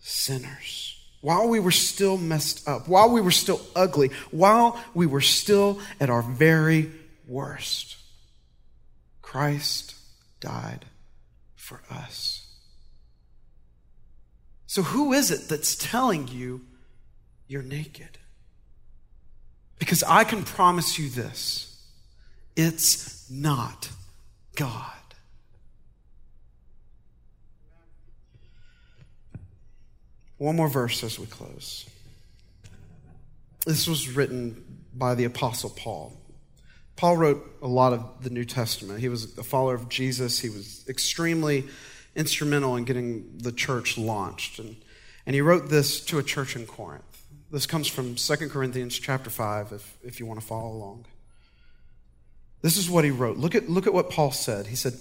sinners, 0.00 0.91
while 1.22 1.48
we 1.48 1.60
were 1.60 1.70
still 1.70 2.18
messed 2.18 2.68
up, 2.68 2.88
while 2.88 3.08
we 3.08 3.20
were 3.20 3.30
still 3.30 3.60
ugly, 3.74 4.10
while 4.30 4.78
we 4.92 5.06
were 5.06 5.20
still 5.20 5.80
at 5.98 6.10
our 6.10 6.22
very 6.22 6.90
worst, 7.26 7.96
Christ 9.22 9.94
died 10.40 10.84
for 11.54 11.80
us. 11.88 12.46
So, 14.66 14.82
who 14.82 15.12
is 15.12 15.30
it 15.30 15.48
that's 15.48 15.76
telling 15.76 16.28
you 16.28 16.62
you're 17.46 17.62
naked? 17.62 18.18
Because 19.78 20.02
I 20.02 20.24
can 20.24 20.42
promise 20.42 20.98
you 20.98 21.08
this 21.08 21.80
it's 22.56 23.30
not 23.30 23.90
God. 24.56 25.01
One 30.42 30.56
more 30.56 30.68
verse 30.68 31.04
as 31.04 31.20
we 31.20 31.26
close. 31.26 31.88
This 33.64 33.86
was 33.86 34.08
written 34.08 34.80
by 34.92 35.14
the 35.14 35.22
Apostle 35.22 35.70
Paul. 35.70 36.16
Paul 36.96 37.16
wrote 37.16 37.58
a 37.62 37.68
lot 37.68 37.92
of 37.92 38.24
the 38.24 38.30
New 38.30 38.44
Testament. 38.44 38.98
He 38.98 39.08
was 39.08 39.38
a 39.38 39.44
follower 39.44 39.74
of 39.74 39.88
Jesus. 39.88 40.40
He 40.40 40.48
was 40.48 40.84
extremely 40.88 41.68
instrumental 42.16 42.74
in 42.74 42.82
getting 42.82 43.38
the 43.38 43.52
church 43.52 43.96
launched. 43.96 44.58
And, 44.58 44.74
and 45.26 45.34
he 45.36 45.40
wrote 45.40 45.70
this 45.70 46.04
to 46.06 46.18
a 46.18 46.24
church 46.24 46.56
in 46.56 46.66
Corinth. 46.66 47.24
This 47.52 47.66
comes 47.66 47.86
from 47.86 48.16
2 48.16 48.48
Corinthians 48.48 48.98
chapter 48.98 49.30
5, 49.30 49.70
if, 49.70 49.96
if 50.02 50.18
you 50.18 50.26
want 50.26 50.40
to 50.40 50.46
follow 50.46 50.72
along. 50.72 51.04
This 52.62 52.76
is 52.76 52.90
what 52.90 53.04
he 53.04 53.12
wrote. 53.12 53.36
Look 53.36 53.54
at, 53.54 53.70
look 53.70 53.86
at 53.86 53.94
what 53.94 54.10
Paul 54.10 54.32
said. 54.32 54.66
He 54.66 54.74
said, 54.74 54.94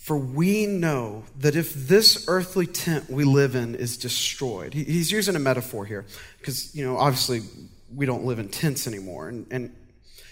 for 0.00 0.16
we 0.16 0.64
know 0.64 1.24
that 1.38 1.54
if 1.54 1.74
this 1.74 2.24
earthly 2.26 2.66
tent 2.66 3.10
we 3.10 3.22
live 3.22 3.54
in 3.54 3.74
is 3.74 3.98
destroyed, 3.98 4.72
he's 4.72 5.12
using 5.12 5.36
a 5.36 5.38
metaphor 5.38 5.84
here, 5.84 6.06
because, 6.38 6.74
you 6.74 6.82
know, 6.82 6.96
obviously 6.96 7.42
we 7.94 8.06
don't 8.06 8.24
live 8.24 8.38
in 8.38 8.48
tents 8.48 8.86
anymore. 8.86 9.28
And, 9.28 9.46
and 9.50 9.76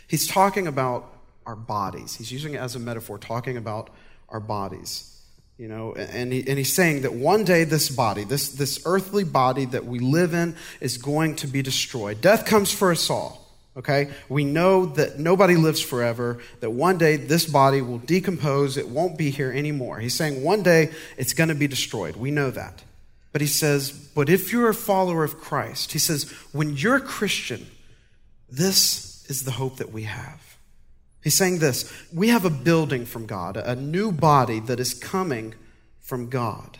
he's 0.08 0.26
talking 0.26 0.66
about 0.66 1.12
our 1.44 1.54
bodies. 1.54 2.16
He's 2.16 2.32
using 2.32 2.54
it 2.54 2.56
as 2.56 2.76
a 2.76 2.78
metaphor, 2.78 3.18
talking 3.18 3.58
about 3.58 3.90
our 4.30 4.40
bodies. 4.40 5.14
You 5.58 5.68
know, 5.68 5.92
and, 5.94 6.32
he, 6.32 6.48
and 6.48 6.56
he's 6.56 6.72
saying 6.72 7.02
that 7.02 7.12
one 7.12 7.44
day 7.44 7.64
this 7.64 7.90
body, 7.90 8.24
this, 8.24 8.48
this 8.48 8.80
earthly 8.86 9.24
body 9.24 9.66
that 9.66 9.84
we 9.84 9.98
live 9.98 10.32
in, 10.32 10.56
is 10.80 10.96
going 10.96 11.36
to 11.36 11.46
be 11.46 11.60
destroyed. 11.60 12.22
Death 12.22 12.46
comes 12.46 12.72
for 12.72 12.90
us 12.90 13.10
all. 13.10 13.47
Okay? 13.78 14.10
We 14.28 14.44
know 14.44 14.86
that 14.86 15.18
nobody 15.18 15.54
lives 15.54 15.80
forever, 15.80 16.38
that 16.60 16.70
one 16.70 16.98
day 16.98 17.16
this 17.16 17.46
body 17.46 17.80
will 17.80 17.98
decompose, 17.98 18.76
it 18.76 18.88
won't 18.88 19.16
be 19.16 19.30
here 19.30 19.52
anymore. 19.52 20.00
He's 20.00 20.14
saying 20.14 20.42
one 20.42 20.62
day 20.62 20.90
it's 21.16 21.32
going 21.32 21.48
to 21.48 21.54
be 21.54 21.68
destroyed. 21.68 22.16
We 22.16 22.30
know 22.30 22.50
that. 22.50 22.82
But 23.32 23.40
he 23.40 23.46
says, 23.46 23.90
but 23.90 24.28
if 24.28 24.52
you're 24.52 24.68
a 24.68 24.74
follower 24.74 25.22
of 25.22 25.38
Christ, 25.38 25.92
he 25.92 25.98
says, 25.98 26.30
when 26.52 26.76
you're 26.76 26.96
a 26.96 27.00
Christian, 27.00 27.66
this 28.50 29.24
is 29.28 29.44
the 29.44 29.52
hope 29.52 29.76
that 29.76 29.92
we 29.92 30.04
have. 30.04 30.56
He's 31.22 31.34
saying 31.34 31.58
this 31.58 31.92
we 32.12 32.28
have 32.28 32.44
a 32.44 32.50
building 32.50 33.04
from 33.04 33.26
God, 33.26 33.56
a 33.56 33.76
new 33.76 34.10
body 34.10 34.60
that 34.60 34.80
is 34.80 34.94
coming 34.94 35.54
from 36.00 36.30
God, 36.30 36.78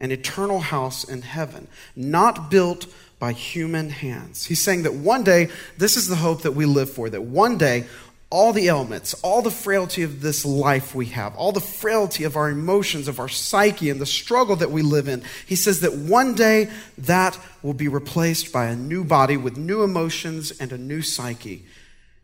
an 0.00 0.10
eternal 0.10 0.58
house 0.58 1.04
in 1.04 1.22
heaven, 1.22 1.68
not 1.94 2.50
built 2.50 2.86
by 3.18 3.32
human 3.32 3.90
hands. 3.90 4.46
He's 4.46 4.62
saying 4.62 4.82
that 4.82 4.94
one 4.94 5.24
day, 5.24 5.48
this 5.78 5.96
is 5.96 6.08
the 6.08 6.16
hope 6.16 6.42
that 6.42 6.52
we 6.52 6.66
live 6.66 6.90
for, 6.90 7.08
that 7.10 7.22
one 7.22 7.56
day, 7.58 7.86
all 8.30 8.52
the 8.52 8.66
elements, 8.66 9.14
all 9.22 9.42
the 9.42 9.50
frailty 9.50 10.02
of 10.02 10.20
this 10.20 10.44
life 10.44 10.92
we 10.94 11.06
have, 11.06 11.36
all 11.36 11.52
the 11.52 11.60
frailty 11.60 12.24
of 12.24 12.34
our 12.34 12.50
emotions, 12.50 13.06
of 13.06 13.20
our 13.20 13.28
psyche, 13.28 13.90
and 13.90 14.00
the 14.00 14.06
struggle 14.06 14.56
that 14.56 14.72
we 14.72 14.82
live 14.82 15.06
in, 15.06 15.22
he 15.46 15.54
says 15.54 15.80
that 15.80 15.94
one 15.94 16.34
day 16.34 16.68
that 16.98 17.38
will 17.62 17.74
be 17.74 17.86
replaced 17.86 18.52
by 18.52 18.66
a 18.66 18.74
new 18.74 19.04
body 19.04 19.36
with 19.36 19.56
new 19.56 19.84
emotions 19.84 20.50
and 20.58 20.72
a 20.72 20.78
new 20.78 21.00
psyche. 21.00 21.64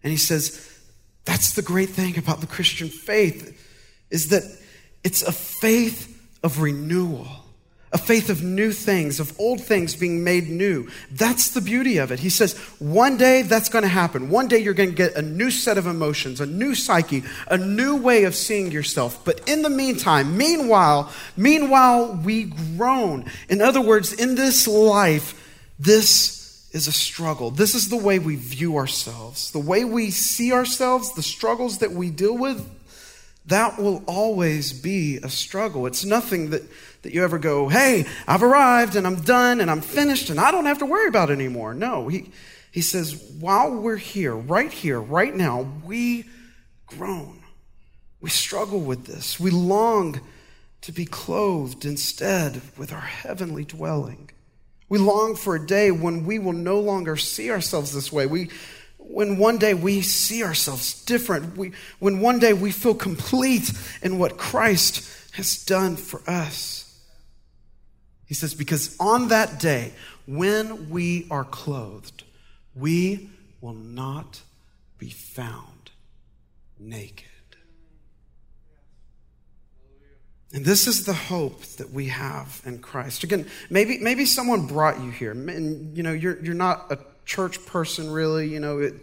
And 0.03 0.11
he 0.11 0.16
says, 0.16 0.80
that's 1.24 1.53
the 1.53 1.62
great 1.62 1.91
thing 1.91 2.18
about 2.18 2.41
the 2.41 2.47
Christian 2.47 2.88
faith, 2.88 3.57
is 4.11 4.30
that 4.30 4.43
it's 5.05 5.22
a 5.22 5.32
faith 5.32 6.09
of 6.43 6.61
renewal 6.61 7.39
a 7.93 7.99
faith 7.99 8.30
of 8.30 8.43
new 8.43 8.70
things, 8.72 9.18
of 9.18 9.38
old 9.41 9.61
things 9.61 9.97
being 9.97 10.22
made 10.22 10.49
new. 10.49 10.88
That's 11.11 11.51
the 11.51 11.61
beauty 11.61 11.99
of 11.99 12.12
it. 12.12 12.20
He 12.20 12.30
says, 12.30 12.57
one 12.78 13.16
day 13.16 13.43
that's 13.43 13.68
going 13.68 13.82
to 13.82 13.88
happen. 13.88 14.30
One 14.30 14.47
day 14.47 14.59
you're 14.59 14.74
going 14.74 14.91
to 14.91 14.95
get 14.95 15.16
a 15.16 15.22
new 15.22 15.51
set 15.51 15.76
of 15.76 15.86
emotions, 15.86 16.41
a 16.41 16.47
new 16.47 16.76
psyche, 16.76 17.24
a 17.49 17.59
new 17.59 17.97
way 17.97 18.24
of 18.24 18.36
seeing 18.36 18.70
yourself. 18.70 19.24
But 19.24 19.49
in 19.49 19.62
the 19.62 19.70
meantime, 19.70 20.36
meanwhile, 20.36 21.11
meanwhile, 21.36 22.14
we 22.24 22.45
groan. 22.76 23.24
In 23.49 23.61
other 23.61 23.80
words, 23.80 24.12
in 24.12 24.36
this 24.36 24.68
life, 24.68 25.34
this 25.78 26.68
is 26.72 26.86
a 26.86 26.93
struggle. 26.93 27.51
This 27.51 27.74
is 27.74 27.88
the 27.88 27.97
way 27.97 28.20
we 28.20 28.36
view 28.36 28.76
ourselves, 28.76 29.51
the 29.51 29.59
way 29.59 29.84
we 29.84 30.12
see 30.12 30.53
ourselves, 30.53 31.12
the 31.14 31.22
struggles 31.22 31.78
that 31.78 31.91
we 31.91 32.11
deal 32.11 32.38
with. 32.38 32.64
That 33.51 33.78
will 33.78 34.03
always 34.07 34.72
be 34.72 35.18
a 35.18 35.28
struggle. 35.28 35.86
It's 35.86 36.05
nothing 36.05 36.51
that, 36.51 36.62
that 37.03 37.12
you 37.12 37.22
ever 37.22 37.38
go, 37.38 37.68
hey, 37.68 38.07
I've 38.26 38.42
arrived 38.42 38.96
and 38.96 39.07
I'm 39.07 39.20
done 39.20 39.61
and 39.61 39.70
I'm 39.70 39.80
finished 39.80 40.30
and 40.30 40.40
I 40.40 40.51
don't 40.51 40.66
have 40.66 40.78
to 40.78 40.86
worry 40.86 41.09
about 41.09 41.30
it 41.30 41.34
anymore. 41.34 41.74
No, 41.74 42.09
he, 42.09 42.30
he 42.72 42.80
says, 42.80 43.22
while 43.38 43.74
we're 43.74 43.96
here, 43.96 44.34
right 44.34 44.72
here, 44.72 45.01
right 45.01 45.34
now, 45.34 45.68
we 45.84 46.24
groan. 46.86 47.42
We 48.20 48.30
struggle 48.30 48.80
with 48.80 49.07
this. 49.07 49.38
We 49.38 49.51
long 49.51 50.20
to 50.82 50.92
be 50.92 51.05
clothed 51.05 51.84
instead 51.84 52.62
with 52.76 52.92
our 52.92 53.01
heavenly 53.01 53.64
dwelling. 53.64 54.30
We 54.88 54.98
long 54.98 55.36
for 55.36 55.55
a 55.55 55.66
day 55.66 55.90
when 55.90 56.24
we 56.24 56.38
will 56.38 56.53
no 56.53 56.80
longer 56.80 57.16
see 57.16 57.51
ourselves 57.51 57.92
this 57.92 58.12
way. 58.12 58.26
We, 58.26 58.51
when 59.13 59.39
one 59.39 59.59
day 59.59 59.75
we 59.75 60.03
see 60.03 60.45
ourselves 60.45 61.05
different, 61.05 61.57
we, 61.57 61.73
when 61.99 62.21
one 62.21 62.39
day 62.39 62.53
we 62.53 62.71
feel 62.71 62.95
complete 62.95 63.73
in 64.03 64.19
what 64.19 64.37
Christ 64.37 65.09
has 65.33 65.65
done 65.65 65.97
for 65.97 66.23
us. 66.29 66.99
He 68.27 68.35
says, 68.35 68.55
because 68.55 68.97
on 69.01 69.29
that 69.29 69.59
day, 69.59 69.93
when 70.27 70.91
we 70.91 71.27
are 71.31 71.45
clothed, 71.45 72.23
we 72.75 73.31
will 73.61 73.75
not 73.75 74.43
be 74.99 75.11
found 75.11 75.91
naked. 76.79 77.27
And 80.53 80.65
this 80.65 80.87
is 80.87 81.05
the 81.05 81.15
hope 81.15 81.63
that 81.77 81.91
we 81.93 82.07
have 82.07 82.61
in 82.65 82.79
Christ. 82.81 83.23
Again, 83.23 83.47
maybe, 83.71 83.99
maybe 83.99 84.25
someone 84.25 84.67
brought 84.67 85.01
you 85.01 85.11
here, 85.11 85.31
and 85.31 85.97
you 85.97 86.03
know, 86.03 86.13
you're, 86.13 86.43
you're 86.43 86.55
not 86.55 86.91
a 86.91 86.99
church 87.25 87.64
person 87.66 88.11
really, 88.11 88.49
you 88.49 88.61
know, 88.61 88.79
it, 88.79 88.95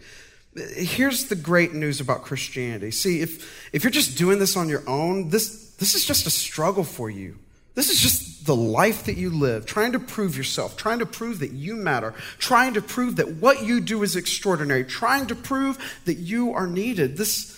here's 0.55 1.25
the 1.25 1.35
great 1.35 1.73
news 1.73 1.99
about 1.99 2.23
Christianity. 2.23 2.91
See, 2.91 3.21
if, 3.21 3.69
if 3.73 3.83
you're 3.83 3.91
just 3.91 4.17
doing 4.17 4.39
this 4.39 4.57
on 4.57 4.69
your 4.69 4.83
own, 4.87 5.29
this, 5.29 5.75
this 5.75 5.95
is 5.95 6.05
just 6.05 6.25
a 6.25 6.31
struggle 6.31 6.83
for 6.83 7.09
you. 7.09 7.37
This 7.75 7.89
is 7.89 7.99
just 7.99 8.47
the 8.47 8.55
life 8.55 9.03
that 9.03 9.17
you 9.17 9.29
live, 9.29 9.67
trying 9.67 9.91
to 9.91 9.99
prove 9.99 10.35
yourself, 10.35 10.77
trying 10.77 10.99
to 10.99 11.05
prove 11.05 11.39
that 11.39 11.51
you 11.51 11.75
matter, 11.75 12.15
trying 12.39 12.73
to 12.73 12.81
prove 12.81 13.17
that 13.17 13.35
what 13.35 13.63
you 13.63 13.79
do 13.79 14.01
is 14.01 14.15
extraordinary, 14.15 14.83
trying 14.83 15.27
to 15.27 15.35
prove 15.35 15.77
that 16.05 16.15
you 16.15 16.53
are 16.53 16.65
needed. 16.65 17.17
This, 17.17 17.55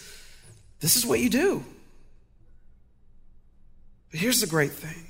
this 0.81 0.97
is 0.97 1.05
what 1.05 1.21
you 1.21 1.29
do. 1.29 1.63
But 4.11 4.19
here's 4.19 4.41
the 4.41 4.47
great 4.47 4.71
thing 4.71 5.05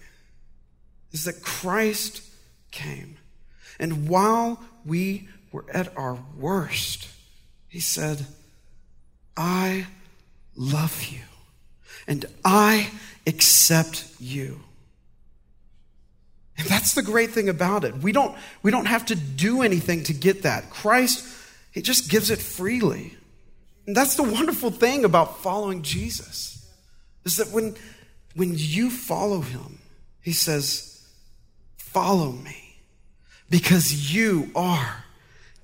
is 1.12 1.26
that 1.26 1.42
Christ 1.42 2.22
came. 2.70 3.18
And 3.80 4.08
while 4.08 4.62
we 4.86 5.28
were 5.52 5.66
at 5.74 5.96
our 5.98 6.18
worst, 6.38 7.08
he 7.68 7.80
said, 7.80 8.26
I 9.38 9.88
love 10.56 11.04
you 11.04 11.22
and 12.08 12.26
I 12.44 12.90
accept 13.28 14.06
you. 14.20 14.60
And 16.58 16.68
that's 16.68 16.94
the 16.94 17.02
great 17.02 17.32
thing 17.32 17.48
about 17.48 17.86
it. 17.86 17.96
We 17.98 18.12
don't, 18.12 18.36
we 18.64 18.72
don't 18.72 18.88
have 18.88 19.06
to 19.06 19.16
do 19.16 19.62
anything 19.62 20.04
to 20.04 20.14
get 20.14 20.42
that. 20.42 20.70
Christ, 20.70 21.26
He 21.72 21.82
just 21.82 22.10
gives 22.10 22.30
it 22.30 22.40
freely. 22.40 23.16
And 23.88 23.96
that's 23.96 24.16
the 24.16 24.24
wonderful 24.24 24.72
thing 24.72 25.06
about 25.06 25.42
following 25.42 25.84
Jesus, 25.84 26.68
is 27.24 27.38
that 27.38 27.52
when, 27.52 27.76
when 28.36 28.56
you 28.56 28.90
follow 28.90 29.40
Him, 29.40 29.80
He 30.22 30.34
says, 30.34 31.08
Follow 31.78 32.32
me, 32.34 32.76
because 33.50 34.14
you 34.14 34.52
are 34.54 35.06